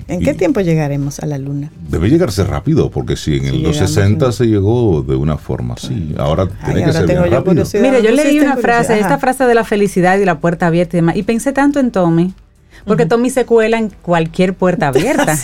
¿En 0.08 0.22
qué 0.22 0.34
tiempo 0.34 0.62
llegaremos 0.62 1.20
a 1.20 1.26
la 1.26 1.38
luna? 1.38 1.72
Debe 1.90 2.10
llegarse 2.10 2.44
rápido, 2.44 2.90
porque 2.90 3.16
si 3.16 3.38
en 3.38 3.46
el, 3.46 3.64
los 3.64 3.78
60 3.78 4.32
se 4.32 4.46
llegó 4.46 5.04
de 5.04 5.16
una 5.16 5.38
forma 5.38 5.76
así, 5.76 6.16
ahora 6.18 6.48
tiene 6.66 6.84
que 6.84 6.94
ser 6.94 7.06
bien 7.06 7.30
rápido. 7.30 7.64
Mire, 7.74 8.02
yo 8.02 8.12
leí 8.12 8.40
una 8.40 8.58
frase, 8.58 9.00
esta 9.00 9.18
frase 9.18 9.46
de 9.46 9.56
la 9.56 9.64
felicidad 9.64 10.18
y 10.18 10.26
la 10.26 10.40
puerta 10.40 10.68
abierta 10.68 10.98
y 10.98 11.00
demás, 11.00 11.16
y 11.16 11.24
pensé 11.24 11.52
tanto 11.52 11.80
en 11.80 11.92
Tommy. 11.92 12.34
Porque 12.86 13.06
Tommy 13.06 13.30
se 13.30 13.46
cuela 13.46 13.78
en 13.78 13.90
cualquier 13.90 14.54
puerta 14.54 14.88
abierta. 14.90 15.38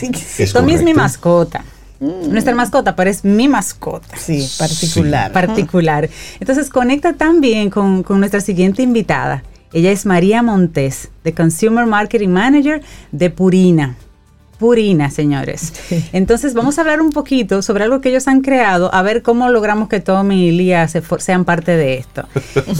Tommy 0.52 0.74
es 0.74 0.82
mi 0.82 0.94
mascota. 0.94 1.64
Mm. 2.00 2.30
Nuestra 2.30 2.54
mascota, 2.54 2.96
pero 2.96 3.10
es 3.10 3.24
mi 3.24 3.48
mascota. 3.48 4.16
Sí, 4.16 4.48
particular. 4.58 5.32
Particular. 5.32 6.10
Entonces 6.40 6.70
conecta 6.70 7.14
también 7.14 7.70
con, 7.70 8.02
con 8.02 8.18
nuestra 8.18 8.40
siguiente 8.40 8.82
invitada. 8.82 9.42
Ella 9.72 9.90
es 9.90 10.06
María 10.06 10.42
Montes, 10.42 11.08
de 11.24 11.34
Consumer 11.34 11.86
Marketing 11.86 12.28
Manager 12.28 12.80
de 13.10 13.30
Purina. 13.30 13.96
Purina, 14.58 15.10
señores. 15.10 15.72
Entonces 16.12 16.54
vamos 16.54 16.78
a 16.78 16.82
hablar 16.82 17.00
un 17.00 17.10
poquito 17.10 17.60
sobre 17.60 17.84
algo 17.84 18.00
que 18.00 18.10
ellos 18.10 18.28
han 18.28 18.40
creado, 18.40 18.94
a 18.94 19.02
ver 19.02 19.22
cómo 19.22 19.48
logramos 19.48 19.88
que 19.88 20.00
Tommy 20.00 20.48
y 20.48 20.52
Lía 20.52 20.86
sean 20.88 21.44
parte 21.44 21.76
de 21.76 21.98
esto. 21.98 22.26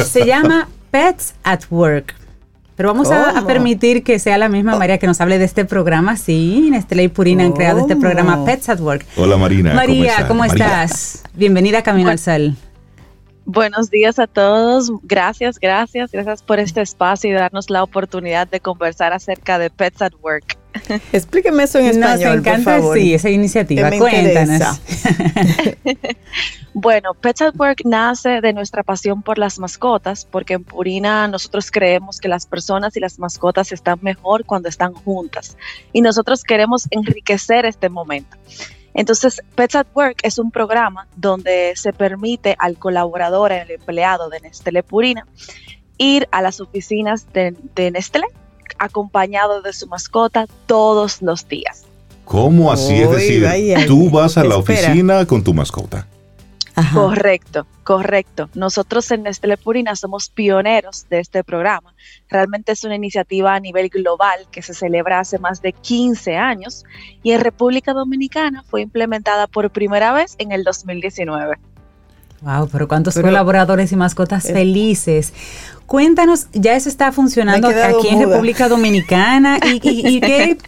Se 0.05 0.25
llama 0.25 0.69
Pets 0.91 1.35
at 1.43 1.63
Work. 1.71 2.15
Pero 2.77 2.89
vamos 2.89 3.11
a, 3.11 3.47
permitir 3.47 4.03
que 4.03 4.18
sea 4.18 4.37
la 4.37 4.49
misma 4.49 4.77
María 4.77 4.99
que 4.99 5.07
nos 5.07 5.20
hable 5.20 5.39
de 5.39 5.45
este 5.45 5.64
programa. 5.64 6.16
Sí, 6.16 6.68
Nestlé 6.70 7.05
y 7.05 7.09
Purina 7.09 7.45
han 7.45 7.53
creado 7.53 7.81
este 7.81 7.95
programa 7.95 8.45
Pets 8.45 8.68
at 8.68 8.81
Work. 8.81 9.07
Hola 9.16 9.37
Marina. 9.37 9.75
María, 9.75 10.27
¿cómo, 10.27 10.45
estás? 10.45 11.22
Bienvenida 11.35 11.79
a 11.79 11.83
Camino 11.83 12.11
al 12.11 12.18
Sol. 12.18 12.57
Buenos 13.47 13.91
días 13.91 14.18
a 14.18 14.27
todos. 14.27 14.91
Gracias, 15.03 15.61
gracias, 15.61 16.11
gracias 16.11 16.43
por 16.43 16.59
este 16.59 16.81
espacio 16.81 17.31
y 17.31 17.35
darnos 17.35 17.70
la 17.70 17.83
oportunidad 17.83 18.49
de 18.49 18.59
conversar 18.59 19.12
acerca 19.12 19.59
de 19.59 19.70
Pets 19.70 20.03
at 20.03 20.12
Work. 20.22 20.57
Explíqueme 21.12 21.62
eso 21.64 21.79
en 21.79 21.87
español. 21.87 22.37
Nos 22.37 22.47
encanta, 22.47 22.81
sí, 22.95 23.14
esa 23.14 23.31
iniciativa. 23.31 23.91
Cuéntanos. 23.91 24.81
bueno, 26.75 27.14
Pets 27.14 27.43
at 27.43 27.55
Work 27.57 27.83
nace 27.85 28.41
de 28.41 28.53
nuestra 28.53 28.83
pasión 28.83 29.22
por 29.22 29.39
las 29.39 29.59
mascotas, 29.59 30.27
porque 30.31 30.55
en 30.55 30.64
Purina 30.64 31.29
nosotros 31.29 31.70
creemos 31.70 32.18
que 32.18 32.29
las 32.29 32.47
personas 32.47 32.97
y 32.97 33.01
las 33.01 33.18
mascotas 33.18 33.72
están 33.72 33.99
mejor 34.03 34.45
cuando 34.45 34.68
están 34.68 34.93
juntas. 34.93 35.57
Y 35.93 36.01
nosotros 36.01 36.43
queremos 36.43 36.87
enriquecer 36.91 37.64
este 37.66 37.89
momento. 37.89 38.37
Entonces, 38.95 39.41
Pets 39.57 39.75
at 39.75 39.87
Work 39.95 40.18
es 40.22 40.39
un 40.39 40.51
programa 40.51 41.09
donde 41.16 41.72
se 41.75 41.93
permite 41.93 42.55
al 42.59 42.79
colaborador, 42.79 43.53
al 43.53 43.70
empleado 43.70 44.29
de 44.29 44.41
Nestlé 44.41 44.83
Purina, 44.85 45.27
ir 45.99 46.29
a 46.31 46.43
las 46.43 46.61
oficinas 46.61 47.33
de, 47.33 47.57
de 47.75 47.91
Nestlé 47.91 48.27
acompañado 48.79 49.62
de 49.62 49.73
su 49.73 49.87
mascota 49.87 50.47
todos 50.67 51.23
los 51.23 51.49
días. 51.49 51.85
¿Cómo 52.25 52.73
así? 52.73 52.95
es 52.95 53.11
decir, 53.11 53.47
tú 53.87 54.11
vas 54.11 54.37
a 54.39 54.45
la 54.45 54.57
oficina 54.57 55.27
con 55.27 55.45
tu 55.45 55.53
mascota. 55.53 56.07
Correcto, 56.93 57.67
correcto. 57.85 58.51
Nosotros 58.55 59.09
en 59.12 59.23
Nestlé 59.23 59.57
Purina 59.57 59.95
somos 59.95 60.29
pioneros 60.29 61.07
de 61.09 61.21
este 61.21 61.45
programa. 61.45 61.95
Realmente 62.29 62.73
es 62.73 62.83
una 62.83 62.97
iniciativa 62.97 63.55
a 63.55 63.61
nivel 63.61 63.91
global 63.91 64.47
que 64.51 64.61
se 64.61 64.75
celebra 64.75 65.21
hace 65.21 65.39
más 65.39 65.62
de 65.62 65.73
15 65.73 66.37
años 66.37 66.85
y 67.23 67.31
en 67.31 67.43
República 67.43 67.93
Dominicana 67.93 68.65
fue 68.65 68.81
implementada 68.81 69.47
por 69.47 69.71
primera 69.71 70.12
vez 70.12 70.35
en 70.39 70.51
el 70.51 70.65
2019. 70.65 71.59
Wow, 72.43 72.68
pero 72.70 72.89
cuántos 72.89 73.14
colaboradores 73.14 73.91
y 73.93 73.97
mascotas 73.97 74.45
felices. 74.45 75.32
Cuéntanos, 75.87 76.49
ya 76.53 76.74
eso 76.74 76.89
está 76.89 77.12
funcionando 77.12 77.68
aquí 77.68 78.09
en 78.09 78.20
República 78.20 78.68
Dominicana 78.68 79.59
y, 79.82 80.20
qué, 80.20 80.59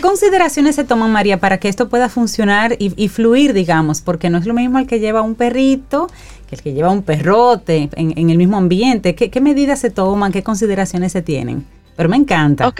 consideraciones 0.00 0.76
se 0.76 0.84
toman, 0.84 1.10
María, 1.12 1.38
para 1.38 1.58
que 1.58 1.68
esto 1.68 1.88
pueda 1.88 2.08
funcionar 2.08 2.76
y, 2.78 3.08
fluir, 3.08 3.52
digamos, 3.52 4.00
porque 4.00 4.30
no 4.30 4.38
es 4.38 4.46
lo 4.46 4.54
mismo 4.54 4.78
el 4.78 4.86
que 4.86 4.98
lleva 4.98 5.22
un 5.22 5.34
perrito 5.34 6.08
que 6.48 6.54
el 6.54 6.62
que 6.62 6.72
lleva 6.74 6.90
un 6.90 7.02
perrote 7.02 7.90
en, 7.96 8.30
el 8.30 8.38
mismo 8.38 8.56
ambiente. 8.56 9.14
¿Qué, 9.14 9.40
medidas 9.40 9.80
se 9.80 9.90
toman? 9.90 10.30
¿Qué 10.32 10.42
consideraciones 10.42 11.12
se 11.12 11.22
tienen? 11.22 11.66
Pero 11.96 12.08
me 12.08 12.16
encanta. 12.16 12.72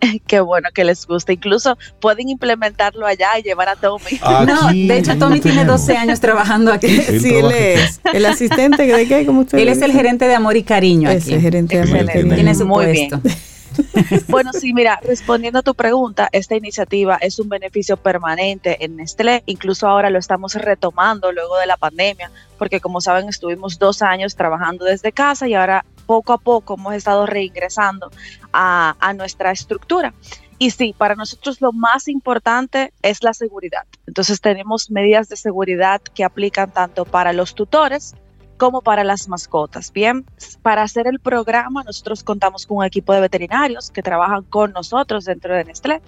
Qué 0.26 0.40
bueno 0.40 0.68
que 0.74 0.84
les 0.84 1.06
guste. 1.06 1.34
Incluso 1.34 1.76
pueden 2.00 2.28
implementarlo 2.28 3.06
allá 3.06 3.38
y 3.38 3.42
llevar 3.42 3.68
a 3.68 3.76
Tommy. 3.76 4.20
no, 4.46 4.68
de 4.72 4.98
hecho 4.98 5.16
Tommy 5.18 5.40
tiene 5.40 5.64
12 5.64 5.96
años 5.96 6.20
trabajando 6.20 6.72
aquí. 6.72 6.88
sí, 6.88 7.34
él 7.34 7.50
es 7.52 8.00
el 8.12 8.26
asistente 8.26 8.86
de 8.86 9.08
qué, 9.08 9.26
¿cómo 9.26 9.42
usted 9.42 9.58
Él 9.58 9.68
es 9.68 9.82
el 9.82 9.92
gerente 9.92 10.26
de 10.26 10.34
amor 10.34 10.56
y 10.56 10.62
cariño 10.62 11.10
es 11.10 11.28
el 11.28 11.40
gerente 11.40 11.76
de 11.76 11.82
amor 11.82 12.02
y 12.02 12.06
cariño. 12.06 12.34
Tiene 12.34 12.54
su 12.54 12.66
Muy 12.66 12.86
puesto. 12.86 13.20
Bien. 13.22 13.36
bueno, 14.28 14.52
sí, 14.52 14.72
mira, 14.72 15.00
respondiendo 15.02 15.60
a 15.60 15.62
tu 15.62 15.74
pregunta, 15.74 16.28
esta 16.32 16.56
iniciativa 16.56 17.16
es 17.20 17.38
un 17.38 17.48
beneficio 17.48 17.96
permanente 17.96 18.84
en 18.84 18.96
Nestlé, 18.96 19.42
incluso 19.46 19.86
ahora 19.86 20.10
lo 20.10 20.18
estamos 20.18 20.54
retomando 20.54 21.32
luego 21.32 21.56
de 21.58 21.66
la 21.66 21.76
pandemia, 21.76 22.30
porque 22.58 22.80
como 22.80 23.00
saben 23.00 23.28
estuvimos 23.28 23.78
dos 23.78 24.02
años 24.02 24.36
trabajando 24.36 24.84
desde 24.84 25.12
casa 25.12 25.48
y 25.48 25.54
ahora 25.54 25.84
poco 26.10 26.32
a 26.32 26.38
poco 26.38 26.74
hemos 26.74 26.94
estado 26.94 27.24
reingresando 27.24 28.10
a, 28.52 29.12
nuestra 29.16 29.52
estructura. 29.52 30.12
Y 30.58 30.72
sí, 30.72 30.92
para 30.98 31.14
nosotros 31.14 31.60
lo 31.60 31.70
más 31.70 32.08
importante 32.08 32.92
es 33.00 33.22
la 33.22 33.32
seguridad. 33.32 33.84
Entonces 34.08 34.40
tenemos 34.40 34.90
medidas 34.90 35.28
de 35.28 35.36
seguridad 35.36 36.00
que 36.00 36.24
aplican 36.24 36.72
tanto 36.72 37.04
para 37.04 37.32
los 37.32 37.54
tutores, 37.54 38.16
como 38.56 38.82
para 38.82 39.04
las 39.04 39.28
mascotas. 39.28 39.92
Bien, 39.92 40.26
para 40.62 40.82
hacer 40.82 41.06
el 41.06 41.20
programa 41.20 41.84
nosotros 41.84 42.24
contamos 42.24 42.66
con 42.66 42.78
un 42.78 42.84
equipo 42.84 43.12
de 43.12 43.20
veterinarios 43.20 43.92
que 43.92 44.02
trabajan 44.02 44.42
con 44.42 44.72
nosotros 44.72 45.24
dentro 45.26 45.54
de 45.54 45.64
Nestlé 45.64 46.02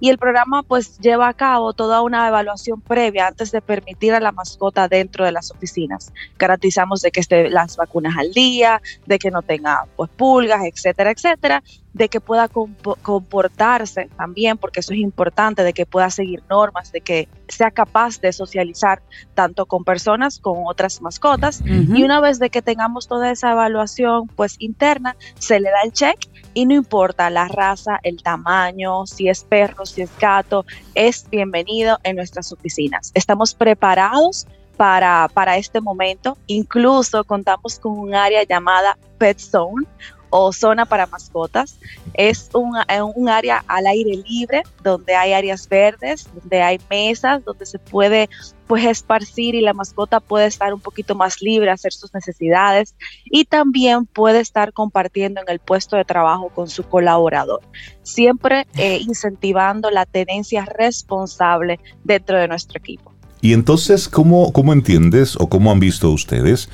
y 0.00 0.10
el 0.10 0.18
programa 0.18 0.62
pues 0.62 0.98
lleva 0.98 1.28
a 1.28 1.34
cabo 1.34 1.72
toda 1.72 2.02
una 2.02 2.28
evaluación 2.28 2.80
previa 2.80 3.26
antes 3.26 3.50
de 3.50 3.60
permitir 3.60 4.14
a 4.14 4.20
la 4.20 4.32
mascota 4.32 4.88
dentro 4.88 5.24
de 5.24 5.32
las 5.32 5.50
oficinas. 5.50 6.12
Garantizamos 6.38 7.02
de 7.02 7.10
que 7.10 7.20
esté 7.20 7.50
las 7.50 7.76
vacunas 7.76 8.16
al 8.16 8.32
día, 8.32 8.80
de 9.06 9.18
que 9.18 9.30
no 9.30 9.42
tenga 9.42 9.86
pues 9.96 10.10
pulgas, 10.10 10.62
etcétera, 10.64 11.10
etcétera 11.10 11.62
de 11.98 12.08
que 12.08 12.20
pueda 12.20 12.48
comportarse 12.48 14.08
también, 14.16 14.56
porque 14.56 14.80
eso 14.80 14.92
es 14.92 15.00
importante, 15.00 15.64
de 15.64 15.72
que 15.72 15.84
pueda 15.84 16.10
seguir 16.10 16.42
normas, 16.48 16.92
de 16.92 17.00
que 17.00 17.28
sea 17.48 17.72
capaz 17.72 18.20
de 18.20 18.32
socializar 18.32 19.02
tanto 19.34 19.66
con 19.66 19.84
personas 19.84 20.38
como 20.38 20.68
otras 20.68 21.02
mascotas. 21.02 21.60
Y 21.66 22.04
una 22.04 22.20
vez 22.20 22.38
de 22.38 22.50
que 22.50 22.62
tengamos 22.62 23.08
toda 23.08 23.30
esa 23.32 23.50
evaluación 23.50 24.28
pues 24.28 24.54
interna, 24.60 25.16
se 25.38 25.58
le 25.58 25.70
da 25.70 25.82
el 25.82 25.92
check 25.92 26.18
y 26.54 26.66
no 26.66 26.74
importa 26.74 27.30
la 27.30 27.48
raza, 27.48 27.98
el 28.02 28.22
tamaño, 28.22 29.06
si 29.06 29.28
es 29.28 29.44
perro, 29.44 29.86
si 29.86 30.02
es 30.02 30.10
gato, 30.18 30.64
es 30.94 31.28
bienvenido 31.30 31.98
en 32.02 32.16
nuestras 32.16 32.52
oficinas. 32.52 33.10
Estamos 33.14 33.54
preparados 33.54 34.46
para, 34.76 35.28
para 35.34 35.56
este 35.56 35.80
momento. 35.80 36.38
Incluso 36.46 37.24
contamos 37.24 37.78
con 37.78 37.98
un 37.98 38.14
área 38.14 38.44
llamada 38.44 38.96
Pet 39.18 39.38
Zone 39.38 39.86
o 40.30 40.52
zona 40.52 40.86
para 40.86 41.06
mascotas. 41.06 41.78
Es 42.14 42.50
un, 42.54 42.76
eh, 42.88 43.02
un, 43.02 43.28
área 43.28 43.64
al 43.66 43.86
aire 43.86 44.16
libre 44.28 44.62
donde 44.82 45.14
hay 45.14 45.32
áreas 45.32 45.68
verdes, 45.68 46.28
donde 46.34 46.62
hay 46.62 46.80
mesas, 46.90 47.44
donde 47.44 47.66
se 47.66 47.78
puede 47.78 48.28
pues 48.66 48.84
esparcir 48.84 49.54
y 49.54 49.62
la 49.62 49.72
mascota 49.72 50.20
puede 50.20 50.46
estar 50.46 50.74
un 50.74 50.80
poquito 50.80 51.14
más 51.14 51.40
libre, 51.40 51.70
hacer 51.70 51.92
sus 51.92 52.12
necesidades 52.12 52.94
y 53.24 53.46
también 53.46 54.04
puede 54.04 54.40
estar 54.40 54.72
compartiendo 54.72 55.40
en 55.40 55.48
el 55.48 55.58
puesto 55.58 55.96
de 55.96 56.04
trabajo 56.04 56.50
con 56.54 56.68
su 56.68 56.84
colaborador, 56.84 57.62
siempre 58.02 58.66
eh, 58.76 58.98
incentivando 59.06 59.90
la 59.90 60.04
tenencia 60.04 60.66
responsable 60.66 61.80
dentro 62.04 62.38
de 62.38 62.46
nuestro 62.46 62.78
equipo. 62.78 63.12
Y 63.40 63.52
entonces, 63.52 64.08
¿cómo, 64.08 64.52
cómo 64.52 64.72
entiendes 64.72 65.36
o 65.36 65.48
cómo 65.48 65.70
han 65.70 65.80
visto 65.80 66.10
ustedes? 66.10 66.68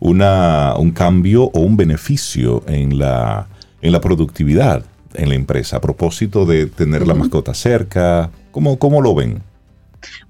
Una, 0.00 0.74
un 0.76 0.90
cambio 0.90 1.44
o 1.44 1.60
un 1.60 1.76
beneficio 1.76 2.62
en 2.66 2.98
la, 2.98 3.48
en 3.82 3.92
la 3.92 4.00
productividad 4.00 4.84
en 5.14 5.28
la 5.30 5.34
empresa 5.34 5.78
a 5.78 5.80
propósito 5.80 6.46
de 6.46 6.66
tener 6.66 7.06
la 7.06 7.14
mascota 7.14 7.54
cerca? 7.54 8.30
¿Cómo, 8.50 8.78
¿Cómo 8.78 9.00
lo 9.00 9.14
ven? 9.14 9.42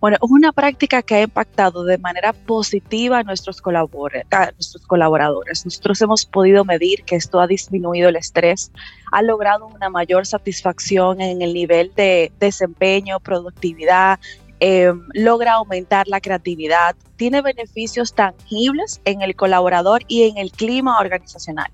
Bueno, 0.01 0.17
es 0.17 0.31
una 0.31 0.53
práctica 0.53 1.03
que 1.03 1.17
ha 1.17 1.23
impactado 1.23 1.85
de 1.85 1.99
manera 1.99 2.33
positiva 2.33 3.19
a 3.19 3.23
nuestros, 3.23 3.61
a 3.65 4.53
nuestros 4.53 4.87
colaboradores. 4.87 5.65
Nosotros 5.65 6.01
hemos 6.01 6.25
podido 6.25 6.65
medir 6.65 7.03
que 7.05 7.17
esto 7.17 7.41
ha 7.41 7.47
disminuido 7.47 8.09
el 8.09 8.17
estrés, 8.17 8.71
ha 9.13 9.23
logrado 9.23 9.67
una 9.67 9.91
mayor 9.91 10.27
satisfacción 10.27 11.21
en 11.21 11.43
el 11.43 11.53
nivel 11.53 11.93
de 11.95 12.33
desempeño, 12.39 13.21
productividad, 13.21 14.19
eh, 14.61 14.93
logra 15.13 15.55
aumentar 15.55 16.09
la 16.09 16.21
creatividad, 16.21 16.97
tiene 17.17 17.43
beneficios 17.43 18.15
tangibles 18.15 19.01
en 19.05 19.23
el 19.23 19.35
colaborador 19.37 20.03
y 20.09 20.25
en 20.25 20.39
el 20.39 20.51
clima 20.51 20.99
organizacional. 20.99 21.71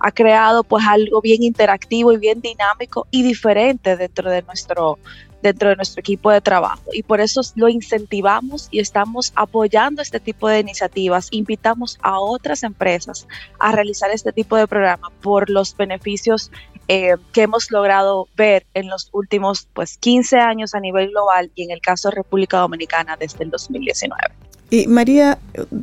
Ha 0.00 0.10
creado 0.10 0.62
pues 0.62 0.84
algo 0.86 1.20
bien 1.20 1.42
interactivo 1.42 2.12
y 2.12 2.18
bien 2.18 2.40
dinámico 2.40 3.06
y 3.10 3.22
diferente 3.22 3.96
dentro 3.96 4.30
de 4.30 4.42
nuestro 4.42 4.98
dentro 5.42 5.68
de 5.68 5.76
nuestro 5.76 6.00
equipo 6.00 6.30
de 6.30 6.40
trabajo 6.40 6.90
y 6.92 7.02
por 7.02 7.20
eso 7.20 7.40
lo 7.54 7.68
incentivamos 7.68 8.68
y 8.70 8.80
estamos 8.80 9.32
apoyando 9.36 10.02
este 10.02 10.18
tipo 10.18 10.48
de 10.48 10.60
iniciativas. 10.60 11.28
Invitamos 11.30 11.98
a 12.02 12.18
otras 12.18 12.62
empresas 12.62 13.28
a 13.58 13.70
realizar 13.72 14.10
este 14.10 14.32
tipo 14.32 14.56
de 14.56 14.66
programa 14.66 15.10
por 15.22 15.48
los 15.50 15.76
beneficios 15.76 16.50
eh, 16.88 17.16
que 17.32 17.42
hemos 17.42 17.70
logrado 17.70 18.28
ver 18.36 18.66
en 18.74 18.88
los 18.88 19.08
últimos 19.12 19.68
pues 19.72 19.98
15 19.98 20.38
años 20.38 20.74
a 20.74 20.80
nivel 20.80 21.10
global 21.10 21.50
y 21.54 21.64
en 21.64 21.70
el 21.72 21.80
caso 21.80 22.10
de 22.10 22.16
República 22.16 22.58
Dominicana 22.58 23.16
desde 23.18 23.44
el 23.44 23.50
2019. 23.50 24.34
Y 24.68 24.88
María, 24.88 25.38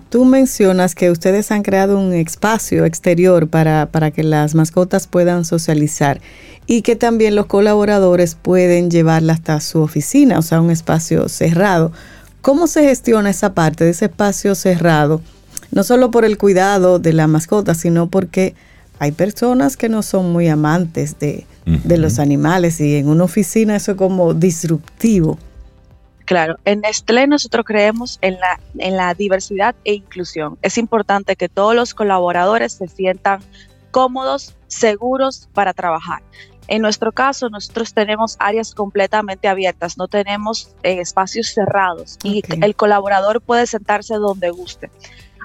tú 0.10 0.26
mencionas 0.26 0.93
que 0.93 1.10
ustedes 1.10 1.51
han 1.51 1.64
creado 1.64 1.97
un 1.97 2.14
espacio 2.14 2.84
exterior 2.84 3.47
para, 3.47 3.88
para 3.91 4.12
que 4.12 4.24
las 4.24 4.56
mascotas 4.56 5.08
puedan 5.08 5.45
socializar 5.45 6.20
y 6.68 6.82
que 6.82 6.95
también 6.95 7.36
los 7.36 7.45
colaboradores 7.45 8.36
pueden 8.36 8.91
llevarla 8.91 9.34
hasta 9.34 9.62
su 9.62 9.82
oficina, 9.82 10.38
o 10.38 10.41
sea, 10.41 10.60
un 10.60 10.70
espacio 10.70 11.30
cerrado. 11.30 11.93
¿Cómo 12.41 12.68
se 12.68 12.84
gestiona 12.84 13.30
esa 13.30 13.54
parte 13.54 13.86
de 13.86 13.91
ese 13.91 14.06
espacio 14.06 14.54
cerrado? 14.54 15.22
No 15.72 15.84
solo 15.84 16.12
por 16.12 16.26
el 16.26 16.38
cuidado 16.38 16.99
de 16.99 17.14
la 17.14 17.28
mascota, 17.28 17.76
sino 17.76 18.10
porque 18.10 18.54
hay 19.04 19.12
personas 19.12 19.76
que 19.76 19.89
no 19.89 20.01
son 20.01 20.32
muy 20.32 20.47
amantes 20.47 21.20
de, 21.20 21.45
los 21.66 22.20
animales 22.20 22.80
y 22.80 22.95
en 22.95 23.10
una 23.10 23.26
oficina 23.26 23.76
eso 23.76 23.91
es 23.91 23.97
como 23.97 24.34
disruptivo. 24.34 25.38
Claro, 26.24 26.56
en 26.64 26.80
Nestlé 26.80 27.28
nosotros 27.28 27.66
creemos 27.66 28.18
en 28.22 28.39
la, 28.39 28.62
en 28.78 28.95
la 28.95 29.14
diversidad 29.14 29.76
e 29.84 29.95
inclusión. 29.95 30.58
Es 30.62 30.78
importante 30.78 31.36
que 31.36 31.49
todos 31.49 31.76
los 31.76 31.93
colaboradores 31.93 32.72
se 32.72 32.88
sientan 32.88 33.41
cómodos, 33.91 34.56
seguros 34.68 35.49
para 35.54 35.74
trabajar. 35.74 36.22
En 36.70 36.82
nuestro 36.82 37.12
caso, 37.12 37.49
nosotros 37.49 37.93
tenemos 37.93 38.38
áreas 38.39 38.74
completamente 38.74 39.49
abiertas, 39.49 39.97
no 39.97 40.08
tenemos 40.08 40.74
eh, 40.84 41.01
espacios 41.01 41.47
cerrados 41.47 42.18
y 42.24 42.41
el 42.62 42.74
colaborador 42.78 43.41
puede 43.41 43.68
sentarse 43.68 44.16
donde 44.16 44.49
guste. 44.49 44.89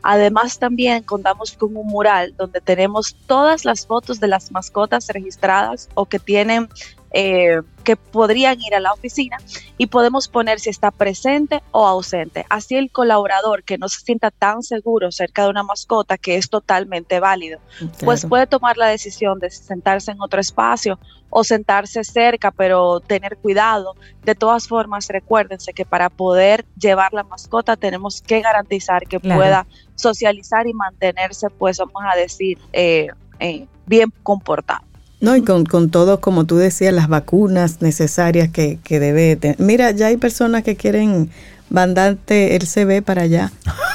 Además, 0.02 0.58
también 0.58 1.02
contamos 1.02 1.52
con 1.52 1.76
un 1.76 1.86
mural 1.86 2.34
donde 2.36 2.60
tenemos 2.60 3.16
todas 3.26 3.64
las 3.64 3.86
fotos 3.86 4.20
de 4.20 4.28
las 4.28 4.50
mascotas 4.52 5.08
registradas 5.08 5.88
o 5.94 6.06
que 6.06 6.18
tienen 6.18 6.68
eh, 7.12 7.60
que 7.84 7.96
podrían 7.96 8.60
ir 8.60 8.74
a 8.74 8.80
la 8.80 8.92
oficina 8.92 9.38
y 9.78 9.86
podemos 9.86 10.28
poner 10.28 10.60
si 10.60 10.68
está 10.68 10.90
presente 10.90 11.62
o 11.70 11.86
ausente. 11.86 12.44
Así 12.50 12.76
el 12.76 12.90
colaborador 12.90 13.62
que 13.62 13.78
no 13.78 13.88
se 13.88 14.00
sienta 14.00 14.30
tan 14.30 14.62
seguro 14.62 15.10
cerca 15.10 15.44
de 15.44 15.50
una 15.50 15.62
mascota, 15.62 16.18
que 16.18 16.36
es 16.36 16.50
totalmente 16.50 17.18
válido, 17.18 17.60
pues 18.04 18.26
puede 18.26 18.46
tomar 18.46 18.76
la 18.76 18.88
decisión 18.88 19.38
de 19.38 19.50
sentarse 19.50 20.10
en 20.10 20.20
otro 20.20 20.38
espacio 20.38 20.98
o 21.30 21.44
sentarse 21.44 22.04
cerca, 22.04 22.50
pero 22.50 23.00
tener 23.00 23.38
cuidado. 23.38 23.94
De 24.22 24.34
todas 24.34 24.68
formas, 24.68 25.08
recuérdense 25.08 25.72
que 25.72 25.86
para 25.86 26.10
poder 26.10 26.66
llevar 26.78 27.14
la 27.14 27.22
mascota 27.22 27.76
tenemos 27.76 28.20
que 28.20 28.40
garantizar 28.42 29.06
que 29.06 29.20
pueda 29.20 29.66
socializar 29.94 30.66
y 30.66 30.74
mantenerse, 30.74 31.48
pues 31.50 31.78
vamos 31.78 32.02
a 32.06 32.16
decir, 32.16 32.58
eh, 32.72 33.08
eh, 33.40 33.66
bien 33.86 34.12
comportado. 34.22 34.87
No, 35.20 35.34
y 35.34 35.42
con, 35.42 35.64
con 35.64 35.90
todo, 35.90 36.20
como 36.20 36.44
tú 36.44 36.56
decías, 36.56 36.94
las 36.94 37.08
vacunas 37.08 37.82
necesarias 37.82 38.50
que, 38.50 38.78
que 38.84 39.00
debe 39.00 39.34
tener. 39.34 39.58
Mira, 39.58 39.90
ya 39.90 40.06
hay 40.06 40.16
personas 40.16 40.62
que 40.62 40.76
quieren 40.76 41.30
mandarte 41.70 42.56
el 42.56 42.66
CV 42.66 43.02
para 43.02 43.22
allá. 43.22 43.50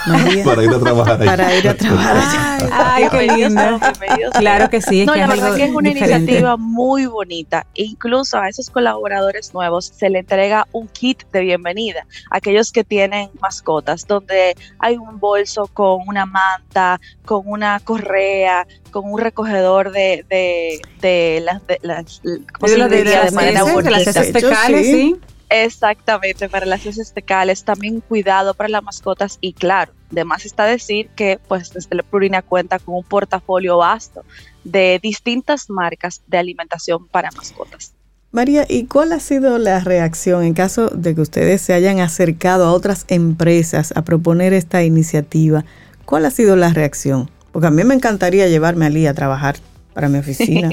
para 0.45 0.63
ir 0.63 0.69
a 0.69 0.79
trabajar 0.79 1.21
allá. 1.21 1.31
Para 1.31 1.55
ir 1.55 1.69
a 1.69 1.75
trabajar 1.75 2.17
allá. 2.17 2.53
Ay, 2.71 3.05
qué 3.09 3.27
lindo. 3.27 3.79
Claro 4.37 4.69
que 4.69 4.81
sí. 4.81 5.01
Es 5.01 5.07
no, 5.07 5.15
la 5.15 5.27
verdad 5.27 5.55
que 5.55 5.65
es 5.65 5.71
una 5.71 5.89
iniciativa 5.89 6.57
muy 6.57 7.05
bonita. 7.05 7.65
incluso 7.73 8.37
a 8.37 8.49
esos 8.49 8.69
colaboradores 8.69 9.53
nuevos 9.53 9.91
se 9.95 10.09
le 10.09 10.19
entrega 10.19 10.67
un 10.71 10.87
kit 10.87 11.23
de 11.31 11.41
bienvenida. 11.41 12.05
Aquellos 12.29 12.71
que 12.71 12.83
tienen 12.83 13.29
mascotas, 13.41 14.05
donde 14.07 14.55
hay 14.79 14.97
un 14.97 15.19
bolso 15.19 15.67
con 15.67 16.01
una 16.07 16.25
manta, 16.25 16.99
con 17.25 17.43
una 17.45 17.79
correa, 17.79 18.67
con 18.91 19.11
un 19.11 19.19
recogedor 19.19 19.91
de, 19.91 20.25
de, 20.29 20.81
de 21.01 21.41
las, 21.43 21.65
de 21.67 21.79
las, 21.81 22.21
¿cómo 22.59 22.67
se 22.67 22.89
diría? 22.89 23.25
De, 23.25 23.31
manera 23.31 23.63
bonita. 23.63 23.99
De 23.99 24.05
las 24.05 24.31
fecales, 24.31 24.85
sí. 24.85 25.15
Exactamente, 25.55 26.49
para 26.49 26.65
las 26.65 26.83
heces 26.83 27.13
fecales, 27.13 27.63
también 27.63 27.99
cuidado 27.99 28.55
para 28.55 28.69
las 28.69 28.81
mascotas 28.81 29.37
y 29.39 29.53
claro, 29.53 29.91
además 30.11 30.45
está 30.45 30.65
decir 30.65 31.09
que 31.15 31.39
pues 31.47 31.71
desde 31.71 31.95
la 31.95 32.01
Plurina 32.01 32.41
cuenta 32.41 32.79
con 32.79 32.95
un 32.95 33.03
portafolio 33.03 33.77
vasto 33.77 34.23
de 34.63 34.99
distintas 35.03 35.69
marcas 35.69 36.23
de 36.25 36.39
alimentación 36.39 37.07
para 37.07 37.29
mascotas. 37.29 37.93
María, 38.31 38.65
¿y 38.67 38.87
cuál 38.87 39.11
ha 39.11 39.19
sido 39.19 39.59
la 39.59 39.79
reacción 39.81 40.43
en 40.43 40.55
caso 40.55 40.87
de 40.87 41.13
que 41.13 41.21
ustedes 41.21 41.61
se 41.61 41.73
hayan 41.73 41.99
acercado 41.99 42.65
a 42.65 42.71
otras 42.71 43.05
empresas 43.07 43.93
a 43.95 44.03
proponer 44.03 44.53
esta 44.53 44.83
iniciativa? 44.83 45.65
¿Cuál 46.05 46.25
ha 46.25 46.31
sido 46.31 46.55
la 46.55 46.73
reacción? 46.73 47.29
Porque 47.51 47.67
a 47.67 47.71
mí 47.71 47.83
me 47.83 47.93
encantaría 47.93 48.47
llevarme 48.47 48.87
a 48.87 48.89
Lee 48.89 49.05
a 49.05 49.13
trabajar 49.13 49.57
para 49.93 50.09
mi 50.09 50.17
oficina. 50.17 50.71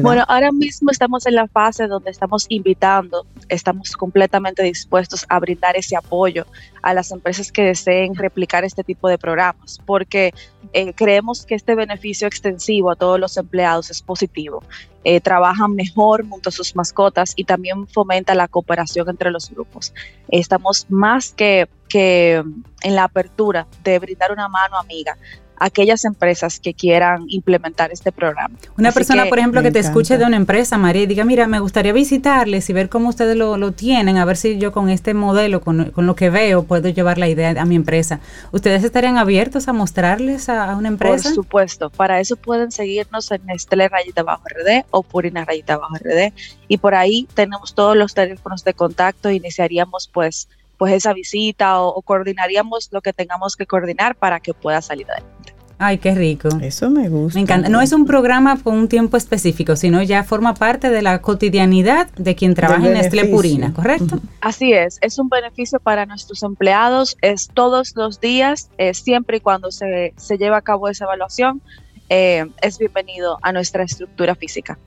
Bueno, 0.00 0.24
ahora 0.28 0.52
mismo 0.52 0.90
estamos 0.90 1.26
en 1.26 1.34
la 1.34 1.48
fase 1.48 1.86
donde 1.86 2.10
estamos 2.10 2.46
invitando, 2.48 3.26
estamos 3.48 3.92
completamente 3.92 4.62
dispuestos 4.62 5.24
a 5.28 5.38
brindar 5.40 5.76
ese 5.76 5.96
apoyo 5.96 6.46
a 6.82 6.94
las 6.94 7.10
empresas 7.10 7.50
que 7.50 7.62
deseen 7.62 8.14
replicar 8.14 8.64
este 8.64 8.84
tipo 8.84 9.08
de 9.08 9.18
programas, 9.18 9.80
porque 9.84 10.32
eh, 10.72 10.92
creemos 10.92 11.44
que 11.44 11.54
este 11.54 11.74
beneficio 11.74 12.26
extensivo 12.26 12.90
a 12.90 12.96
todos 12.96 13.18
los 13.18 13.36
empleados 13.36 13.90
es 13.90 14.02
positivo. 14.02 14.62
Eh, 15.04 15.20
trabajan 15.20 15.74
mejor 15.74 16.28
junto 16.28 16.50
a 16.50 16.52
sus 16.52 16.74
mascotas 16.76 17.32
y 17.36 17.44
también 17.44 17.86
fomenta 17.86 18.34
la 18.34 18.48
cooperación 18.48 19.08
entre 19.08 19.30
los 19.30 19.50
grupos. 19.50 19.94
estamos 20.28 20.86
más 20.88 21.32
que, 21.32 21.68
que 21.88 22.42
en 22.82 22.94
la 22.94 23.04
apertura 23.04 23.66
de 23.82 23.98
brindar 23.98 24.32
una 24.32 24.48
mano 24.48 24.76
amiga 24.76 25.16
aquellas 25.60 26.04
empresas 26.04 26.60
que 26.60 26.74
quieran 26.74 27.24
implementar 27.28 27.92
este 27.92 28.12
programa. 28.12 28.54
Una 28.76 28.92
persona, 28.92 29.26
por 29.26 29.38
ejemplo, 29.38 29.62
que 29.62 29.70
te 29.70 29.78
escuche 29.78 30.18
de 30.18 30.24
una 30.24 30.36
empresa, 30.36 30.78
María, 30.78 31.02
y 31.02 31.06
diga, 31.06 31.24
mira, 31.24 31.46
me 31.46 31.60
gustaría 31.60 31.92
visitarles 31.92 32.68
y 32.70 32.72
ver 32.72 32.88
cómo 32.88 33.08
ustedes 33.08 33.36
lo, 33.36 33.72
tienen, 33.72 34.16
a 34.16 34.24
ver 34.24 34.36
si 34.36 34.58
yo 34.58 34.72
con 34.72 34.88
este 34.88 35.14
modelo, 35.14 35.60
con, 35.60 35.92
lo 35.94 36.16
que 36.16 36.30
veo, 36.30 36.64
puedo 36.64 36.88
llevar 36.88 37.18
la 37.18 37.28
idea 37.28 37.50
a 37.50 37.64
mi 37.64 37.76
empresa. 37.76 38.20
¿Ustedes 38.52 38.84
estarían 38.84 39.18
abiertos 39.18 39.68
a 39.68 39.72
mostrarles 39.72 40.48
a, 40.48 40.76
una 40.76 40.88
empresa? 40.88 41.28
Por 41.28 41.34
supuesto, 41.34 41.90
para 41.90 42.20
eso 42.20 42.36
pueden 42.36 42.70
seguirnos 42.70 43.30
en 43.30 43.44
Nestlé 43.46 43.88
Rayita 43.88 44.22
Bajo 44.22 44.44
RD 44.44 44.84
o 44.90 45.02
Purina 45.02 45.44
Rayita 45.44 45.76
Bajo 45.76 45.96
RD 45.96 46.32
y 46.68 46.78
por 46.78 46.94
ahí 46.94 47.28
tenemos 47.34 47.74
todos 47.74 47.96
los 47.96 48.14
teléfonos 48.14 48.64
de 48.64 48.74
contacto, 48.74 49.30
iniciaríamos 49.30 50.10
pues 50.12 50.48
pues 50.78 50.94
esa 50.94 51.12
visita 51.12 51.80
o, 51.80 52.00
coordinaríamos 52.02 52.88
lo 52.92 53.02
que 53.02 53.12
tengamos 53.12 53.56
que 53.56 53.66
coordinar 53.66 54.16
para 54.16 54.40
que 54.40 54.54
pueda 54.54 54.80
salir 54.80 55.10
adelante. 55.10 55.54
Ay, 55.80 55.98
qué 55.98 56.12
rico. 56.12 56.48
Eso 56.60 56.90
me 56.90 57.08
gusta. 57.08 57.38
Me 57.38 57.42
encanta. 57.42 57.68
No 57.68 57.80
es 57.80 57.92
un 57.92 58.04
programa 58.04 58.58
con 58.60 58.74
un 58.74 58.88
tiempo 58.88 59.16
específico, 59.16 59.76
sino 59.76 60.02
ya 60.02 60.24
forma 60.24 60.54
parte 60.54 60.90
de 60.90 61.02
la 61.02 61.20
cotidianidad 61.20 62.08
de 62.16 62.34
quien 62.34 62.54
trabaja 62.54 62.84
en 62.84 62.94
Nestlé 62.94 63.26
Purina, 63.26 63.72
¿correcto? 63.72 64.18
Así 64.40 64.72
es. 64.72 64.98
Es 65.02 65.20
un 65.20 65.28
beneficio 65.28 65.78
para 65.78 66.04
nuestros 66.04 66.42
empleados. 66.42 67.16
Es 67.22 67.48
todos 67.54 67.94
los 67.94 68.20
días, 68.20 68.70
siempre 68.92 69.36
y 69.36 69.40
cuando 69.40 69.70
se, 69.70 70.14
se 70.16 70.36
lleva 70.36 70.56
a 70.56 70.62
cabo 70.62 70.88
esa 70.88 71.04
evaluación, 71.04 71.62
eh, 72.08 72.46
es 72.62 72.78
bienvenido 72.78 73.38
a 73.42 73.52
nuestra 73.52 73.82
estructura 73.84 74.34
física. 74.34 74.78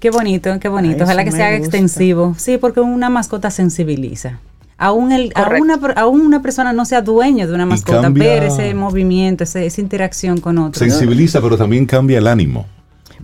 Qué 0.00 0.10
bonito, 0.10 0.58
qué 0.60 0.68
bonito. 0.68 1.04
Ojalá 1.04 1.24
que 1.24 1.32
sea 1.32 1.54
extensivo. 1.54 2.34
Sí, 2.38 2.58
porque 2.58 2.80
una 2.80 3.08
mascota 3.08 3.50
sensibiliza. 3.50 4.40
Aún, 4.84 5.12
el, 5.12 5.32
una, 5.60 5.78
una 6.06 6.42
persona 6.42 6.74
no 6.74 6.84
sea 6.84 7.00
dueño 7.00 7.46
de 7.46 7.54
una 7.54 7.64
mascota, 7.64 8.10
ver 8.10 8.42
ese 8.42 8.74
movimiento, 8.74 9.42
esa 9.44 9.80
interacción 9.80 10.40
con 10.40 10.58
otros. 10.58 10.78
Sensibiliza, 10.78 11.40
pero 11.40 11.56
también 11.56 11.86
cambia 11.86 12.18
el 12.18 12.26
ánimo 12.26 12.66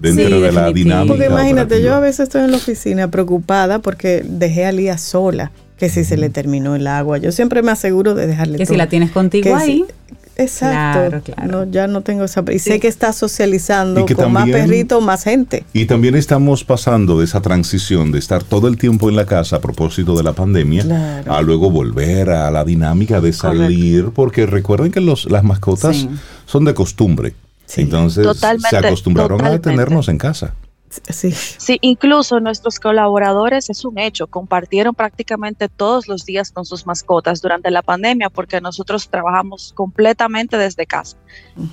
dentro 0.00 0.40
de 0.40 0.52
la 0.52 0.72
dinámica. 0.72 1.12
Porque 1.12 1.26
imagínate, 1.26 1.82
yo 1.82 1.94
a 1.94 2.00
veces 2.00 2.20
estoy 2.20 2.44
en 2.44 2.52
la 2.52 2.56
oficina 2.56 3.10
preocupada 3.10 3.80
porque 3.80 4.24
dejé 4.26 4.64
a 4.64 4.72
Lía 4.72 4.96
sola, 4.96 5.52
que 5.76 5.90
si 5.90 6.02
se 6.02 6.16
le 6.16 6.30
terminó 6.30 6.74
el 6.76 6.86
agua. 6.86 7.18
Yo 7.18 7.30
siempre 7.30 7.62
me 7.62 7.72
aseguro 7.72 8.14
de 8.14 8.26
dejarle 8.26 8.56
Que 8.56 8.64
si 8.64 8.76
la 8.76 8.88
tienes 8.88 9.10
contigo 9.10 9.54
ahí. 9.54 9.84
Exacto. 10.42 11.32
No, 11.46 11.64
ya 11.70 11.86
no 11.86 12.02
tengo 12.02 12.24
esa. 12.24 12.44
Y 12.52 12.58
sé 12.58 12.80
que 12.80 12.88
está 12.88 13.12
socializando 13.12 14.06
con 14.06 14.32
más 14.32 14.48
perritos, 14.48 15.02
más 15.02 15.24
gente. 15.24 15.64
Y 15.72 15.86
también 15.86 16.14
estamos 16.14 16.64
pasando 16.64 17.18
de 17.18 17.24
esa 17.24 17.40
transición 17.40 18.12
de 18.12 18.18
estar 18.18 18.42
todo 18.42 18.68
el 18.68 18.76
tiempo 18.76 19.08
en 19.08 19.16
la 19.16 19.26
casa 19.26 19.56
a 19.56 19.60
propósito 19.60 20.16
de 20.16 20.22
la 20.22 20.32
pandemia 20.32 21.22
a 21.26 21.42
luego 21.42 21.70
volver 21.70 22.30
a 22.30 22.50
la 22.50 22.64
dinámica 22.64 23.20
de 23.20 23.32
salir, 23.32 24.10
porque 24.14 24.46
recuerden 24.46 24.92
que 24.92 25.00
los, 25.00 25.30
las 25.30 25.44
mascotas 25.44 26.06
son 26.46 26.64
de 26.64 26.74
costumbre. 26.74 27.34
Entonces 27.76 28.26
se 28.68 28.76
acostumbraron 28.76 29.44
a 29.44 29.58
tenernos 29.60 30.08
en 30.08 30.18
casa. 30.18 30.54
Sí. 30.90 31.30
sí, 31.30 31.78
incluso 31.82 32.40
nuestros 32.40 32.80
colaboradores, 32.80 33.70
es 33.70 33.84
un 33.84 33.98
hecho, 33.98 34.26
compartieron 34.26 34.94
prácticamente 34.94 35.68
todos 35.68 36.08
los 36.08 36.26
días 36.26 36.50
con 36.50 36.64
sus 36.64 36.84
mascotas 36.84 37.40
durante 37.40 37.70
la 37.70 37.82
pandemia 37.82 38.28
porque 38.28 38.60
nosotros 38.60 39.08
trabajamos 39.08 39.72
completamente 39.74 40.58
desde 40.58 40.86
casa. 40.86 41.16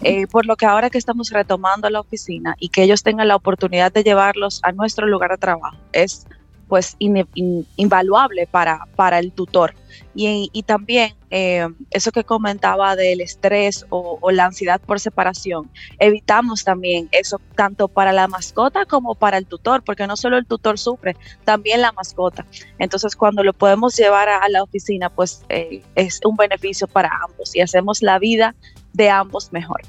Eh, 0.04 0.28
por 0.28 0.46
lo 0.46 0.56
que 0.56 0.68
ahora 0.68 0.90
que 0.92 1.00
estamos 1.00 1.32
retomando 1.32 1.90
la 1.90 2.00
oficina 2.00 2.56
y 2.60 2.70
que 2.70 2.84
ellos 2.84 3.02
tengan 3.02 3.28
la 3.28 3.36
oportunidad 3.36 3.92
de 3.92 4.04
llevarlos 4.04 4.60
a 4.64 4.72
nuestro 4.72 5.08
lugar 5.08 5.32
de 5.32 5.38
trabajo, 5.38 5.78
es 5.94 6.28
pues 6.68 6.96
invaluable 7.00 8.48
para, 8.48 8.88
para 8.96 9.20
el 9.20 9.32
tutor. 9.32 9.74
Y, 10.14 10.64
también 10.64 11.14
eh, 11.30 11.68
eso 11.92 12.12
que 12.12 12.24
comentaba 12.24 12.96
del 12.96 13.22
estrés 13.22 13.86
o, 13.90 14.20
la 14.32 14.46
ansiedad 14.46 14.82
por 14.82 15.00
separación, 15.00 15.70
evitamos 16.00 16.64
también 16.64 17.08
eso 17.12 17.40
tanto 17.56 17.88
para 17.88 18.12
la 18.12 18.28
mascota 18.28 18.86
como 18.86 19.16
para 19.16 19.38
el 19.38 19.46
tutor, 19.46 19.84
porque 19.84 20.08
no 20.08 20.18
solo 20.18 20.38
el 20.38 20.46
tutor 20.46 20.80
sufre, 20.80 21.16
también 21.46 21.82
la 21.82 21.92
mascota. 21.92 22.46
Entonces 22.80 23.16
cuando 23.16 23.44
lo 23.44 23.54
podemos 23.54 23.96
llevar 23.96 24.28
a, 24.28 24.48
la 24.50 24.64
oficina, 24.64 25.10
pues 25.10 25.44
eh, 25.50 25.84
es 25.96 26.20
un 26.24 26.36
beneficio 26.36 26.88
para 26.88 27.12
ambos 27.24 27.56
y 27.56 27.62
hacemos 27.62 28.02
la 28.02 28.18
vida 28.18 28.56
de 28.94 29.10
ambos 29.10 29.52
mejor. 29.52 29.82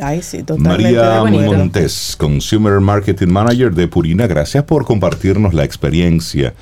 Ay, 0.00 0.22
sí, 0.22 0.44
María 0.58 1.22
Montes, 1.24 2.16
Consumer 2.18 2.80
Marketing 2.80 3.28
Manager 3.28 3.72
de 3.72 3.86
Purina, 3.86 4.26
gracias 4.26 4.64
por 4.64 4.84
compartirnos 4.84 5.54
la 5.54 5.64
experiencia 5.64 6.54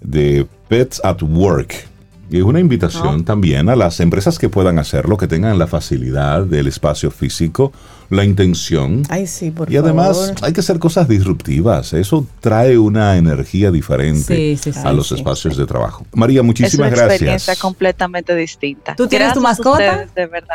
de 0.00 0.46
Pets 0.68 1.00
at 1.04 1.22
Work. 1.22 1.88
Y 2.30 2.38
es 2.38 2.42
una 2.42 2.58
invitación 2.58 3.24
también 3.24 3.68
a 3.68 3.76
las 3.76 4.00
empresas 4.00 4.38
que 4.38 4.48
puedan 4.48 4.78
hacerlo, 4.78 5.16
que 5.16 5.28
tengan 5.28 5.58
la 5.58 5.66
facilidad 5.66 6.42
del 6.42 6.66
espacio 6.66 7.10
físico, 7.10 7.70
la 8.08 8.24
intención. 8.24 9.02
Ay, 9.10 9.26
sí, 9.26 9.50
por 9.50 9.70
y 9.70 9.76
además 9.76 10.32
hay 10.42 10.52
que 10.52 10.60
hacer 10.60 10.78
cosas 10.78 11.06
disruptivas. 11.06 11.92
Eso 11.92 12.26
trae 12.40 12.78
una 12.78 13.16
energía 13.18 13.70
diferente 13.70 14.58
a 14.82 14.92
los 14.92 15.12
espacios 15.12 15.56
de 15.56 15.66
trabajo. 15.66 16.06
María, 16.14 16.42
muchísimas 16.42 16.90
gracias. 16.90 16.96
Es 16.96 17.06
una 17.06 17.14
experiencia 17.14 17.56
completamente 17.56 18.34
distinta. 18.34 18.96
¿Tú 18.96 19.06
tienes 19.06 19.34
tu 19.34 19.40
mascota? 19.40 20.06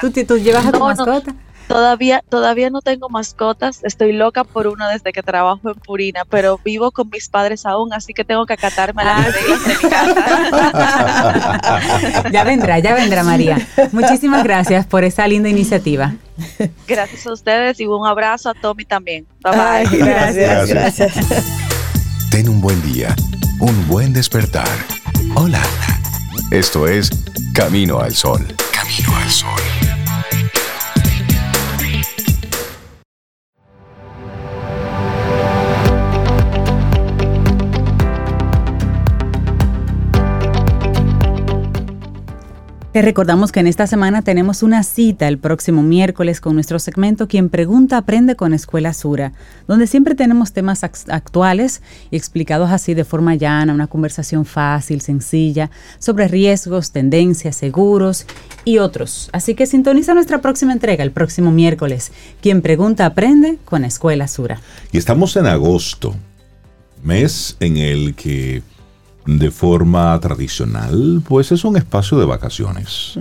¿Tú, 0.01 0.11
¿Tú, 0.11 0.37
llevas 0.37 0.65
a 0.65 0.71
tu 0.71 0.79
mascota? 0.79 1.35
Todavía, 1.69 2.23
todavía 2.27 2.71
no 2.71 2.81
tengo 2.81 3.09
mascotas, 3.09 3.83
estoy 3.83 4.11
loca 4.11 4.43
por 4.43 4.65
una 4.65 4.89
desde 4.89 5.13
que 5.13 5.21
trabajo 5.21 5.69
en 5.69 5.75
Purina, 5.75 6.25
pero 6.27 6.59
vivo 6.65 6.89
con 6.89 7.11
mis 7.11 7.29
padres 7.29 7.63
aún, 7.63 7.93
así 7.93 8.11
que 8.11 8.25
tengo 8.25 8.47
que 8.47 8.53
acatarme 8.53 9.03
a 9.03 9.05
las 9.05 9.19
ah, 9.19 9.29
reglas 9.29 9.63
de 9.67 9.75
mi 9.75 9.81
casa. 9.91 11.59
ya 12.31 12.43
vendrá, 12.43 12.79
ya 12.79 12.95
vendrá 12.95 13.23
María. 13.23 13.59
Muchísimas 13.91 14.43
gracias 14.43 14.87
por 14.87 15.03
esa 15.03 15.27
linda 15.27 15.47
iniciativa. 15.47 16.15
Gracias 16.87 17.27
a 17.27 17.33
ustedes 17.33 17.79
y 17.79 17.85
un 17.85 18.07
abrazo 18.07 18.49
a 18.49 18.55
Tommy 18.55 18.85
también. 18.85 19.27
Bye 19.43 19.51
bye. 19.51 19.97
gracias, 19.99 20.69
gracias. 20.69 21.13
Ten 22.31 22.49
un 22.49 22.61
buen 22.61 22.81
día, 22.81 23.15
un 23.59 23.87
buen 23.87 24.11
despertar. 24.11 24.67
Hola. 25.35 25.61
Esto 26.49 26.87
es 26.87 27.11
Camino 27.53 27.99
al 27.99 28.15
Sol. 28.15 28.43
Camino 28.73 29.15
al 29.15 29.29
Sol. 29.29 29.88
Te 42.91 43.03
recordamos 43.03 43.51
que 43.51 43.59
en 43.59 43.67
esta 43.67 43.85
semana 43.85 44.23
tenemos 44.23 44.63
una 44.63 44.81
cita 44.81 45.27
el 45.27 45.37
próximo 45.37 45.83
miércoles 45.83 46.41
con 46.41 46.55
nuestro 46.55 46.79
segmento 46.79 47.27
Quien 47.27 47.49
Pregunta 47.49 47.97
Aprende 47.97 48.35
con 48.35 48.51
Escuela 48.51 48.95
Sura, 48.95 49.31
donde 49.67 49.85
siempre 49.85 50.15
tenemos 50.15 50.53
temas 50.53 50.83
actuales 50.83 51.83
y 52.09 52.17
explicados 52.17 52.71
así 52.71 52.95
de 52.95 53.03
forma 53.03 53.35
llana, 53.35 53.75
una 53.75 53.85
conversación 53.85 54.43
fácil, 54.43 55.01
sencilla, 55.01 55.69
sobre 55.99 56.27
riesgos, 56.27 56.91
tendencias, 56.91 57.57
seguros 57.57 58.25
y 58.65 58.79
otros. 58.79 59.29
Así 59.33 59.53
que 59.53 59.67
sintoniza 59.67 60.15
nuestra 60.15 60.41
próxima 60.41 60.73
entrega 60.73 61.03
el 61.03 61.11
próximo 61.11 61.51
miércoles. 61.51 62.11
Quien 62.41 62.63
Pregunta 62.63 63.05
Aprende 63.05 63.59
con 63.65 63.85
Escuela 63.85 64.27
Sura. 64.27 64.61
Y 64.91 64.97
estamos 64.97 65.35
en 65.35 65.45
agosto, 65.45 66.15
mes 67.03 67.55
en 67.59 67.77
el 67.77 68.15
que 68.15 68.63
de 69.25 69.51
forma 69.51 70.19
tradicional, 70.19 71.21
pues 71.27 71.51
es 71.51 71.63
un 71.63 71.77
espacio 71.77 72.17
de 72.17 72.25
vacaciones. 72.25 73.13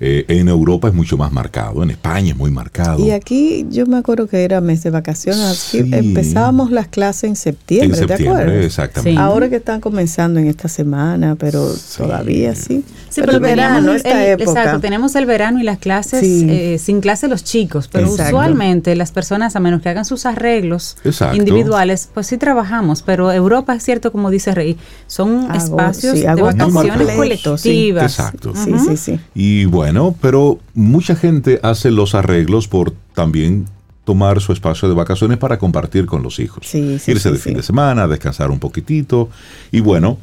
Eh, 0.00 0.24
en 0.28 0.48
Europa 0.48 0.88
es 0.88 0.94
mucho 0.94 1.16
más 1.16 1.30
marcado, 1.30 1.82
en 1.82 1.90
España 1.90 2.32
es 2.32 2.36
muy 2.36 2.50
marcado. 2.50 3.04
Y 3.04 3.10
aquí 3.10 3.66
yo 3.70 3.86
me 3.86 3.96
acuerdo 3.96 4.26
que 4.26 4.42
era 4.44 4.60
mes 4.60 4.82
de 4.82 4.90
vacaciones, 4.90 5.74
empezábamos 5.74 6.70
las 6.70 6.88
clases 6.88 7.24
en 7.24 7.36
septiembre, 7.36 7.98
en 8.00 8.08
septiembre 8.08 8.64
Exactamente. 8.64 9.20
Ahora 9.20 9.48
que 9.48 9.56
están 9.56 9.80
comenzando 9.80 10.40
en 10.40 10.48
esta 10.48 10.68
semana, 10.68 11.36
pero 11.36 11.72
todavía 11.96 12.54
sí. 12.54 12.84
Sí, 13.08 13.20
pero, 13.20 13.32
el 13.32 13.40
verano, 13.40 13.92
esta 13.92 14.26
época. 14.26 14.50
Exacto, 14.50 14.80
tenemos 14.80 15.14
el 15.14 15.26
verano 15.26 15.60
y 15.60 15.62
las 15.62 15.78
clases, 15.78 16.22
eh, 16.22 16.78
sin 16.78 17.00
clase 17.00 17.28
los 17.28 17.44
chicos, 17.44 17.88
pero 17.88 18.10
usualmente 18.10 18.96
las 18.96 19.12
personas, 19.12 19.54
a 19.54 19.60
menos 19.60 19.80
que 19.80 19.88
hagan 19.88 20.04
sus 20.04 20.26
arreglos 20.26 20.96
individuales, 21.34 22.08
pues 22.12 22.26
sí 22.26 22.36
trabajamos, 22.36 23.02
pero 23.02 23.32
Europa 23.32 23.74
es 23.74 23.84
cierto, 23.84 24.10
como 24.12 24.30
dice 24.30 24.54
Rey, 24.54 24.76
son 25.06 25.35
espacios 25.54 26.20
de 26.20 26.34
vacaciones 26.34 27.16
colectivas. 27.16 28.04
Exacto. 28.04 28.52
Sí, 28.54 28.72
sí, 28.78 28.96
sí. 28.96 29.20
Y 29.34 29.64
bueno, 29.64 30.14
pero 30.20 30.58
mucha 30.74 31.16
gente 31.16 31.60
hace 31.62 31.90
los 31.90 32.14
arreglos 32.14 32.68
por 32.68 32.92
también 33.14 33.66
tomar 34.04 34.40
su 34.40 34.52
espacio 34.52 34.88
de 34.88 34.94
vacaciones 34.94 35.36
para 35.36 35.58
compartir 35.58 36.06
con 36.06 36.22
los 36.22 36.38
hijos. 36.38 36.72
Irse 36.74 37.30
de 37.30 37.38
fin 37.38 37.54
de 37.54 37.62
semana, 37.62 38.06
descansar 38.06 38.50
un 38.50 38.60
poquitito. 38.60 39.28
Y 39.72 39.80
bueno, 39.80 40.18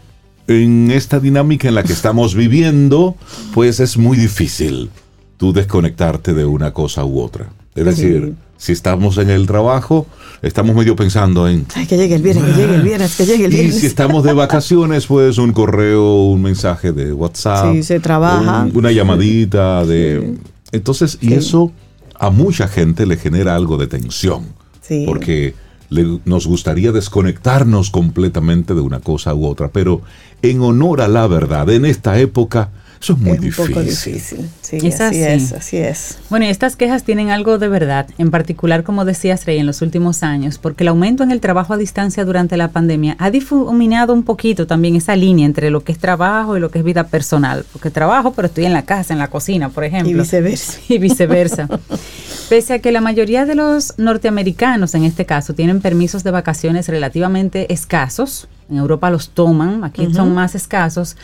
en 0.48 0.90
esta 0.90 1.20
dinámica 1.20 1.68
en 1.68 1.76
la 1.76 1.84
que 1.84 1.94
estamos 1.94 2.34
viviendo, 2.44 3.16
pues 3.54 3.80
es 3.80 3.98
muy 3.98 4.18
difícil 4.18 4.90
tú 5.38 5.52
desconectarte 5.52 6.34
de 6.34 6.46
una 6.46 6.72
cosa 6.72 7.04
u 7.04 7.20
otra. 7.20 7.50
Es 7.76 7.86
decir, 7.86 8.36
si 8.64 8.72
estamos 8.72 9.18
en 9.18 9.30
el 9.30 9.46
trabajo, 9.46 10.08
estamos 10.42 10.74
medio 10.74 10.96
pensando 10.96 11.50
en... 11.50 11.66
Ay, 11.76 11.86
que 11.86 11.98
llegue 11.98 12.16
el 12.16 12.22
viernes, 12.22 12.46
que 12.46 12.54
llegue 12.54 12.76
el 12.76 12.82
viernes, 12.82 13.18
que 13.18 13.26
llegue 13.26 13.44
el 13.44 13.52
viernes. 13.52 13.76
Y 13.76 13.80
si 13.82 13.88
estamos 13.88 14.24
de 14.24 14.32
vacaciones, 14.32 15.06
pues 15.06 15.38
un 15.38 15.52
correo, 15.52 16.28
un 16.28 16.42
mensaje 16.42 16.94
de 16.94 17.12
WhatsApp. 17.12 17.74
Sí, 17.74 17.84
se 17.84 18.00
trabaja. 18.00 18.70
una 18.74 18.94
llamadita 18.94 19.86
de... 19.86 20.38
Entonces, 20.72 21.18
y 21.20 21.34
eso 21.34 21.74
a 22.18 22.30
mucha 22.30 22.70
gente 22.70 23.06
le 23.06 23.18
genera 23.18 23.54
algo 23.54 23.76
de 23.76 23.88
tensión. 23.88 24.46
Sí. 24.80 25.04
Porque 25.06 25.56
nos 26.24 26.48
gustaría 26.48 26.94
desconectarnos 26.94 27.90
completamente 27.90 28.74
de 28.74 28.80
una 28.80 29.02
cosa 29.02 29.36
u 29.36 29.46
otra, 29.46 29.72
pero 29.74 30.04
en 30.42 30.62
honor 30.62 31.02
a 31.02 31.10
la 31.10 31.28
verdad, 31.28 31.70
en 31.70 31.84
esta 31.84 32.18
época 32.18 32.70
eso 33.04 33.14
es 33.14 33.20
muy 33.20 33.38
difícil. 33.38 33.66
Un 33.66 33.68
poco 33.68 33.82
difícil. 33.82 34.50
Sí, 34.62 34.78
así, 34.78 35.22
es, 35.22 35.52
así 35.52 35.78
es. 35.78 36.20
Bueno, 36.30 36.46
y 36.46 36.50
estas 36.50 36.78
quejas 36.78 37.04
tienen 37.04 37.32
algo 37.32 37.58
de 37.58 37.68
verdad, 37.68 38.08
en 38.18 38.32
particular, 38.32 38.84
como 38.84 39.04
decías, 39.04 39.46
Rey, 39.46 39.60
en 39.60 39.66
los 39.66 39.82
últimos 39.82 40.24
años, 40.24 40.58
porque 40.58 40.86
el 40.86 40.88
aumento 40.88 41.22
en 41.22 41.32
el 41.32 41.42
trabajo 41.42 41.74
a 41.74 41.78
distancia 41.78 42.24
durante 42.24 42.56
la 42.56 42.70
pandemia 42.70 43.18
ha 43.20 43.30
difuminado 43.30 44.14
un 44.14 44.24
poquito 44.24 44.68
también 44.68 44.96
esa 44.96 45.18
línea 45.18 45.46
entre 45.46 45.70
lo 45.70 45.84
que 45.84 45.92
es 45.92 45.98
trabajo 45.98 46.56
y 46.56 46.62
lo 46.62 46.72
que 46.72 46.80
es 46.80 46.86
vida 46.86 47.04
personal. 47.08 47.66
Porque 47.74 47.90
trabajo, 47.90 48.32
pero 48.32 48.48
estoy 48.48 48.66
en 48.66 48.74
la 48.74 48.84
casa, 48.84 49.12
en 49.12 49.20
la 49.20 49.30
cocina, 49.30 49.68
por 49.68 49.84
ejemplo. 49.84 50.10
Y 50.10 50.14
viceversa. 50.14 50.80
Y 50.88 50.98
viceversa. 50.98 51.68
Pese 52.48 52.74
a 52.74 52.80
que 52.80 52.94
la 52.94 53.02
mayoría 53.02 53.46
de 53.46 53.56
los 53.56 53.96
norteamericanos, 53.98 54.96
en 54.96 55.04
este 55.04 55.26
caso, 55.26 55.54
tienen 55.54 55.82
permisos 55.82 56.24
de 56.24 56.32
vacaciones 56.32 56.88
relativamente 56.88 57.74
escasos, 57.74 58.48
en 58.70 58.78
Europa 58.78 59.10
los 59.10 59.30
toman, 59.30 59.84
aquí 59.84 60.14
son 60.14 60.34
más 60.34 60.56
escasos, 60.56 61.18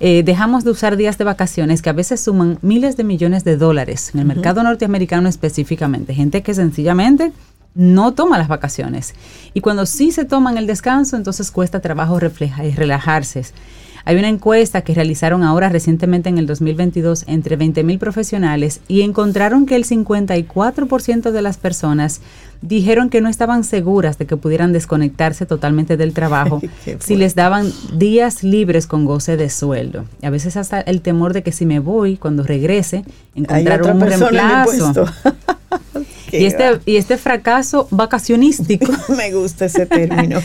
eh, 0.00 0.22
dejamos 0.24 0.64
de 0.64 0.70
usar 0.70 0.96
días 0.96 1.18
de 1.18 1.24
vacaciones 1.24 1.82
que 1.82 1.90
a 1.90 1.94
veces 1.94 2.20
suman 2.20 2.58
miles 2.62 2.96
de 2.96 3.04
millones 3.04 3.44
de 3.44 3.56
dólares 3.56 4.10
en 4.14 4.20
el 4.20 4.26
mercado 4.26 4.62
norteamericano 4.62 5.28
específicamente, 5.28 6.14
gente 6.14 6.42
que 6.42 6.54
sencillamente 6.54 7.32
no 7.74 8.12
toma 8.12 8.38
las 8.38 8.48
vacaciones. 8.48 9.14
Y 9.52 9.60
cuando 9.60 9.86
sí 9.86 10.12
se 10.12 10.24
toman 10.24 10.58
el 10.58 10.66
descanso, 10.66 11.16
entonces 11.16 11.50
cuesta 11.50 11.80
trabajo 11.80 12.20
reflejar 12.20 12.66
y 12.66 12.72
relajarse. 12.72 13.44
Hay 14.06 14.16
una 14.16 14.28
encuesta 14.28 14.82
que 14.82 14.92
realizaron 14.92 15.42
ahora 15.42 15.70
recientemente 15.70 16.28
en 16.28 16.36
el 16.36 16.46
2022 16.46 17.24
entre 17.26 17.58
20.000 17.58 17.98
profesionales 17.98 18.80
y 18.86 19.00
encontraron 19.00 19.64
que 19.64 19.76
el 19.76 19.86
54% 19.86 21.30
de 21.30 21.42
las 21.42 21.56
personas 21.56 22.20
dijeron 22.64 23.10
que 23.10 23.20
no 23.20 23.28
estaban 23.28 23.62
seguras 23.62 24.16
de 24.16 24.26
que 24.26 24.38
pudieran 24.38 24.72
desconectarse 24.72 25.44
totalmente 25.44 25.98
del 25.98 26.14
trabajo 26.14 26.62
si 26.98 27.14
les 27.14 27.34
daban 27.34 27.70
días 27.92 28.42
libres 28.42 28.86
con 28.86 29.04
goce 29.04 29.36
de 29.36 29.50
sueldo. 29.50 30.06
A 30.22 30.30
veces 30.30 30.56
hasta 30.56 30.80
el 30.80 31.02
temor 31.02 31.34
de 31.34 31.42
que 31.42 31.52
si 31.52 31.66
me 31.66 31.78
voy, 31.78 32.16
cuando 32.16 32.42
regrese, 32.42 33.04
encontrar 33.34 33.82
un 33.82 34.00
reemplazo. 34.00 35.04
y 36.32 36.46
este, 36.46 36.80
y 36.86 36.96
este 36.96 37.18
fracaso 37.18 37.86
vacacionístico. 37.90 38.90
Me 39.16 39.32
gusta 39.32 39.66
ese 39.66 39.84
término. 39.84 40.40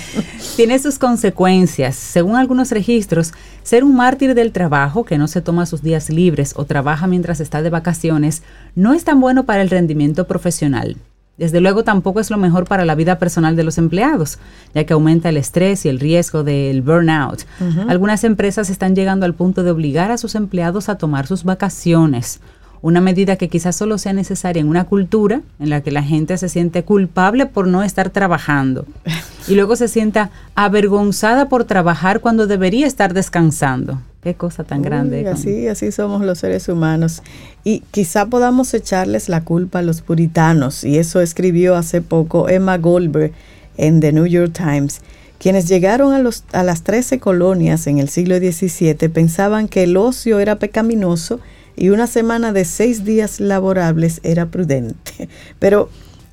tiene 0.58 0.78
sus 0.78 1.00
consecuencias. 1.00 1.96
Según 1.96 2.36
algunos 2.36 2.72
registros, 2.72 3.32
ser 3.64 3.86
un 3.86 3.96
mártir 3.96 4.36
del 4.36 4.52
trabajo 4.52 5.06
que 5.06 5.18
no 5.18 5.30
se 5.30 5.42
toma 5.42 5.66
sus 5.66 5.82
días 5.82 6.10
libres 6.10 6.54
o 6.58 6.66
trabaja 6.66 7.08
mientras 7.08 7.40
está 7.40 7.62
de 7.62 7.70
vacaciones 7.70 8.44
no 8.76 8.94
es 8.94 9.06
tan 9.06 9.22
bueno 9.22 9.46
para 9.46 9.62
el 9.62 9.70
rendimiento 9.70 10.28
profesional. 10.28 10.98
Desde 11.40 11.62
luego 11.62 11.84
tampoco 11.86 12.20
es 12.20 12.30
lo 12.30 12.38
mejor 12.38 12.66
para 12.66 12.84
la 12.84 12.96
vida 12.96 13.18
personal 13.18 13.56
de 13.56 13.64
los 13.64 13.78
empleados, 13.78 14.40
ya 14.76 14.84
que 14.84 14.94
aumenta 14.94 15.30
el 15.30 15.38
estrés 15.38 15.86
y 15.86 15.90
el 15.90 16.00
riesgo 16.00 16.44
del 16.44 16.82
burnout. 16.82 17.46
Algunas 17.88 18.26
empresas 18.26 18.70
están 18.70 18.94
llegando 18.94 19.26
al 19.26 19.34
punto 19.34 19.64
de 19.64 19.72
obligar 19.72 20.12
a 20.12 20.18
sus 20.18 20.36
empleados 20.36 20.90
a 20.90 20.98
tomar 20.98 21.28
sus 21.28 21.46
vacaciones 21.46 22.42
una 22.82 23.02
medida 23.02 23.36
que 23.36 23.50
quizás 23.50 23.76
solo 23.76 23.98
sea 23.98 24.14
necesaria 24.14 24.62
en 24.62 24.70
una 24.70 24.86
cultura 24.86 25.42
en 25.60 25.70
la 25.70 25.82
que 25.82 25.92
la 25.92 26.04
gente 26.04 26.38
se 26.38 26.50
siente 26.50 26.84
culpable 26.84 27.46
por 27.46 27.68
no 27.68 27.84
estar 27.84 28.10
trabajando 28.10 28.86
y 29.48 29.56
luego 29.56 29.76
se 29.76 29.88
sienta 29.88 30.30
avergonzada 30.56 31.50
por 31.50 31.66
trabajar 31.66 32.22
cuando 32.22 32.48
debería 32.48 32.88
estar 32.88 33.14
descansando. 33.14 34.00
Qué 34.22 34.34
cosa 34.36 34.66
tan 34.66 34.82
grande. 34.82 35.28
Así, 35.30 35.68
así 35.68 35.92
somos 35.94 36.24
los 36.24 36.40
seres 36.40 36.68
humanos. 36.68 37.24
Y 37.64 37.82
quizá 37.92 38.26
podamos 38.26 38.74
echarles 38.74 39.30
la 39.30 39.46
culpa 39.46 39.80
a 39.80 39.82
los 39.82 40.02
puritanos, 40.02 40.84
y 40.84 40.98
eso 40.98 41.22
escribió 41.22 41.76
hace 41.76 42.02
poco 42.02 42.50
Emma 42.50 42.78
Goldberg 42.78 43.32
en 43.78 44.02
The 44.02 44.12
New 44.12 44.26
York 44.26 44.52
Times. 44.54 45.02
Quienes 45.40 45.70
llegaron 45.70 46.12
a, 46.12 46.20
los, 46.20 46.44
a 46.52 46.64
las 46.64 46.84
13 46.84 47.20
colonias 47.20 47.88
en 47.88 47.98
el 47.98 48.10
siglo 48.10 48.38
XVII 48.38 49.08
pensaban 49.08 49.70
que 49.70 49.84
el 49.84 49.96
ocio 49.96 50.40
era 50.40 50.60
pecaminoso 50.60 51.40
y 51.78 51.90
una 51.90 52.08
semana 52.08 52.52
de 52.52 52.66
seis 52.66 53.06
días 53.06 53.40
laborables 53.40 54.20
era 54.24 54.48
prudente. 54.48 55.30
Pero, 55.60 55.90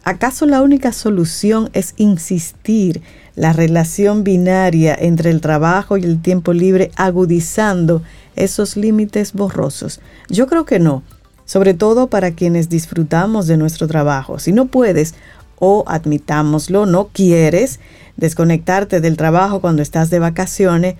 ¿acaso 0.06 0.46
la 0.46 0.62
única 0.62 0.92
solución 0.92 1.68
es 1.74 1.92
insistir 1.98 3.02
la 3.34 3.52
relación 3.52 4.24
binaria 4.24 4.96
entre 4.98 5.30
el 5.30 5.40
trabajo 5.40 5.98
y 5.98 6.04
el 6.04 6.22
tiempo 6.22 6.52
libre 6.52 6.92
agudizando 6.96 8.02
esos 8.36 8.76
límites 8.76 9.34
borrosos? 9.34 10.00
Yo 10.30 10.46
creo 10.46 10.64
que 10.64 10.78
no, 10.78 11.02
sobre 11.44 11.74
todo 11.74 12.06
para 12.06 12.30
quienes 12.30 12.68
disfrutamos 12.68 13.48
de 13.48 13.56
nuestro 13.56 13.88
trabajo. 13.88 14.38
Si 14.38 14.52
no 14.52 14.66
puedes, 14.66 15.14
o 15.58 15.84
admitámoslo, 15.88 16.86
no 16.86 17.08
quieres 17.12 17.80
desconectarte 18.16 19.00
del 19.00 19.16
trabajo 19.16 19.60
cuando 19.60 19.82
estás 19.82 20.08
de 20.08 20.20
vacaciones, 20.20 20.94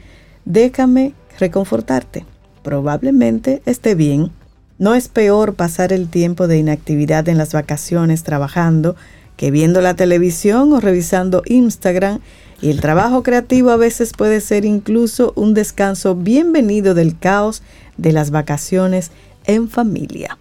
déjame 0.45 1.15
reconfortarte 1.39 2.27
probablemente 2.67 3.63
esté 3.65 3.95
bien. 3.95 4.33
No 4.79 4.95
es 4.95 5.09
peor 5.09 5.55
pasar 5.55 5.93
el 5.93 6.09
tiempo 6.09 6.49
de 6.49 6.59
inactividad 6.59 7.29
en 7.29 7.39
las 7.39 7.53
vacaciones 7.55 8.23
trabajando 8.25 8.95
que 9.37 9.51
viendo 9.51 9.81
la 9.81 9.95
televisión 9.95 10.73
o 10.73 10.81
revisando 10.81 11.43
Instagram 11.47 12.21
y 12.61 12.71
el 12.71 12.81
trabajo 12.81 13.23
creativo 13.23 13.71
a 13.71 13.77
veces 13.77 14.13
puede 14.13 14.41
ser 14.41 14.65
incluso 14.65 15.33
un 15.35 15.55
descanso 15.55 16.15
bienvenido 16.15 16.95
del 16.95 17.19
caos 17.19 17.63
de 17.97 18.13
las 18.13 18.31
vacaciones 18.31 19.11
en 19.47 19.69
familia. 19.69 20.39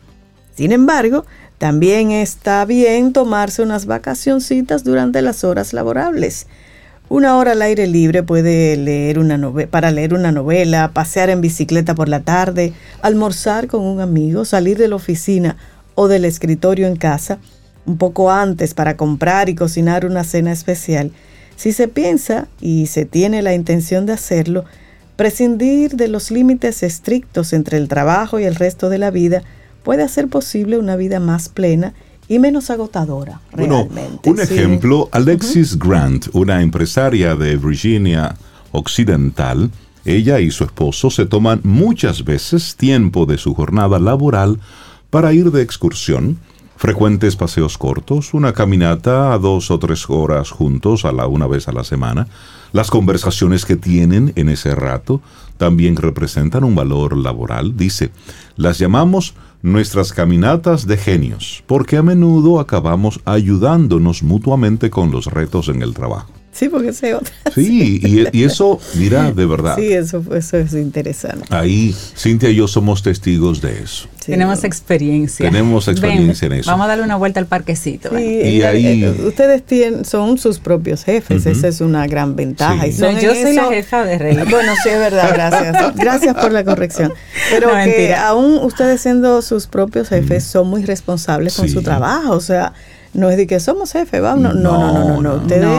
Sin 0.54 0.72
embargo, 0.72 1.26
también 1.58 2.12
está 2.12 2.64
bien 2.66 3.14
tomarse 3.14 3.62
unas 3.62 3.86
vacacioncitas 3.86 4.84
durante 4.84 5.22
las 5.22 5.44
horas 5.44 5.74
laborables. 5.74 6.48
Una 7.08 7.38
hora 7.38 7.51
al 7.51 7.62
aire 7.62 7.86
libre 7.86 8.24
puede 8.24 8.76
leer 8.78 9.20
una 9.20 9.39
para 9.70 9.91
leer 9.91 10.16
una 10.16 10.32
novela, 10.32 10.91
pasear 10.91 11.30
en 11.30 11.39
bicicleta 11.39 11.93
por 11.93 12.10
la 12.10 12.22
tarde, 12.22 12.74
almorzar 13.03 13.68
con 13.68 13.82
un 13.82 14.01
amigo, 14.01 14.43
salir 14.43 14.78
de 14.78 14.88
la 14.88 14.95
oficina 14.95 15.56
o 15.93 16.08
del 16.08 16.26
escritorio 16.26 16.88
en 16.88 16.95
casa 16.95 17.38
un 17.86 17.97
poco 17.97 18.32
antes 18.32 18.74
para 18.74 18.97
comprar 18.97 19.49
y 19.49 19.56
cocinar 19.56 20.06
una 20.06 20.24
cena 20.24 20.51
especial. 20.51 21.12
Si 21.56 21.72
se 21.72 21.88
piensa 21.88 22.47
y 22.60 22.88
se 22.88 23.06
tiene 23.06 23.43
la 23.43 23.53
intención 23.53 24.08
de 24.08 24.14
hacerlo, 24.14 24.66
prescindir 25.16 25.95
de 25.95 26.08
los 26.08 26.32
límites 26.32 26.82
estrictos 26.82 27.53
entre 27.53 27.78
el 27.78 27.88
trabajo 27.88 28.39
y 28.39 28.45
el 28.45 28.56
resto 28.56 28.89
de 28.89 28.97
la 28.97 29.12
vida 29.12 29.43
puede 29.84 30.01
hacer 30.01 30.28
posible 30.28 30.80
una 30.80 30.95
vida 30.95 31.20
más 31.20 31.49
plena 31.49 31.93
y 32.28 32.39
menos 32.39 32.69
agotadora. 32.69 33.39
Bueno, 33.55 33.88
un 34.26 34.39
ejemplo, 34.39 35.09
Alexis 35.11 35.78
Grant, 35.78 36.28
una 36.34 36.61
empresaria 36.61 37.36
de 37.36 37.57
Virginia 37.57 38.36
Occidental, 38.71 39.69
ella 40.05 40.39
y 40.39 40.51
su 40.51 40.63
esposo 40.63 41.09
se 41.09 41.26
toman 41.26 41.61
muchas 41.63 42.23
veces 42.23 42.76
tiempo 42.76 43.26
de 43.26 43.38
su 43.38 43.55
jornada 43.55 43.99
laboral 43.99 44.59
para 45.09 45.34
ir 45.34 45.51
de 45.51 45.61
excursión, 45.61 46.38
frecuentes 46.78 47.36
paseos 47.36 47.78
cortos, 47.78 48.34
una 48.34 48.53
caminata 48.53 49.34
a 49.34 49.39
dos 49.39 49.71
o 49.71 49.80
tres 49.80 50.09
horas 50.09 50.51
juntos 50.51 51.05
a 51.05 51.11
la 51.11 51.26
una 51.26 51.47
vez 51.47 51.67
a 51.67 51.71
la 51.71 51.84
semana. 51.84 52.28
Las 52.71 52.91
conversaciones 52.91 53.65
que 53.65 53.78
tienen 53.78 54.34
en 54.36 54.49
ese 54.49 54.76
rato 54.76 55.21
también 55.57 55.95
representan 55.95 56.63
un 56.63 56.76
valor 56.76 57.17
laboral. 57.17 57.78
Dice, 57.78 58.11
las 58.57 58.78
llamamos 58.78 59.34
nuestras 59.66 60.13
caminatas 60.13 60.86
de 60.86 60.95
genios, 60.95 61.63
porque 61.66 61.97
a 61.97 62.03
menudo 62.03 62.59
acabamos 62.59 63.20
ayudándonos 63.26 64.22
mutuamente 64.22 64.91
con 64.91 65.09
los 65.09 65.26
retos 65.26 65.70
en 65.70 65.82
el 65.82 65.95
trabajo. 65.95 66.35
Sí, 66.56 66.70
porque 66.70 66.93
sé 66.93 67.14
otra. 67.14 67.34
Sí, 67.53 68.01
y, 68.34 68.43
eso, 68.43 68.80
mira, 68.95 69.32
de 69.32 69.45
verdad. 69.45 69.78
Sí, 69.78 69.93
eso, 69.93 70.22
eso 70.36 70.58
es 70.58 70.74
interesante. 70.74 71.45
Ahí, 71.49 71.95
Cintia 72.18 72.49
y 72.49 72.56
yo 72.56 72.68
somos 72.68 73.01
testigos 73.01 73.62
de 73.62 73.82
eso. 73.82 74.10
Tenemos 74.26 74.64
experiencia. 74.64 75.45
Tenemos 75.45 75.88
experiencia 75.88 76.47
en 76.47 76.53
eso. 76.53 76.72
Vamos 76.72 76.86
a 76.86 76.88
darle 76.89 77.03
una 77.03 77.16
vuelta 77.16 77.39
al 77.39 77.45
parquecito. 77.45 78.18
y 78.20 78.62
ahí, 78.64 79.03
eh, 79.03 79.16
ustedes 79.26 79.64
tienen, 79.64 80.03
son 80.03 80.38
sus 80.38 80.60
propios 80.60 81.03
jefes, 81.03 81.45
esa 81.45 81.68
es 81.68 81.80
una 81.80 82.08
gran 82.08 82.36
ventaja. 82.36 82.88
Y 82.88 82.91
yo 82.91 83.36
soy 83.36 83.53
la 83.53 83.66
jefa 83.66 84.03
de 84.03 84.18
Rey. 84.18 84.38
Bueno, 84.49 84.74
sí, 84.84 84.89
es 84.89 84.99
verdad, 84.99 85.32
gracias. 85.34 85.95
Gracias 85.95 86.36
por 86.36 86.51
la 86.51 86.64
corrección. 86.64 87.14
Pero 87.51 87.70
que 87.84 88.14
aún 88.14 88.60
ustedes 88.60 89.01
siendo 89.01 89.41
sus 89.41 89.68
propios 89.68 90.10
jefes 90.10 90.43
son 90.43 90.68
muy 90.68 90.86
responsables 90.86 91.56
con 91.56 91.68
su 91.70 91.82
trabajo, 91.82 92.34
o 92.34 92.41
sea 92.41 92.74
no 93.16 93.30
es 93.30 93.38
de 93.38 93.47
que 93.47 93.59
somos 93.59 93.91
jefes, 93.91 94.22
vamos. 94.22 94.53
No, 94.53 94.53
no, 94.53 94.93
no, 94.93 95.09
no, 95.09 95.22
no. 95.22 95.36
Ustedes 95.36 95.70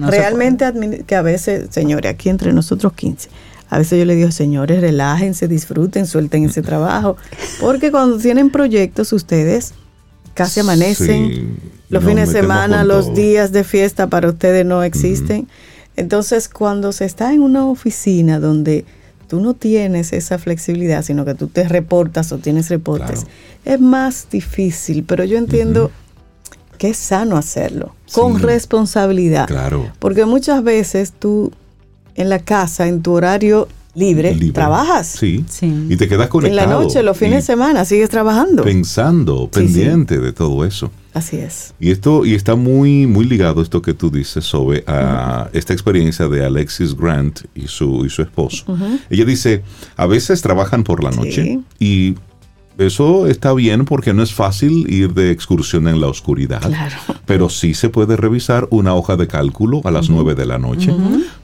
realmente 0.00 0.64
que 1.06 1.14
a 1.14 1.22
veces, 1.22 1.68
señores, 1.70 2.10
aquí 2.10 2.28
entre 2.28 2.52
nosotros 2.52 2.92
15, 2.94 3.28
a 3.70 3.78
veces 3.78 3.98
yo 3.98 4.04
le 4.04 4.16
digo, 4.16 4.30
señores, 4.30 4.80
relájense, 4.80 5.46
disfruten, 5.46 6.06
suelten 6.06 6.44
ese 6.44 6.62
trabajo. 6.62 7.16
Porque 7.60 7.90
cuando 7.90 8.18
tienen 8.18 8.50
proyectos, 8.50 9.12
ustedes 9.12 9.74
casi 10.34 10.60
amanecen. 10.60 11.58
los 11.90 12.04
fines 12.04 12.32
de 12.32 12.40
semana, 12.40 12.84
los 12.84 13.14
días 13.14 13.52
de 13.52 13.64
fiesta 13.64 14.06
para 14.06 14.28
ustedes 14.28 14.64
no 14.64 14.82
existen. 14.82 15.48
Entonces, 15.96 16.48
cuando 16.48 16.92
se 16.92 17.04
está 17.04 17.34
en 17.34 17.42
una 17.42 17.66
oficina 17.66 18.38
donde 18.38 18.86
tú 19.26 19.40
no 19.40 19.52
tienes 19.54 20.12
esa 20.12 20.38
flexibilidad, 20.38 21.02
sino 21.02 21.24
que 21.24 21.34
tú 21.34 21.48
te 21.48 21.68
reportas 21.68 22.32
o 22.32 22.38
tienes 22.38 22.70
reportes, 22.70 23.26
es 23.64 23.80
más 23.80 24.28
difícil. 24.30 25.04
Pero 25.04 25.24
yo 25.24 25.36
entiendo 25.36 25.90
que 26.78 26.90
es 26.90 26.96
sano 26.96 27.36
hacerlo, 27.36 27.94
con 28.12 28.40
responsabilidad. 28.40 29.46
Claro. 29.46 29.90
Porque 29.98 30.24
muchas 30.24 30.62
veces 30.62 31.12
tú 31.18 31.52
en 32.14 32.28
la 32.28 32.38
casa, 32.38 32.88
en 32.88 33.02
tu 33.02 33.12
horario 33.12 33.68
libre, 33.94 34.34
trabajas. 34.52 35.08
Sí. 35.08 35.44
Y 35.88 35.96
te 35.96 36.08
quedas 36.08 36.28
conectado. 36.28 36.60
En 36.60 36.68
la 36.68 36.72
noche, 36.72 37.02
los 37.02 37.16
fines 37.16 37.34
de 37.36 37.42
semana, 37.42 37.84
sigues 37.84 38.08
trabajando. 38.08 38.62
Pensando, 38.62 39.48
pendiente 39.50 40.18
de 40.18 40.32
todo 40.32 40.64
eso. 40.64 40.90
Así 41.14 41.36
es. 41.36 41.74
Y 41.80 41.90
esto, 41.90 42.24
y 42.24 42.34
está 42.34 42.54
muy, 42.54 43.06
muy 43.06 43.24
ligado 43.24 43.60
esto 43.60 43.82
que 43.82 43.94
tú 43.94 44.10
dices 44.10 44.44
sobre 44.44 44.84
a 44.86 45.48
esta 45.52 45.72
experiencia 45.72 46.28
de 46.28 46.44
Alexis 46.44 46.96
Grant 46.96 47.40
y 47.54 47.66
su, 47.66 48.04
y 48.06 48.10
su 48.10 48.22
esposo. 48.22 48.64
Ella 49.10 49.24
dice, 49.24 49.62
a 49.96 50.06
veces 50.06 50.42
trabajan 50.42 50.84
por 50.84 51.02
la 51.02 51.10
noche 51.10 51.60
y 51.80 52.14
eso 52.78 53.26
está 53.26 53.52
bien 53.52 53.84
porque 53.84 54.14
no 54.14 54.22
es 54.22 54.32
fácil 54.32 54.86
ir 54.88 55.12
de 55.12 55.32
excursión 55.32 55.88
en 55.88 56.00
la 56.00 56.06
oscuridad. 56.06 56.62
Pero 57.26 57.48
sí 57.48 57.74
se 57.74 57.88
puede 57.88 58.16
revisar 58.16 58.68
una 58.70 58.94
hoja 58.94 59.16
de 59.16 59.26
cálculo 59.26 59.80
a 59.84 59.90
las 59.90 60.08
nueve 60.08 60.36
de 60.36 60.46
la 60.46 60.58
noche. 60.58 60.94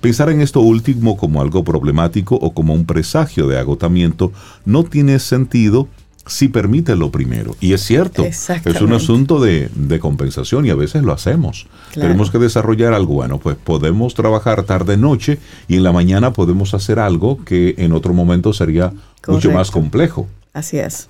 Pensar 0.01 0.31
en 0.31 0.41
esto 0.41 0.61
último 0.61 1.17
como 1.17 1.43
algo 1.43 1.65
problemático 1.65 2.37
o 2.37 2.55
como 2.55 2.73
un 2.73 2.87
presagio 2.87 3.49
de 3.49 3.59
agotamiento 3.59 4.33
no 4.65 4.85
tiene 4.85 5.19
sentido 5.19 5.89
si 6.27 6.49
permite 6.49 6.97
lo 6.97 7.11
primero. 7.11 7.57
Y 7.61 7.73
es 7.73 7.83
cierto, 7.83 8.25
es 8.25 8.81
un 8.81 8.93
asunto 8.93 9.41
de, 9.41 9.99
compensación 10.01 10.67
y 10.67 10.71
a 10.71 10.75
veces 10.75 11.03
lo 11.03 11.13
hacemos. 11.13 11.67
Tenemos 11.93 12.31
que 12.31 12.39
desarrollar 12.39 12.93
algo 12.93 13.15
bueno, 13.15 13.39
pues 13.39 13.57
podemos 13.57 14.15
trabajar 14.15 14.63
tarde-noche 14.63 15.39
y 15.67 15.77
en 15.77 15.83
la 15.83 15.93
mañana 15.93 16.33
podemos 16.33 16.75
hacer 16.75 16.99
algo 16.99 17.45
que 17.45 17.75
en 17.79 17.93
otro 17.93 18.15
momento 18.15 18.53
sería 18.53 18.93
mucho 19.27 19.51
más 19.51 19.71
complejo. 19.71 20.29
Así 20.53 20.79
es. 20.79 21.09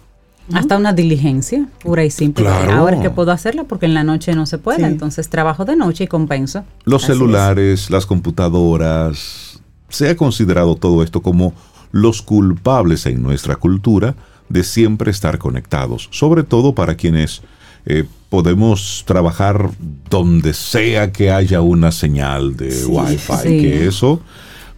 Hasta 0.52 0.76
una 0.76 0.92
diligencia 0.92 1.66
pura 1.82 2.04
y 2.04 2.10
simple. 2.10 2.46
Ahora 2.48 2.96
es 2.96 3.02
que 3.02 3.10
puedo 3.10 3.32
hacerla 3.32 3.64
porque 3.64 3.86
en 3.86 3.94
la 3.94 4.04
noche 4.04 4.34
no 4.34 4.46
se 4.46 4.58
puede, 4.58 4.86
entonces 4.86 5.28
trabajo 5.28 5.64
de 5.64 5.76
noche 5.76 6.04
y 6.04 6.06
compenso. 6.06 6.64
Los 6.84 7.02
celulares, 7.02 7.90
las 7.90 8.04
computadoras, 8.04 9.60
se 9.88 10.10
ha 10.10 10.16
considerado 10.16 10.76
todo 10.76 11.02
esto 11.02 11.22
como 11.22 11.54
los 11.92 12.22
culpables 12.22 13.06
en 13.06 13.22
nuestra 13.22 13.56
cultura 13.56 14.14
de 14.48 14.64
siempre 14.64 15.10
estar 15.10 15.38
conectados, 15.38 16.08
sobre 16.10 16.42
todo 16.42 16.74
para 16.74 16.96
quienes 16.96 17.42
eh, 17.86 18.04
podemos 18.28 19.04
trabajar 19.06 19.70
donde 20.10 20.52
sea 20.52 21.12
que 21.12 21.30
haya 21.30 21.60
una 21.60 21.92
señal 21.92 22.56
de 22.56 22.84
Wi-Fi, 22.84 23.42
que 23.42 23.86
eso 23.86 24.20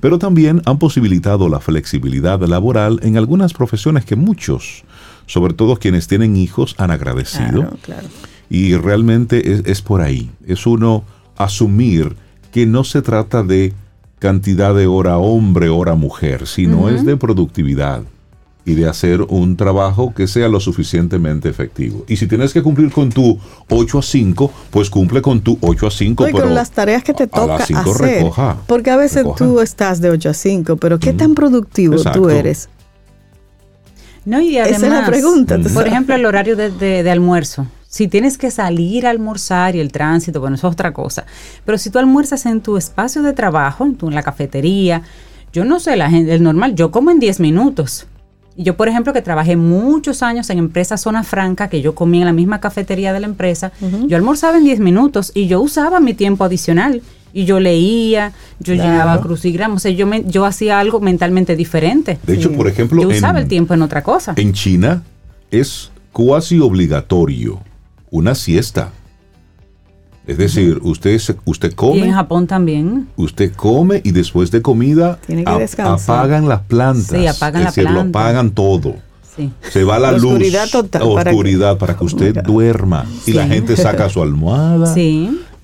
pero 0.00 0.18
también 0.18 0.62
han 0.66 0.78
posibilitado 0.78 1.48
la 1.48 1.60
flexibilidad 1.60 2.40
laboral 2.40 3.00
en 3.02 3.16
algunas 3.16 3.52
profesiones 3.52 4.04
que 4.04 4.14
muchos, 4.14 4.84
sobre 5.26 5.54
todo 5.54 5.76
quienes 5.76 6.06
tienen 6.06 6.36
hijos, 6.36 6.74
han 6.78 6.90
agradecido. 6.90 7.76
Y 8.48 8.76
realmente 8.76 9.60
es, 9.70 9.82
por 9.82 10.00
ahí, 10.00 10.30
es 10.46 10.66
uno 10.66 11.04
asumir 11.36 12.16
que 12.52 12.66
no 12.66 12.84
se 12.84 13.02
trata 13.02 13.42
de 13.42 13.72
cantidad 14.18 14.74
de 14.74 14.86
hora 14.86 15.18
hombre, 15.18 15.68
hora 15.68 15.94
mujer, 15.94 16.46
sino 16.46 16.88
es 16.88 17.04
de 17.04 17.16
productividad 17.16 18.02
y 18.66 18.74
de 18.74 18.88
hacer 18.88 19.22
un 19.22 19.56
trabajo 19.56 20.12
que 20.12 20.26
sea 20.26 20.48
lo 20.48 20.58
suficientemente 20.58 21.48
efectivo. 21.48 22.04
Y 22.08 22.16
si 22.16 22.26
tienes 22.26 22.52
que 22.52 22.62
cumplir 22.62 22.90
con 22.90 23.10
tu 23.10 23.38
8 23.68 23.98
a 23.98 24.02
5, 24.02 24.52
pues 24.70 24.90
cumple 24.90 25.22
con 25.22 25.40
tu 25.40 25.56
8 25.60 25.86
a 25.86 25.90
5. 25.90 26.24
pero 26.24 26.38
con 26.40 26.54
las 26.54 26.72
tareas 26.72 27.04
que 27.04 27.14
te 27.14 27.28
toca 27.28 27.56
hacer. 27.56 28.26
porque 28.66 28.90
a 28.90 28.96
veces 28.96 29.24
tú 29.36 29.60
estás 29.60 30.00
de 30.00 30.10
8 30.10 30.30
a 30.30 30.34
5, 30.34 30.76
pero 30.76 30.98
¿qué 30.98 31.12
tan 31.12 31.34
productivo 31.34 31.96
tú 32.12 32.28
eres? 32.28 32.68
No, 34.26 34.40
y 34.40 34.58
además, 34.58 34.82
Esa 34.82 34.86
es 34.86 34.92
la 34.92 35.06
pregunta. 35.06 35.58
Por 35.72 35.86
ejemplo, 35.86 36.14
el 36.14 36.26
horario 36.26 36.56
de, 36.56 37.10
almuerzo. 37.10 37.66
Si 37.88 38.08
tienes 38.08 38.36
que 38.36 38.50
salir 38.50 39.06
a 39.06 39.10
almorzar 39.10 39.76
y 39.76 39.80
el 39.80 39.92
tránsito, 39.92 40.40
bueno, 40.40 40.56
eso 40.56 40.66
es 40.66 40.72
otra 40.72 40.92
cosa. 40.92 41.24
Pero 41.64 41.78
si 41.78 41.88
tú 41.88 41.98
almuerzas 41.98 42.44
en 42.44 42.60
tu 42.60 42.76
espacio 42.76 43.22
de 43.22 43.32
trabajo, 43.32 43.86
en, 43.86 43.94
tu, 43.94 44.08
en 44.08 44.14
la 44.14 44.22
cafetería, 44.22 45.02
yo 45.52 45.64
no 45.64 45.78
sé, 45.78 45.96
la 45.96 46.10
gente, 46.10 46.34
el 46.34 46.42
normal, 46.42 46.74
yo 46.74 46.90
como 46.90 47.12
en 47.12 47.20
10 47.20 47.40
minutos. 47.40 48.08
Yo, 48.56 48.76
por 48.76 48.88
ejemplo, 48.88 49.12
que 49.12 49.22
trabajé 49.22 49.54
muchos 49.54 50.22
años 50.22 50.50
en 50.50 50.58
empresa 50.58 50.96
Zona 50.96 51.22
Franca, 51.22 51.68
que 51.68 51.80
yo 51.80 51.94
comía 51.94 52.22
en 52.22 52.26
la 52.26 52.32
misma 52.32 52.58
cafetería 52.60 53.12
de 53.12 53.20
la 53.20 53.26
empresa, 53.26 53.70
yo 54.06 54.16
almorzaba 54.16 54.58
en 54.58 54.64
10 54.64 54.80
minutos 54.80 55.30
y 55.34 55.46
yo 55.46 55.60
usaba 55.60 56.00
mi 56.00 56.14
tiempo 56.14 56.42
adicional. 56.42 57.02
Y 57.32 57.44
yo 57.44 57.60
leía, 57.60 58.32
yo 58.60 58.74
llenaba 58.74 59.20
crucigramos, 59.20 59.76
o 59.76 59.80
sea, 59.82 59.90
yo, 59.90 60.06
me, 60.06 60.24
yo 60.24 60.46
hacía 60.46 60.80
algo 60.80 61.00
mentalmente 61.00 61.54
diferente. 61.54 62.18
De 62.26 62.34
hecho, 62.34 62.52
por 62.52 62.66
ejemplo... 62.66 63.02
Yo 63.02 63.08
usaba 63.08 63.40
el 63.40 63.48
tiempo 63.48 63.74
en 63.74 63.82
otra 63.82 64.02
cosa. 64.02 64.32
En 64.36 64.52
China 64.52 65.02
es 65.50 65.90
cuasi 66.12 66.60
obligatorio 66.60 67.60
una 68.10 68.34
siesta. 68.34 68.90
Es 70.26 70.38
decir, 70.38 70.80
usted, 70.82 71.20
usted 71.44 71.72
come. 71.74 71.98
Y 71.98 72.02
en 72.02 72.12
Japón 72.12 72.46
también. 72.46 73.08
Usted 73.16 73.52
come 73.54 74.00
y 74.02 74.10
después 74.10 74.50
de 74.50 74.60
comida 74.60 75.20
apagan 75.78 76.48
las 76.48 76.62
plantas. 76.62 77.16
Sí, 77.16 77.26
apagan 77.26 77.62
es 77.62 77.74
decir, 77.74 77.90
lo 77.90 78.00
apagan 78.00 78.50
todo. 78.50 78.96
Sí. 79.36 79.52
Se 79.70 79.84
va 79.84 79.98
la, 79.98 80.12
luz. 80.12 80.32
Oscuridad 80.32 80.68
total. 80.70 81.02
Oscuridad 81.02 81.78
para 81.78 81.96
que, 81.96 82.04
usted 82.04 82.42
duerma. 82.42 83.04
Y 83.26 83.34
la 83.34 83.46
gente 83.46 83.76
saca 83.76 84.08
su 84.08 84.20
almohada 84.20 84.92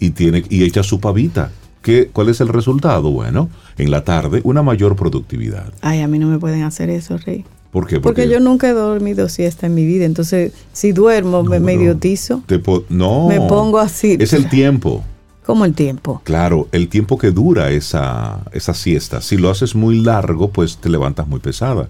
y, 0.03 0.11
tiene, 0.11 0.45
y 0.49 0.65
echa 0.65 0.83
su 0.83 1.01
pavita. 1.01 1.51
¿Qué, 1.81 2.11
¿Cuál 2.13 2.29
es 2.29 2.41
el 2.41 2.49
resultado? 2.49 3.11
Bueno, 3.11 3.49
en 3.79 3.91
la 3.91 4.05
tarde 4.05 4.41
una 4.45 4.63
mayor 4.63 4.97
productividad. 4.97 5.73
Ay, 5.81 6.01
a 6.01 6.09
mí 6.09 6.19
no 6.19 6.29
me 6.29 6.39
pueden 6.39 6.63
hacer 6.63 6.91
eso, 6.91 7.17
Rey. 7.19 7.45
¿Por 7.71 7.87
qué? 7.87 8.01
Porque, 8.01 8.29
yo 8.29 8.39
nunca 8.39 8.69
he 8.69 8.73
dormido 8.73 9.29
siesta 9.29 9.67
en 9.67 9.75
mi 9.75 9.87
vida. 9.87 10.05
Entonces, 10.05 10.53
si 10.73 10.93
duermo, 10.93 11.43
me, 11.43 11.75
idiotizo. 11.75 12.43
no. 12.89 13.29
Me 13.29 13.41
pongo 13.41 13.79
así. 13.79 14.17
Es 14.21 14.33
el 14.33 14.49
tiempo. 14.49 15.03
¿Cómo 15.47 15.65
el 15.65 15.75
tiempo? 15.75 16.21
Claro, 16.25 16.69
el 16.71 16.89
tiempo 16.89 17.19
que 17.19 17.31
dura 17.31 17.71
esa, 17.71 18.41
esa 18.53 18.75
siesta. 18.75 19.21
Si 19.21 19.37
lo 19.37 19.51
haces 19.51 19.75
muy 19.75 20.01
largo, 20.01 20.51
pues 20.51 20.77
te 20.77 20.89
levantas 20.89 21.27
muy 21.27 21.41
pesada. 21.41 21.89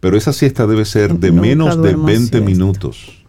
Pero 0.00 0.16
esa 0.16 0.32
siesta 0.32 0.66
debe 0.66 0.84
ser 0.84 1.14
de 1.18 1.30
menos 1.30 1.80
de 1.80 1.94
20 1.94 2.40
minutos. 2.40 3.19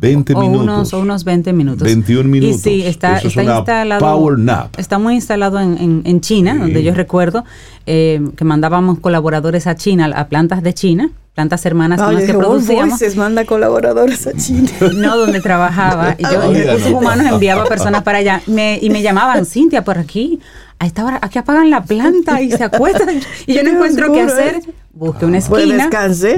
20 0.00 0.34
minutos. 0.34 0.62
Unos, 0.62 0.94
o 0.94 1.00
unos 1.00 1.24
20 1.24 1.52
minutos. 1.52 1.82
21 1.82 2.28
minutos. 2.28 2.56
Y 2.56 2.58
sí, 2.58 2.86
está, 2.86 3.18
está 3.18 3.42
instalado. 3.42 4.00
Power 4.00 4.38
nap. 4.38 4.78
Está 4.78 4.98
muy 4.98 5.14
instalado 5.14 5.60
en, 5.60 6.02
en, 6.04 6.20
China, 6.20 6.56
donde 6.58 6.82
yo 6.82 6.94
recuerdo 6.94 7.44
eh, 7.86 8.20
que 8.36 8.44
mandábamos 8.44 8.98
colaboradores 8.98 9.66
a 9.66 9.76
China, 9.76 10.10
a 10.14 10.28
plantas 10.28 10.62
de 10.62 10.74
China, 10.74 11.10
plantas 11.34 11.64
hermanas 11.66 12.00
con 12.00 12.14
las 12.14 12.24
que 12.24 12.34
producíamos. 12.34 12.98
se 12.98 13.14
manda 13.16 13.44
colaboradores 13.44 14.26
a 14.26 14.32
China. 14.34 14.70
No, 14.94 15.16
donde 15.16 15.40
trabajaba. 15.40 16.14
Y 16.18 16.22
yo 16.22 16.42
en 16.42 16.54
recursos 16.54 16.92
humanos 16.92 17.26
enviaba 17.26 17.64
personas 17.64 18.02
para 18.02 18.18
allá 18.18 18.42
me, 18.46 18.78
y 18.80 18.90
me 18.90 19.02
llamaban, 19.02 19.46
Cintia, 19.46 19.84
por 19.84 19.98
aquí, 19.98 20.40
a 20.78 20.86
esta 20.86 21.04
hora, 21.04 21.18
aquí 21.22 21.38
apagan 21.38 21.70
la 21.70 21.84
planta 21.84 22.40
y 22.40 22.50
se 22.50 22.64
acuestan. 22.64 23.20
Y 23.46 23.54
yo 23.54 23.62
no 23.62 23.70
encuentro 23.70 24.12
qué 24.12 24.22
hacer. 24.22 24.60
Busque 24.94 25.26
una 25.26 25.38
esquina, 25.38 25.88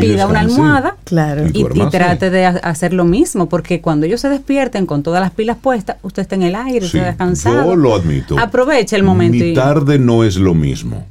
pida 0.01 0.27
una 0.27 0.41
almohada 0.41 0.97
claro. 1.05 1.45
y, 1.53 1.65
trate 1.91 2.31
de 2.31 2.47
hacer 2.47 2.95
lo 2.95 3.05
mismo, 3.05 3.51
porque 3.51 3.83
cuando 3.83 4.07
ellos 4.07 4.23
se 4.23 4.31
despierten 4.31 4.87
con 4.87 5.03
todas 5.03 5.21
las 5.21 5.31
pilas 5.31 5.59
puestas, 5.61 5.99
usted 6.03 6.23
está 6.23 6.37
en 6.37 6.43
el 6.43 6.55
aire, 6.55 6.87
está 6.87 7.05
descansado. 7.05 7.67
Yo 7.67 7.77
lo 7.77 7.95
admito. 7.95 8.39
Aproveche 8.39 8.97
el 8.97 9.03
momento. 9.03 9.45
Mi 9.45 9.53
tarde 9.53 9.99
no 9.99 10.25
es 10.25 10.37
lo 10.37 10.55
mismo 10.55 11.05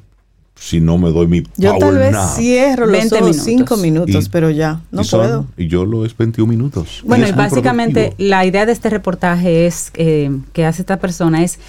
si 0.56 0.80
no 0.80 0.98
me 0.98 1.12
doy 1.12 1.28
mi 1.28 1.42
power 1.42 1.54
Yo 1.58 1.78
tal 1.78 1.96
vez 1.96 2.16
cierro 2.36 2.86
los 2.86 2.98
20 2.98 3.16
ojos 3.16 3.38
5 3.38 3.78
minutos, 3.78 4.30
pero 4.30 4.50
ya, 4.50 4.82
no 4.92 5.04
puedo. 5.04 5.46
y 5.58 5.68
yo 5.68 5.86
lo 5.86 6.06
es 6.06 6.18
21 6.18 6.50
minutos. 6.50 7.04
Bueno, 7.06 7.28
y, 7.28 7.32
básicamente 7.34 8.16
la 8.18 8.46
idea 8.46 8.66
de 8.66 8.72
este 8.72 8.90
reportaje 8.90 9.68
es 9.68 9.92
eh, 9.96 10.32
que 10.54 10.66
hace 10.66 10.82
esta 10.82 10.98
persona 10.98 11.44
es 11.44 11.60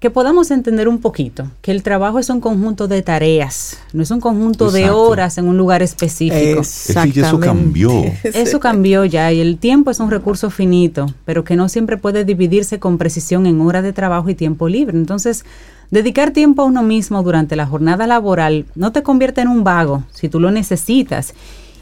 que 0.00 0.10
podamos 0.10 0.50
entender 0.50 0.88
un 0.88 0.98
poquito 0.98 1.50
que 1.60 1.72
el 1.72 1.82
trabajo 1.82 2.18
es 2.18 2.30
un 2.30 2.40
conjunto 2.40 2.86
de 2.86 3.02
tareas, 3.02 3.78
no 3.92 4.02
es 4.02 4.10
un 4.10 4.20
conjunto 4.20 4.70
de 4.70 4.90
horas 4.90 5.38
en 5.38 5.48
un 5.48 5.56
lugar 5.56 5.82
específico. 5.82 6.60
Exactamente. 6.60 7.20
eso 7.20 7.40
cambió. 7.40 8.04
Eso 8.22 8.60
cambió 8.60 9.04
ya 9.04 9.32
y 9.32 9.40
el 9.40 9.58
tiempo 9.58 9.90
es 9.90 9.98
un 9.98 10.10
recurso 10.10 10.50
finito, 10.50 11.06
pero 11.24 11.42
que 11.44 11.56
no 11.56 11.68
siempre 11.68 11.96
puede 11.96 12.24
dividirse 12.24 12.78
con 12.78 12.98
precisión 12.98 13.46
en 13.46 13.60
horas 13.60 13.82
de 13.82 13.92
trabajo 13.92 14.28
y 14.28 14.34
tiempo 14.34 14.68
libre. 14.68 14.96
Entonces, 14.96 15.44
Dedicar 15.90 16.32
tiempo 16.32 16.60
a 16.62 16.64
uno 16.66 16.82
mismo 16.82 17.22
durante 17.22 17.56
la 17.56 17.66
jornada 17.66 18.06
laboral 18.06 18.66
no 18.74 18.92
te 18.92 19.02
convierte 19.02 19.40
en 19.40 19.48
un 19.48 19.64
vago 19.64 20.04
si 20.12 20.28
tú 20.28 20.38
lo 20.38 20.50
necesitas. 20.50 21.32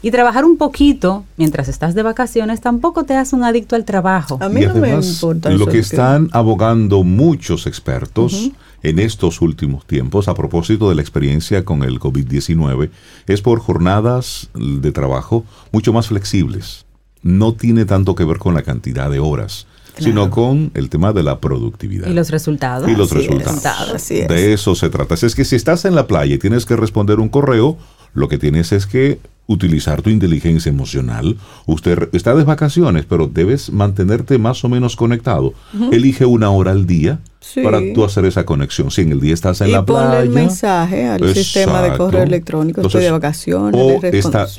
Y 0.07 0.11
trabajar 0.11 0.45
un 0.45 0.55
poquito 0.55 1.25
mientras 1.35 1.67
estás 1.67 1.93
de 1.93 2.01
vacaciones 2.01 2.61
tampoco 2.61 3.03
te 3.03 3.17
hace 3.17 3.35
un 3.35 3.43
adicto 3.43 3.75
al 3.75 3.83
trabajo. 3.83 4.37
A 4.39 4.47
mí 4.47 4.61
no 4.61 4.75
me 4.75 4.93
importa. 4.93 5.49
Lo 5.49 5.65
que 5.65 5.79
están 5.79 6.29
abogando 6.31 7.03
muchos 7.03 7.67
expertos 7.67 8.51
en 8.83 8.99
estos 8.99 9.41
últimos 9.41 9.85
tiempos, 9.85 10.29
a 10.29 10.33
propósito 10.33 10.87
de 10.87 10.95
la 10.95 11.01
experiencia 11.01 11.65
con 11.65 11.83
el 11.83 11.99
COVID-19, 11.99 12.89
es 13.27 13.41
por 13.41 13.59
jornadas 13.59 14.49
de 14.55 14.93
trabajo 14.93 15.43
mucho 15.73 15.91
más 15.91 16.07
flexibles. 16.07 16.85
No 17.21 17.55
tiene 17.55 17.83
tanto 17.83 18.15
que 18.15 18.23
ver 18.23 18.37
con 18.37 18.53
la 18.53 18.61
cantidad 18.61 19.11
de 19.11 19.19
horas 19.19 19.67
sino 19.99 20.29
con 20.29 20.69
el 20.75 20.89
tema 20.89 21.11
de 21.11 21.23
la 21.23 21.39
productividad. 21.39 22.07
Y 22.07 22.13
los 22.13 22.29
resultados. 22.29 22.87
Y 22.87 22.95
los 22.95 23.09
resultados. 23.09 24.07
De 24.07 24.53
eso 24.53 24.75
se 24.75 24.89
trata. 24.89 25.15
Es 25.15 25.33
que 25.33 25.43
si 25.43 25.55
estás 25.55 25.85
en 25.85 25.95
la 25.95 26.05
playa 26.05 26.35
y 26.35 26.37
tienes 26.37 26.67
que 26.67 26.75
responder 26.75 27.19
un 27.19 27.29
correo, 27.29 27.79
lo 28.13 28.27
que 28.27 28.37
tienes 28.37 28.71
es 28.71 28.85
que 28.85 29.19
utilizar 29.47 30.01
tu 30.01 30.09
inteligencia 30.09 30.69
emocional. 30.69 31.37
Usted 31.65 32.09
está 32.13 32.35
de 32.35 32.43
vacaciones, 32.43 33.05
pero 33.05 33.27
debes 33.27 33.71
mantenerte 33.71 34.37
más 34.37 34.63
o 34.63 34.69
menos 34.69 34.95
conectado. 34.95 35.53
Elige 35.91 36.25
una 36.25 36.49
hora 36.51 36.71
al 36.71 36.85
día 36.85 37.19
para 37.63 37.79
tú 37.93 38.03
hacer 38.03 38.25
esa 38.25 38.45
conexión. 38.45 38.91
Si 38.91 39.01
en 39.01 39.11
el 39.11 39.19
día 39.19 39.33
estás 39.33 39.61
en 39.61 39.71
la 39.71 39.85
playa. 39.85 40.21
el 40.21 40.29
mensaje 40.29 41.07
al 41.07 41.33
sistema 41.33 41.81
de 41.81 41.97
correo 41.97 42.23
electrónico. 42.23 42.81
estoy 42.81 43.03
de 43.03 43.11
vacaciones. 43.11 43.79
O 43.79 43.99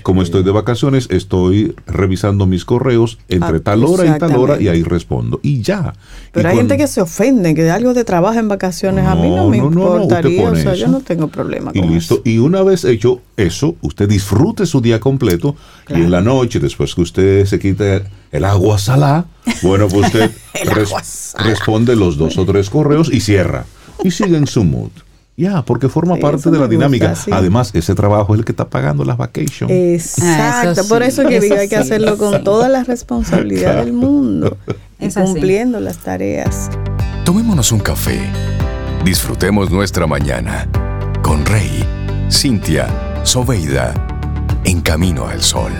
como 0.02 0.22
estoy 0.22 0.42
de 0.42 0.50
vacaciones, 0.50 1.08
estoy 1.10 1.74
revisando 1.86 2.46
mis 2.46 2.64
correos 2.64 3.18
entre 3.28 3.56
ah, 3.56 3.60
tal 3.60 3.84
hora 3.84 4.16
y 4.16 4.18
tal 4.18 4.36
hora 4.36 4.60
y 4.60 4.68
ahí 4.68 4.82
respondo. 4.82 5.40
Y 5.42 5.62
ya. 5.62 5.94
Pero 6.32 6.48
hay 6.48 6.56
gente 6.56 6.76
que 6.76 6.86
se 6.86 7.00
ofende, 7.00 7.54
que 7.54 7.70
algo 7.70 7.94
de 7.94 8.04
trabajo 8.04 8.38
en 8.38 8.48
vacaciones 8.48 9.06
a 9.06 9.14
mí 9.14 9.30
no 9.30 9.48
me 9.48 9.58
importaría. 9.58 10.50
o 10.50 10.56
sea, 10.56 10.74
yo 10.74 10.88
no 10.88 11.00
tengo 11.00 11.28
problema 11.28 11.72
con 11.72 11.84
y 11.84 11.88
listo. 11.88 12.22
Y 12.24 12.38
una 12.38 12.62
vez 12.62 12.84
hecho 12.84 13.20
eso, 13.36 13.76
usted 13.82 14.08
disfrute 14.08 14.66
su 14.66 14.80
día 14.80 15.00
completo 15.00 15.56
y 15.88 15.94
en 15.94 16.10
la 16.10 16.20
noche, 16.20 16.60
después 16.60 16.94
que 16.94 17.00
usted 17.02 17.44
se 17.44 17.58
quite 17.58 18.02
el 18.32 18.44
agua 18.44 18.78
salá, 18.78 19.26
bueno, 19.62 19.88
pues 19.88 20.06
usted 20.06 20.30
responde 21.38 21.96
los 21.96 22.16
dos 22.16 22.36
o 22.38 22.44
tres 22.44 22.70
correos 22.70 23.10
y 23.12 23.20
cierra. 23.20 23.64
Y 24.04 24.10
sigue 24.10 24.36
en 24.36 24.46
su 24.46 24.64
mood. 24.64 24.90
Ya, 25.38 25.62
porque 25.62 25.88
forma 25.88 26.16
parte 26.16 26.50
de 26.50 26.58
la 26.58 26.66
dinámica. 26.66 27.14
Además, 27.30 27.70
ese 27.72 27.94
trabajo 27.94 28.34
es 28.34 28.40
el 28.40 28.44
que 28.44 28.50
está 28.50 28.68
pagando 28.68 29.04
las 29.04 29.16
vacations. 29.16 29.70
Exacto, 29.70 30.82
por 30.88 31.04
eso 31.04 31.24
que 31.28 31.38
digo, 31.38 31.54
hay 31.54 31.68
que 31.68 31.76
hacerlo 31.76 32.18
con 32.18 32.42
toda 32.42 32.68
la 32.68 32.82
responsabilidad 32.82 33.84
del 33.84 33.92
mundo 33.92 34.56
y 34.98 35.08
cumpliendo 35.10 35.78
las 35.78 35.98
tareas. 35.98 36.70
Tomémonos 37.24 37.70
un 37.70 37.78
café. 37.78 38.18
Disfrutemos 39.04 39.70
nuestra 39.70 40.08
mañana 40.08 40.68
con 41.22 41.46
Rey, 41.46 41.84
Cintia, 42.32 42.88
Soveida, 43.22 43.94
en 44.64 44.80
camino 44.80 45.28
al 45.28 45.40
sol. 45.40 45.72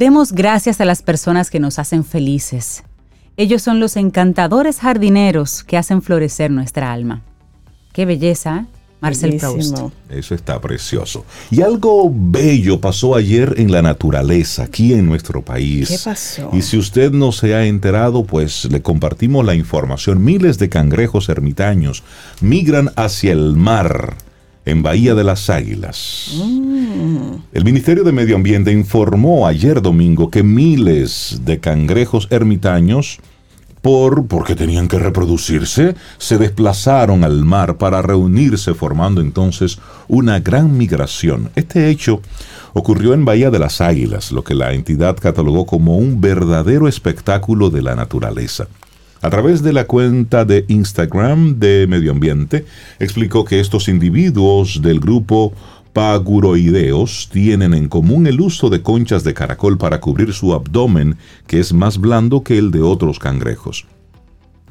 Demos 0.00 0.32
gracias 0.32 0.80
a 0.80 0.86
las 0.86 1.02
personas 1.02 1.50
que 1.50 1.60
nos 1.60 1.78
hacen 1.78 2.06
felices. 2.06 2.84
Ellos 3.36 3.60
son 3.60 3.80
los 3.80 3.98
encantadores 3.98 4.78
jardineros 4.78 5.62
que 5.62 5.76
hacen 5.76 6.00
florecer 6.00 6.50
nuestra 6.50 6.90
alma. 6.90 7.20
Qué 7.92 8.06
belleza, 8.06 8.60
¿eh? 8.60 8.66
Marcel 9.02 9.36
Proust. 9.36 9.76
Eso 10.08 10.34
está 10.34 10.58
precioso. 10.58 11.26
Y 11.50 11.60
algo 11.60 12.10
bello 12.10 12.80
pasó 12.80 13.14
ayer 13.14 13.52
en 13.58 13.70
la 13.72 13.82
naturaleza, 13.82 14.62
aquí 14.62 14.94
en 14.94 15.04
nuestro 15.04 15.42
país. 15.42 15.90
¿Qué 15.90 15.98
pasó? 16.02 16.48
Y 16.54 16.62
si 16.62 16.78
usted 16.78 17.12
no 17.12 17.30
se 17.30 17.54
ha 17.54 17.66
enterado, 17.66 18.24
pues 18.24 18.64
le 18.70 18.80
compartimos 18.80 19.44
la 19.44 19.54
información. 19.54 20.24
Miles 20.24 20.58
de 20.58 20.70
cangrejos 20.70 21.28
ermitaños 21.28 22.04
migran 22.40 22.90
hacia 22.96 23.32
el 23.32 23.54
mar 23.54 24.16
en 24.64 24.82
Bahía 24.82 25.14
de 25.14 25.24
las 25.24 25.50
Águilas. 25.50 26.32
El 27.52 27.64
Ministerio 27.64 28.04
de 28.04 28.12
Medio 28.12 28.36
Ambiente 28.36 28.72
informó 28.72 29.46
ayer 29.46 29.82
domingo 29.82 30.30
que 30.30 30.42
miles 30.42 31.40
de 31.44 31.58
cangrejos 31.60 32.28
ermitaños 32.30 33.18
por 33.82 34.26
porque 34.26 34.54
tenían 34.54 34.88
que 34.88 34.98
reproducirse, 34.98 35.94
se 36.18 36.38
desplazaron 36.38 37.24
al 37.24 37.44
mar 37.44 37.78
para 37.78 38.02
reunirse 38.02 38.74
formando 38.74 39.20
entonces 39.20 39.78
una 40.08 40.38
gran 40.40 40.76
migración. 40.76 41.50
Este 41.54 41.88
hecho 41.88 42.20
ocurrió 42.74 43.14
en 43.14 43.24
Bahía 43.24 43.50
de 43.50 43.58
las 43.58 43.80
Águilas, 43.80 44.32
lo 44.32 44.44
que 44.44 44.54
la 44.54 44.72
entidad 44.72 45.16
catalogó 45.18 45.66
como 45.66 45.96
un 45.96 46.20
verdadero 46.20 46.88
espectáculo 46.88 47.70
de 47.70 47.82
la 47.82 47.96
naturaleza. 47.96 48.68
A 49.22 49.28
través 49.28 49.62
de 49.62 49.74
la 49.74 49.84
cuenta 49.86 50.46
de 50.46 50.64
Instagram 50.68 51.58
de 51.58 51.86
Medio 51.86 52.10
Ambiente, 52.10 52.64
explicó 52.98 53.44
que 53.44 53.60
estos 53.60 53.88
individuos 53.88 54.80
del 54.80 54.98
grupo 54.98 55.52
paguroideos 55.92 57.28
tienen 57.30 57.74
en 57.74 57.88
común 57.88 58.26
el 58.26 58.40
uso 58.40 58.70
de 58.70 58.80
conchas 58.80 59.22
de 59.22 59.34
caracol 59.34 59.76
para 59.76 60.00
cubrir 60.00 60.32
su 60.32 60.54
abdomen, 60.54 61.18
que 61.46 61.60
es 61.60 61.74
más 61.74 61.98
blando 61.98 62.42
que 62.42 62.56
el 62.56 62.70
de 62.70 62.80
otros 62.80 63.18
cangrejos. 63.18 63.84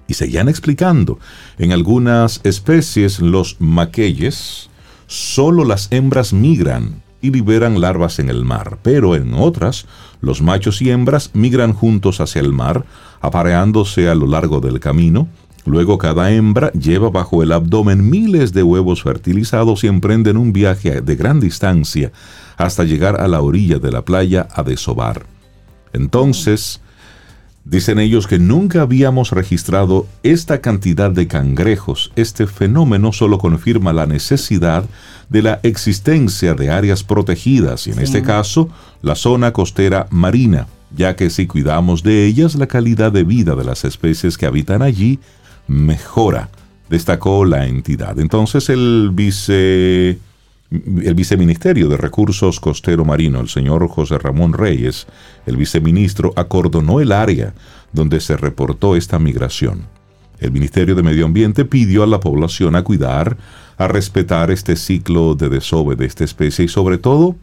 Y 0.08 0.16
seguían 0.16 0.50
explicando, 0.50 1.20
en 1.60 1.72
algunas 1.72 2.42
especies, 2.44 3.20
los 3.20 3.58
maqueyes, 3.60 4.72
solo 5.06 5.64
las 5.64 5.92
hembras 5.92 6.34
migran 6.34 7.04
y 7.22 7.30
liberan 7.30 7.80
larvas 7.82 8.18
en 8.18 8.30
el 8.30 8.46
mar, 8.46 8.80
pero 8.82 9.16
en 9.16 9.36
otras, 9.36 9.86
los 10.22 10.42
machos 10.42 10.82
y 10.82 10.90
hembras 10.90 11.32
migran 11.34 11.74
juntos 11.74 12.22
hacia 12.22 12.42
el 12.42 12.54
mar, 12.54 12.86
apareándose 13.22 14.10
a 14.10 14.16
lo 14.16 14.28
largo 14.28 14.60
del 14.60 14.80
camino, 14.80 15.28
Luego 15.66 15.98
cada 15.98 16.32
hembra 16.32 16.72
lleva 16.72 17.10
bajo 17.10 17.44
el 17.44 17.52
abdomen 17.52 18.10
miles 18.10 18.54
de 18.54 18.64
huevos 18.64 19.04
fertilizados 19.04 19.84
y 19.84 19.88
emprenden 19.88 20.38
un 20.38 20.54
viaje 20.54 21.02
de 21.02 21.16
gran 21.16 21.40
distancia 21.40 22.12
hasta 22.58 22.86
llegar 22.86 23.22
a 23.22 23.28
la 23.28 23.42
orilla 23.42 23.78
de 23.78 23.92
la 23.92 24.04
playa 24.04 24.48
a 24.52 24.64
desovar. 24.64 25.26
Entonces, 25.94 26.82
dicen 27.70 28.00
ellos 28.00 28.26
que 28.26 28.40
nunca 28.40 28.82
habíamos 28.82 29.32
registrado 29.32 30.08
esta 30.24 30.60
cantidad 30.60 31.12
de 31.12 31.28
cangrejos. 31.28 32.12
Este 32.16 32.48
fenómeno 32.48 33.14
solo 33.14 33.38
confirma 33.38 33.94
la 33.94 34.08
necesidad 34.08 34.86
de 35.30 35.44
la 35.44 35.60
existencia 35.62 36.56
de 36.56 36.72
áreas 36.72 37.04
protegidas 37.04 37.86
y 37.86 37.92
en 37.92 38.00
este 38.00 38.24
caso 38.24 38.70
la 39.04 39.14
zona 39.14 39.54
costera 39.54 40.08
marina, 40.10 40.68
ya 40.96 41.16
que 41.16 41.30
si 41.30 41.46
cuidamos 41.46 42.02
de 42.02 42.26
ellas 42.26 42.56
la 42.56 42.66
calidad 42.66 43.12
de 43.12 43.24
vida 43.24 43.56
de 43.56 43.64
las 43.64 43.86
especies 43.86 44.38
que 44.38 44.48
habitan 44.48 44.82
allí 44.82 45.20
mejora, 45.68 46.50
destacó 46.90 47.46
la 47.46 47.68
entidad. 47.68 48.20
Entonces 48.20 48.70
el 48.70 49.12
vice 49.14 50.18
el 50.72 51.16
viceministerio 51.16 51.88
de 51.90 51.98
Recursos 51.98 52.60
Costero 52.60 53.04
Marino, 53.04 53.40
el 53.40 53.50
señor 53.50 53.88
José 53.88 54.20
Ramón 54.20 54.54
Reyes, 54.54 55.08
el 55.46 55.58
viceministro, 55.58 56.32
acordonó 56.36 57.00
el 57.00 57.12
área 57.12 57.54
donde 57.92 58.20
se 58.20 58.38
reportó 58.38 58.96
esta 58.96 59.18
migración. 59.18 59.88
El 60.40 60.52
Ministerio 60.52 60.96
de 60.96 61.04
Medio 61.04 61.26
Ambiente 61.26 61.66
pidió 61.66 62.04
a 62.04 62.08
la 62.08 62.20
población 62.20 62.76
a 62.76 62.84
cuidar, 62.84 63.38
a 63.78 63.88
respetar 63.88 64.52
este 64.52 64.76
ciclo 64.76 65.36
de 65.36 65.50
desove 65.50 65.96
de 65.96 66.06
esta 66.06 66.24
especie 66.24 66.66
y 66.66 66.68
sobre 66.68 66.98
todo 66.98 67.36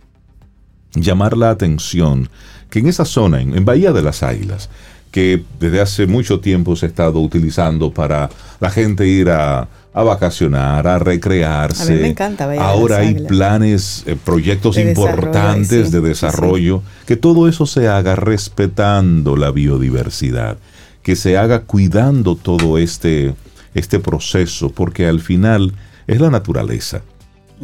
llamar 0.94 1.36
la 1.36 1.50
atención 1.50 2.28
que 2.70 2.78
en 2.78 2.86
esa 2.86 3.04
zona, 3.04 3.40
en, 3.40 3.64
Bahía 3.64 3.92
de 3.92 4.02
las 4.02 4.22
Águilas, 4.22 4.70
que 5.16 5.42
desde 5.58 5.80
hace 5.80 6.06
mucho 6.06 6.40
tiempo 6.40 6.76
se 6.76 6.84
ha 6.84 6.88
estado 6.90 7.20
utilizando 7.20 7.90
para 7.90 8.28
la 8.60 8.68
gente 8.68 9.08
ir 9.08 9.30
a, 9.30 9.66
vacacionar, 9.94 10.86
a 10.86 10.98
recrearse. 10.98 11.90
A 11.90 11.96
mí 11.96 12.02
me 12.02 12.08
encanta 12.08 12.44
Ahora 12.60 12.98
hay 12.98 13.14
planes, 13.14 14.02
eh, 14.04 14.14
proyectos 14.22 14.76
importantes 14.76 15.90
de 15.90 16.02
desarrollo, 16.02 16.82
que 17.06 17.16
todo 17.16 17.48
eso 17.48 17.64
se 17.64 17.88
haga 17.88 18.14
respetando 18.14 19.36
la 19.36 19.50
biodiversidad, 19.52 20.58
que 21.02 21.16
se 21.16 21.38
haga 21.38 21.62
cuidando 21.62 22.36
todo 22.36 22.76
este, 22.76 23.34
este 23.72 24.00
proceso, 24.00 24.68
porque 24.68 25.06
al 25.06 25.20
final 25.20 25.72
es 26.06 26.20
la 26.20 26.28
naturaleza. 26.28 27.00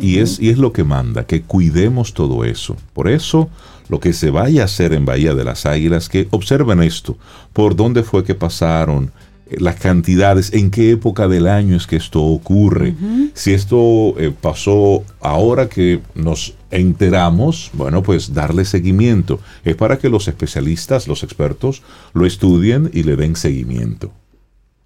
Y, 0.01 0.21
es, 0.21 0.41
y 0.41 0.49
es 0.49 0.57
lo 0.57 0.73
que 0.73 0.85
manda, 0.85 1.27
que 1.27 1.43
cuidemos 1.43 2.15
todo 2.15 2.47
eso. 2.47 2.79
Por 2.95 3.11
eso 3.11 3.51
lo 3.93 4.01
que 4.01 4.15
se 4.15 4.31
vaya 4.31 4.63
a 4.63 4.65
hacer 4.65 4.95
en 4.95 5.05
Bahía 5.05 5.35
de 5.35 5.45
las 5.45 5.67
Águilas, 5.67 6.09
que 6.09 6.27
observen 6.31 6.83
esto, 6.83 7.19
por 7.53 7.77
dónde 7.77 8.03
fue 8.03 8.25
que 8.25 8.35
pasaron, 8.35 9.13
eh, 9.51 9.57
las 9.61 9.77
cantidades, 9.77 10.51
en 10.55 10.71
qué 10.71 10.93
época 10.93 11.29
del 11.29 11.47
año 11.47 11.77
es 11.77 11.87
que 11.87 11.97
esto 11.97 12.23
ocurre. 12.23 12.95
Si 13.35 13.53
esto 13.53 14.15
eh, 14.19 14.33
pasó 14.41 15.05
ahora 15.21 15.69
que 15.69 16.01
nos 16.15 16.55
enteramos, 16.71 17.71
bueno, 17.75 18.03
pues 18.03 18.33
darle 18.33 18.65
seguimiento. 18.65 19.41
Es 19.63 19.77
para 19.77 19.99
que 19.99 20.09
los 20.09 20.27
especialistas, 20.27 21.07
los 21.07 21.23
expertos, 21.23 21.83
lo 22.15 22.25
estudien 22.25 22.91
y 22.95 23.03
le 23.03 23.17
den 23.17 23.37
seguimiento. 23.37 24.11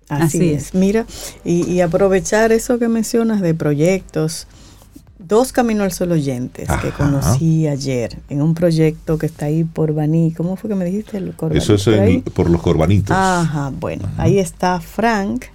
Así, 0.09 0.50
es. 0.50 0.74
Mira, 0.74 1.07
y, 1.44 1.78
aprovechar 1.78 2.50
eso 2.50 2.80
que 2.80 2.88
mencionas 2.88 3.40
de 3.40 3.54
proyectos, 3.54 4.48
dos 5.18 5.52
Camino 5.52 5.84
al 5.84 5.92
Sol 5.92 6.12
oyentes 6.12 6.68
que 6.82 6.90
conocí 6.90 7.66
ayer 7.66 8.18
en 8.28 8.42
un 8.42 8.54
proyecto 8.54 9.18
que 9.18 9.26
está 9.26 9.46
ahí 9.46 9.64
por 9.64 9.94
Baní. 9.94 10.32
¿Cómo 10.32 10.56
fue 10.56 10.68
que 10.68 10.76
me 10.76 10.84
dijiste? 10.84 11.22
Eso 11.52 11.74
es 11.74 12.22
por 12.34 12.50
los 12.50 12.62
Corbanitos. 12.62 13.16
Ajá, 13.16 13.72
bueno, 13.78 14.08
ahí 14.18 14.38
está 14.38 14.80
Frank 14.80 15.46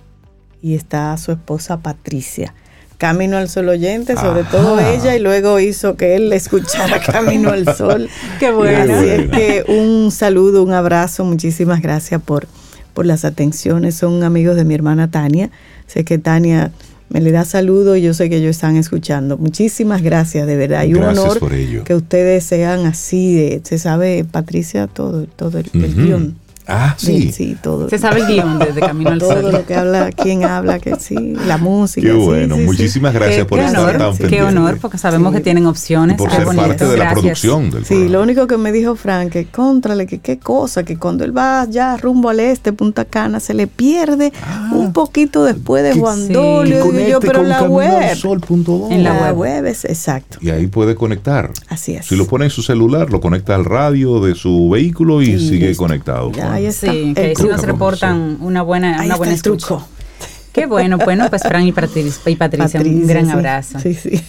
y 0.61 0.75
está 0.75 1.15
su 1.17 1.31
esposa 1.31 1.77
Patricia. 1.77 2.53
Camino 2.97 3.37
al 3.37 3.49
Sol 3.49 3.67
oyente, 3.67 4.15
sobre 4.15 4.43
todo 4.43 4.79
ella, 4.79 5.15
y 5.15 5.19
luego 5.19 5.59
hizo 5.59 5.95
que 5.95 6.15
él 6.15 6.29
le 6.29 6.35
escuchara 6.35 6.99
Camino 7.05 7.49
al 7.49 7.75
Sol. 7.75 8.07
Qué 8.39 8.51
bueno. 8.51 8.93
Así 8.93 9.09
es 9.09 9.29
que 9.29 9.65
un 9.67 10.11
saludo, 10.11 10.61
un 10.61 10.71
abrazo, 10.71 11.25
muchísimas 11.25 11.81
gracias 11.81 12.21
por, 12.21 12.47
por 12.93 13.07
las 13.07 13.25
atenciones. 13.25 13.95
Son 13.95 14.21
amigos 14.21 14.55
de 14.55 14.65
mi 14.65 14.75
hermana 14.75 15.09
Tania. 15.09 15.49
Sé 15.87 16.05
que 16.05 16.19
Tania 16.19 16.71
me 17.11 17.19
le 17.19 17.31
da 17.31 17.43
saludo 17.43 17.97
y 17.97 18.01
yo 18.01 18.13
sé 18.13 18.29
que 18.29 18.37
ellos 18.37 18.51
están 18.51 18.77
escuchando. 18.77 19.37
Muchísimas 19.37 20.01
gracias, 20.01 20.47
de 20.47 20.55
verdad. 20.55 20.85
Y 20.85 20.93
un 20.93 21.03
honor 21.03 21.39
que 21.83 21.93
ustedes 21.93 22.45
sean 22.45 22.85
así, 22.85 23.59
se 23.63 23.77
sabe, 23.77 24.23
Patricia, 24.23 24.87
todo, 24.87 25.25
todo 25.25 25.57
el, 25.57 25.69
guion. 25.71 26.37
Ah, 26.71 26.95
sí. 26.97 27.31
Sí, 27.31 27.57
todo. 27.61 27.89
Se 27.89 27.97
sabe 27.97 28.21
el 28.21 28.27
guion 28.27 28.59
desde 28.59 28.79
Camino 28.79 29.11
al 29.11 29.19
Sol. 29.19 29.41
Todo 29.41 29.51
lo 29.51 29.65
que 29.65 29.75
habla, 29.75 30.09
quién 30.11 30.45
habla, 30.45 30.79
que 30.79 30.95
sí, 30.99 31.35
la 31.45 31.57
música. 31.57 32.07
Qué 32.07 32.13
bueno, 32.13 32.57
muchísimas 32.57 33.13
gracias 33.13 33.45
por 33.45 33.59
estar 33.59 33.97
tan 33.97 34.17
pendiente. 34.17 34.27
Qué 34.27 34.43
honor, 34.43 34.77
porque 34.79 34.97
sabemos 34.97 35.33
que 35.33 35.41
tienen 35.41 35.65
opciones. 35.65 36.17
por 36.17 36.31
ser 36.31 36.45
parte 36.45 36.85
de 36.85 36.97
la 36.97 37.13
producción 37.13 37.69
del 37.69 37.85
Sí, 37.85 38.07
lo 38.07 38.21
único 38.21 38.47
que 38.47 38.57
me 38.57 38.71
dijo 38.71 38.95
Frank, 38.95 39.31
que 39.31 39.45
contrale, 39.45 40.07
que 40.07 40.19
qué 40.19 40.39
cosa, 40.39 40.83
que 40.83 40.97
cuando 40.97 41.23
él 41.23 41.35
va 41.35 41.65
ya 41.69 41.97
rumbo 41.97 42.29
al 42.29 42.39
este, 42.39 42.73
Punta 42.73 43.05
Cana, 43.05 43.39
se 43.39 43.53
le 43.53 43.67
pierde 43.67 44.31
ah. 44.43 44.71
un 44.73 44.93
poquito 44.93 45.43
después 45.43 45.83
de 45.83 45.99
Juan 45.99 46.29
Dolio. 46.29 46.91
yo, 47.07 47.19
pero 47.19 47.43
la 47.43 47.63
web. 47.63 48.17
en 48.89 49.03
la, 49.03 49.33
web. 49.33 49.65
es 49.65 49.85
exacto. 49.85 50.37
Y 50.41 50.49
ahí 50.49 50.67
puede 50.67 50.95
conectar. 50.95 51.51
Así 51.67 51.95
es. 51.95 52.05
Si 52.05 52.15
lo 52.15 52.27
pone 52.27 52.45
en 52.45 52.51
su 52.51 52.61
celular, 52.61 53.11
lo 53.11 53.19
conecta 53.19 53.55
al 53.55 53.65
radio 53.65 54.19
de 54.19 54.35
su 54.35 54.69
vehículo 54.69 55.21
y 55.21 55.39
sigue 55.39 55.75
conectado. 55.75 56.31
Sí, 56.71 57.13
que 57.15 57.33
si 57.35 57.43
nos 57.47 57.63
reportan 57.63 58.37
una 58.41 58.61
buena, 58.61 59.01
una 59.03 59.15
buena 59.15 59.33
escucha. 59.33 59.77
Qué 60.51 60.65
bueno, 60.65 60.97
bueno, 60.97 61.29
pues 61.29 61.43
Fran 61.43 61.65
y 61.65 61.71
Patricia, 61.71 62.81
un 62.81 63.07
gran 63.07 63.29
abrazo. 63.29 63.79
Sí, 63.79 63.93
sí. 63.93 64.21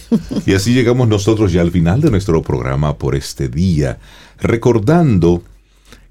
Y 0.45 0.53
así 0.53 0.73
llegamos 0.73 1.07
nosotros 1.07 1.51
ya 1.51 1.61
al 1.61 1.71
final 1.71 1.99
de 1.99 2.11
nuestro 2.11 2.41
programa 2.41 2.97
por 2.97 3.15
este 3.15 3.49
día, 3.49 3.97
recordando 4.39 5.43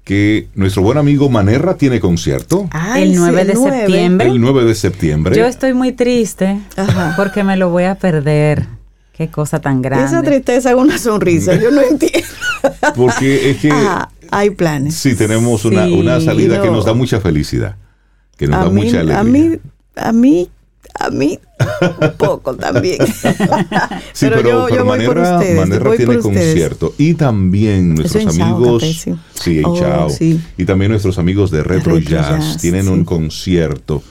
que 0.03 0.49
nuestro 0.53 0.83
buen 0.83 0.97
amigo 0.97 1.29
Manerra 1.29 1.77
tiene 1.77 1.99
concierto. 1.99 2.69
el 2.95 3.15
9 3.15 3.45
de 3.45 3.55
septiembre. 3.55 4.27
El 4.27 4.41
9 4.41 4.65
de 4.65 4.75
septiembre. 4.75 5.35
Yo 5.35 5.45
estoy 5.45 5.73
muy 5.73 5.93
triste 5.93 6.59
porque 7.15 7.43
me 7.43 7.57
lo 7.57 7.69
voy 7.69 7.85
a 7.85 7.95
perder. 7.95 8.67
Qué 9.13 9.29
cosa 9.29 9.59
tan 9.61 9.81
grande. 9.81 10.07
Esa 10.07 10.23
tristeza 10.23 10.71
es 10.71 10.75
una 10.75 10.97
sonrisa, 10.97 11.55
yo 11.55 11.69
no 11.69 11.81
entiendo. 11.89 12.27
Porque 12.95 13.51
es 13.51 13.57
que 13.57 13.71
hay 14.33 14.49
planes. 14.51 14.95
Sí, 14.95 15.15
tenemos 15.15 15.65
una, 15.65 16.19
salida 16.19 16.61
que 16.61 16.69
nos 16.69 16.85
da 16.85 16.93
mucha 16.93 17.19
felicidad, 17.19 17.77
que 18.37 18.47
nos 18.47 18.63
da 18.63 18.69
mucha 18.69 18.99
alegría. 18.99 19.19
A 19.19 19.23
mí, 19.23 19.59
a 19.95 20.11
mí 20.11 20.49
A 20.99 21.09
mí, 21.09 21.39
un 21.81 22.11
poco 22.17 22.55
también. 22.55 22.99
sí, 24.13 24.27
pero, 24.29 24.69
yo, 24.69 24.85
Manera, 24.85 25.39
tiene 25.97 26.19
concierto. 26.19 26.93
Y 26.97 27.15
también 27.15 27.95
nuestros 27.95 28.27
amigos. 28.27 28.83
sí, 29.33 29.61
oh, 29.63 29.77
chao. 29.77 30.07
Y 30.57 30.65
también 30.65 30.91
nuestros 30.91 31.17
amigos 31.17 31.51
de 31.51 31.63
Retro, 31.63 31.97
Jazz, 31.97 32.57
tienen 32.61 32.89
un 32.89 33.05
concierto. 33.05 34.03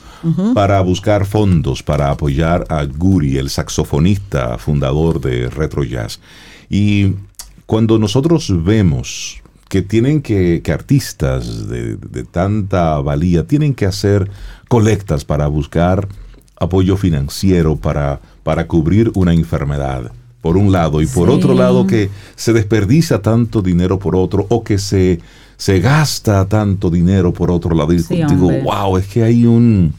para 0.54 0.80
buscar 0.82 1.26
fondos 1.26 1.82
para 1.82 2.10
apoyar 2.10 2.64
a 2.68 2.84
Guri, 2.84 3.38
el 3.38 3.50
saxofonista 3.50 4.56
fundador 4.56 5.20
de 5.20 5.50
Retro 5.50 5.82
Jazz. 5.82 6.20
Y 6.70 7.14
cuando 7.66 7.98
nosotros 7.98 8.64
vemos 8.64 9.41
que 9.72 9.80
tienen 9.80 10.20
que, 10.20 10.60
que 10.62 10.70
artistas 10.70 11.66
de, 11.66 11.96
de, 11.96 12.24
tanta 12.24 13.00
valía 13.00 13.46
tienen 13.46 13.72
que 13.72 13.86
hacer 13.86 14.30
colectas 14.68 15.24
para 15.24 15.46
buscar 15.46 16.08
apoyo 16.60 16.98
financiero 16.98 17.76
para, 17.76 18.20
para 18.42 18.66
cubrir 18.66 19.10
una 19.14 19.32
enfermedad, 19.32 20.12
por 20.42 20.58
un 20.58 20.72
lado, 20.72 21.00
y 21.00 21.06
por 21.06 21.30
otro 21.30 21.54
lado 21.54 21.86
que 21.86 22.10
se 22.36 22.52
desperdicia 22.52 23.22
tanto 23.22 23.62
dinero 23.62 23.98
por 23.98 24.14
otro, 24.14 24.44
o 24.50 24.62
que 24.62 24.76
se, 24.76 25.20
se 25.56 25.80
gasta 25.80 26.46
tanto 26.46 26.90
dinero 26.90 27.32
por 27.32 27.50
otro 27.50 27.74
lado. 27.74 27.94
Y 27.94 28.02
digo, 28.02 28.50
wow, 28.64 28.98
es 28.98 29.06
que 29.06 29.22
hay 29.22 29.46
un 29.46 29.94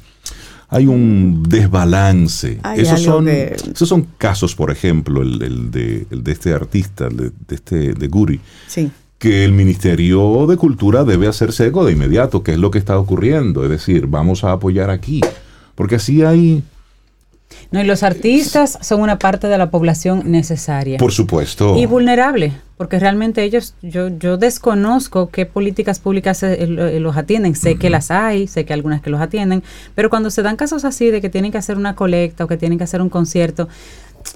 hay 0.69 0.85
un 0.85 1.41
desbalance. 1.47 2.59
esos, 2.75 3.01
son, 3.01 3.27
esos 3.27 3.89
son 3.89 4.07
casos, 4.19 4.53
por 4.53 4.69
ejemplo, 4.69 5.23
el, 5.23 5.71
de, 5.71 6.05
de, 6.11 6.31
este 6.31 6.53
artista, 6.53 7.09
de, 7.09 7.31
de, 7.47 7.55
este, 7.55 7.93
de 7.93 8.07
Guri, 8.07 8.39
que 9.23 9.45
el 9.45 9.53
Ministerio 9.53 10.45
de 10.47 10.57
Cultura 10.57 11.05
debe 11.05 11.29
hacerse 11.29 11.67
eco 11.67 11.85
de 11.85 11.93
inmediato, 11.93 12.43
que 12.43 12.51
es 12.51 12.57
lo 12.57 12.71
que 12.71 12.77
está 12.77 12.99
ocurriendo. 12.99 13.63
Es 13.63 13.69
decir, 13.69 14.07
vamos 14.07 14.43
a 14.43 14.51
apoyar 14.51 14.89
aquí. 14.89 15.21
Porque 15.75 15.95
así 15.95 16.23
hay... 16.23 16.61
No, 17.71 17.79
y 17.79 17.85
los 17.85 18.03
artistas 18.03 18.77
son 18.81 18.99
una 18.99 19.19
parte 19.19 19.47
de 19.47 19.57
la 19.57 19.71
población 19.71 20.23
necesaria. 20.29 20.97
Por 20.97 21.13
supuesto. 21.13 21.77
Y 21.77 21.85
vulnerable, 21.85 22.51
porque 22.75 22.99
realmente 22.99 23.43
ellos, 23.43 23.75
yo, 23.81 24.09
yo 24.09 24.35
desconozco 24.35 25.29
qué 25.29 25.45
políticas 25.45 25.99
públicas 25.99 26.43
eh, 26.43 26.57
eh, 26.59 26.99
los 26.99 27.15
atienden. 27.15 27.55
Sé 27.55 27.77
que 27.77 27.89
las 27.89 28.11
hay, 28.11 28.47
sé 28.47 28.65
que 28.65 28.73
algunas 28.73 29.01
que 29.01 29.09
los 29.09 29.21
atienden, 29.21 29.63
pero 29.95 30.09
cuando 30.09 30.31
se 30.31 30.41
dan 30.41 30.57
casos 30.57 30.83
así 30.83 31.11
de 31.11 31.21
que 31.21 31.29
tienen 31.29 31.53
que 31.53 31.59
hacer 31.59 31.77
una 31.77 31.95
colecta 31.95 32.43
o 32.43 32.47
que 32.47 32.57
tienen 32.57 32.77
que 32.77 32.83
hacer 32.83 33.01
un 33.01 33.09
concierto, 33.09 33.69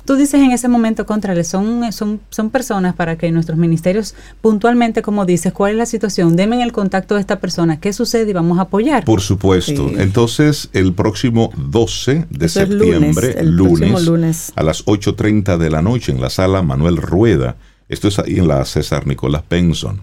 tú 0.06 0.16
dices 0.16 0.42
en 0.42 0.52
ese 0.52 0.68
momento, 0.68 1.06
contrario, 1.06 1.44
son, 1.44 1.92
son, 1.92 2.20
son 2.30 2.50
personas 2.50 2.96
para 2.96 3.18
que 3.18 3.32
nuestros 3.32 3.58
ministerios 3.58 4.16
puntualmente, 4.42 5.02
como 5.02 5.26
dices, 5.26 5.54
cuál 5.54 5.72
es 5.72 5.78
la 5.78 5.86
situación, 5.86 6.36
denme 6.36 6.62
el 6.64 6.72
contacto 6.72 7.16
de 7.16 7.22
esta 7.22 7.40
persona, 7.40 7.80
qué 7.80 7.94
sucede 7.94 8.30
y 8.30 8.34
vamos 8.34 8.60
a 8.60 8.64
apoyar. 8.64 9.06
Por 9.06 9.22
supuesto. 9.22 9.92
Entonces, 9.98 10.70
el 10.74 10.94
próximo 10.94 11.52
12 11.58 12.28
de 12.30 12.50
septiembre, 12.50 13.44
lunes, 13.44 14.06
lunes, 14.06 14.54
a 14.56 14.64
las 14.64 14.86
8.30 14.86 15.58
de 15.58 15.70
la 15.70 15.82
noche 15.82 16.12
en 16.12 16.22
la 16.22 16.30
sala 16.30 16.62
Manuel 16.62 16.98
Rueda, 16.98 17.56
esto 17.90 18.08
es 18.08 18.20
ahí 18.20 18.38
en 18.38 18.48
la 18.48 18.66
César 18.66 19.08
Nicolás 19.08 19.44
Benson, 19.50 20.02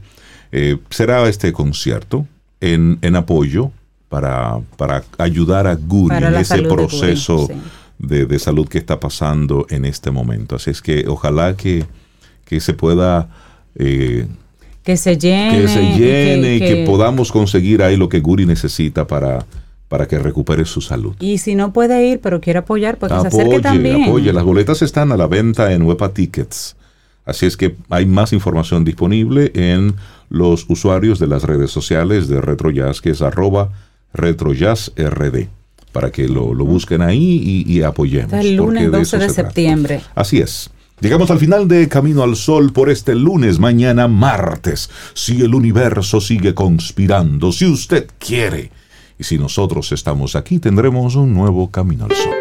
eh, 0.52 0.78
será 0.90 1.28
este 1.28 1.52
concierto 1.52 2.26
en, 2.60 2.98
en 3.02 3.16
apoyo 3.16 3.72
para, 4.08 4.60
para 4.76 5.02
ayudar 5.18 5.66
a 5.66 5.74
Guri 5.74 6.16
en 6.16 6.34
ese 6.34 6.62
proceso 6.62 7.48
de, 7.98 8.38
salud 8.38 8.68
que 8.68 8.78
está 8.78 9.00
pasando 9.00 9.66
en 9.70 9.84
este 9.84 10.10
momento. 10.10 10.56
Así 10.56 10.70
es 10.70 10.82
que 10.82 11.04
ojalá 11.08 11.56
que, 11.56 11.84
se 12.60 12.74
pueda... 12.74 13.28
Eh, 13.76 14.26
que 14.82 14.96
se 14.96 15.16
llene. 15.16 15.62
Que 15.62 15.68
se 15.68 15.82
llene 15.98 16.56
y 16.56 16.60
que, 16.60 16.84
podamos 16.86 17.32
conseguir 17.32 17.82
ahí 17.82 17.96
lo 17.96 18.08
que 18.08 18.20
Guri 18.20 18.44
necesita 18.44 19.06
para, 19.06 19.46
para 19.88 20.06
que 20.06 20.18
recupere 20.18 20.64
su 20.64 20.80
salud. 20.80 21.14
Y 21.20 21.38
si 21.38 21.54
no 21.54 21.72
puede 21.72 22.06
ir, 22.06 22.20
pero 22.20 22.40
quiere 22.40 22.58
apoyar, 22.60 22.98
pues 22.98 23.12
que 23.12 23.20
se 23.20 23.28
acerque 23.28 23.60
también. 23.60 24.04
Apoye. 24.04 24.32
Las 24.32 24.44
boletas 24.44 24.82
están 24.82 25.12
a 25.12 25.16
la 25.16 25.26
venta 25.26 25.72
en 25.72 25.82
Wepa 25.82 26.10
Tickets. 26.10 26.76
Así 27.24 27.46
es 27.46 27.56
que 27.56 27.74
hay 27.88 28.04
más 28.04 28.34
información 28.34 28.84
disponible 28.84 29.50
en 29.54 29.94
los 30.28 30.66
usuarios 30.68 31.18
de 31.18 31.26
las 31.26 31.44
redes 31.44 31.70
sociales 31.70 32.28
de 32.28 32.42
RetroJazz, 32.42 33.00
que 33.00 33.10
es 33.10 33.22
arroba 33.22 33.70
RetroJazzRD 34.12 35.48
para 35.94 36.10
que 36.10 36.28
lo, 36.28 36.52
busquen 36.56 37.00
ahí 37.00 37.64
y, 37.66 37.82
apoyemos. 37.82 38.32
el 38.32 38.56
lunes 38.56 38.90
12 38.90 39.16
de, 39.16 39.30
septiembre. 39.30 40.02
Así 40.16 40.40
es. 40.40 40.68
Llegamos 41.00 41.30
al 41.30 41.38
final 41.38 41.68
de 41.68 41.88
Camino 41.88 42.24
al 42.24 42.34
Sol 42.34 42.72
por 42.72 42.90
este 42.90 43.14
lunes, 43.14 43.60
mañana 43.60 44.08
martes. 44.08 44.90
Si 45.14 45.40
el 45.42 45.54
universo 45.54 46.20
sigue 46.20 46.52
conspirando, 46.52 47.52
si 47.52 47.66
usted 47.66 48.08
quiere. 48.18 48.72
Y 49.18 49.24
si 49.24 49.38
nosotros 49.38 49.92
estamos 49.92 50.34
aquí, 50.34 50.58
tendremos 50.58 51.14
un 51.14 51.32
nuevo 51.32 51.70
Camino 51.70 52.06
al 52.06 52.12
Sol. 52.12 52.34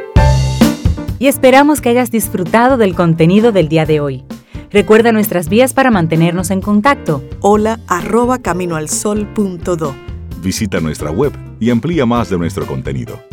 Y 1.19 1.27
esperamos 1.27 1.79
que 1.79 1.89
hayas 1.89 2.09
disfrutado 2.09 2.77
del 2.77 2.95
contenido 2.95 3.51
del 3.51 3.69
día 3.69 3.85
de 3.85 3.99
hoy. 3.99 4.23
Recuerda 4.71 5.11
nuestras 5.11 5.47
vías 5.47 5.73
para 5.73 5.91
mantenernos 5.91 6.49
en 6.49 6.59
contacto. 6.59 7.23
Hola 7.39 7.79
arroba 7.87 8.39
caminoalsol.do. 8.39 9.95
Visita 10.41 10.79
nuestra 10.79 11.11
web 11.11 11.31
y 11.59 11.69
amplía 11.69 12.07
más 12.07 12.31
de 12.31 12.39
nuestro 12.39 12.65
contenido 12.65 13.32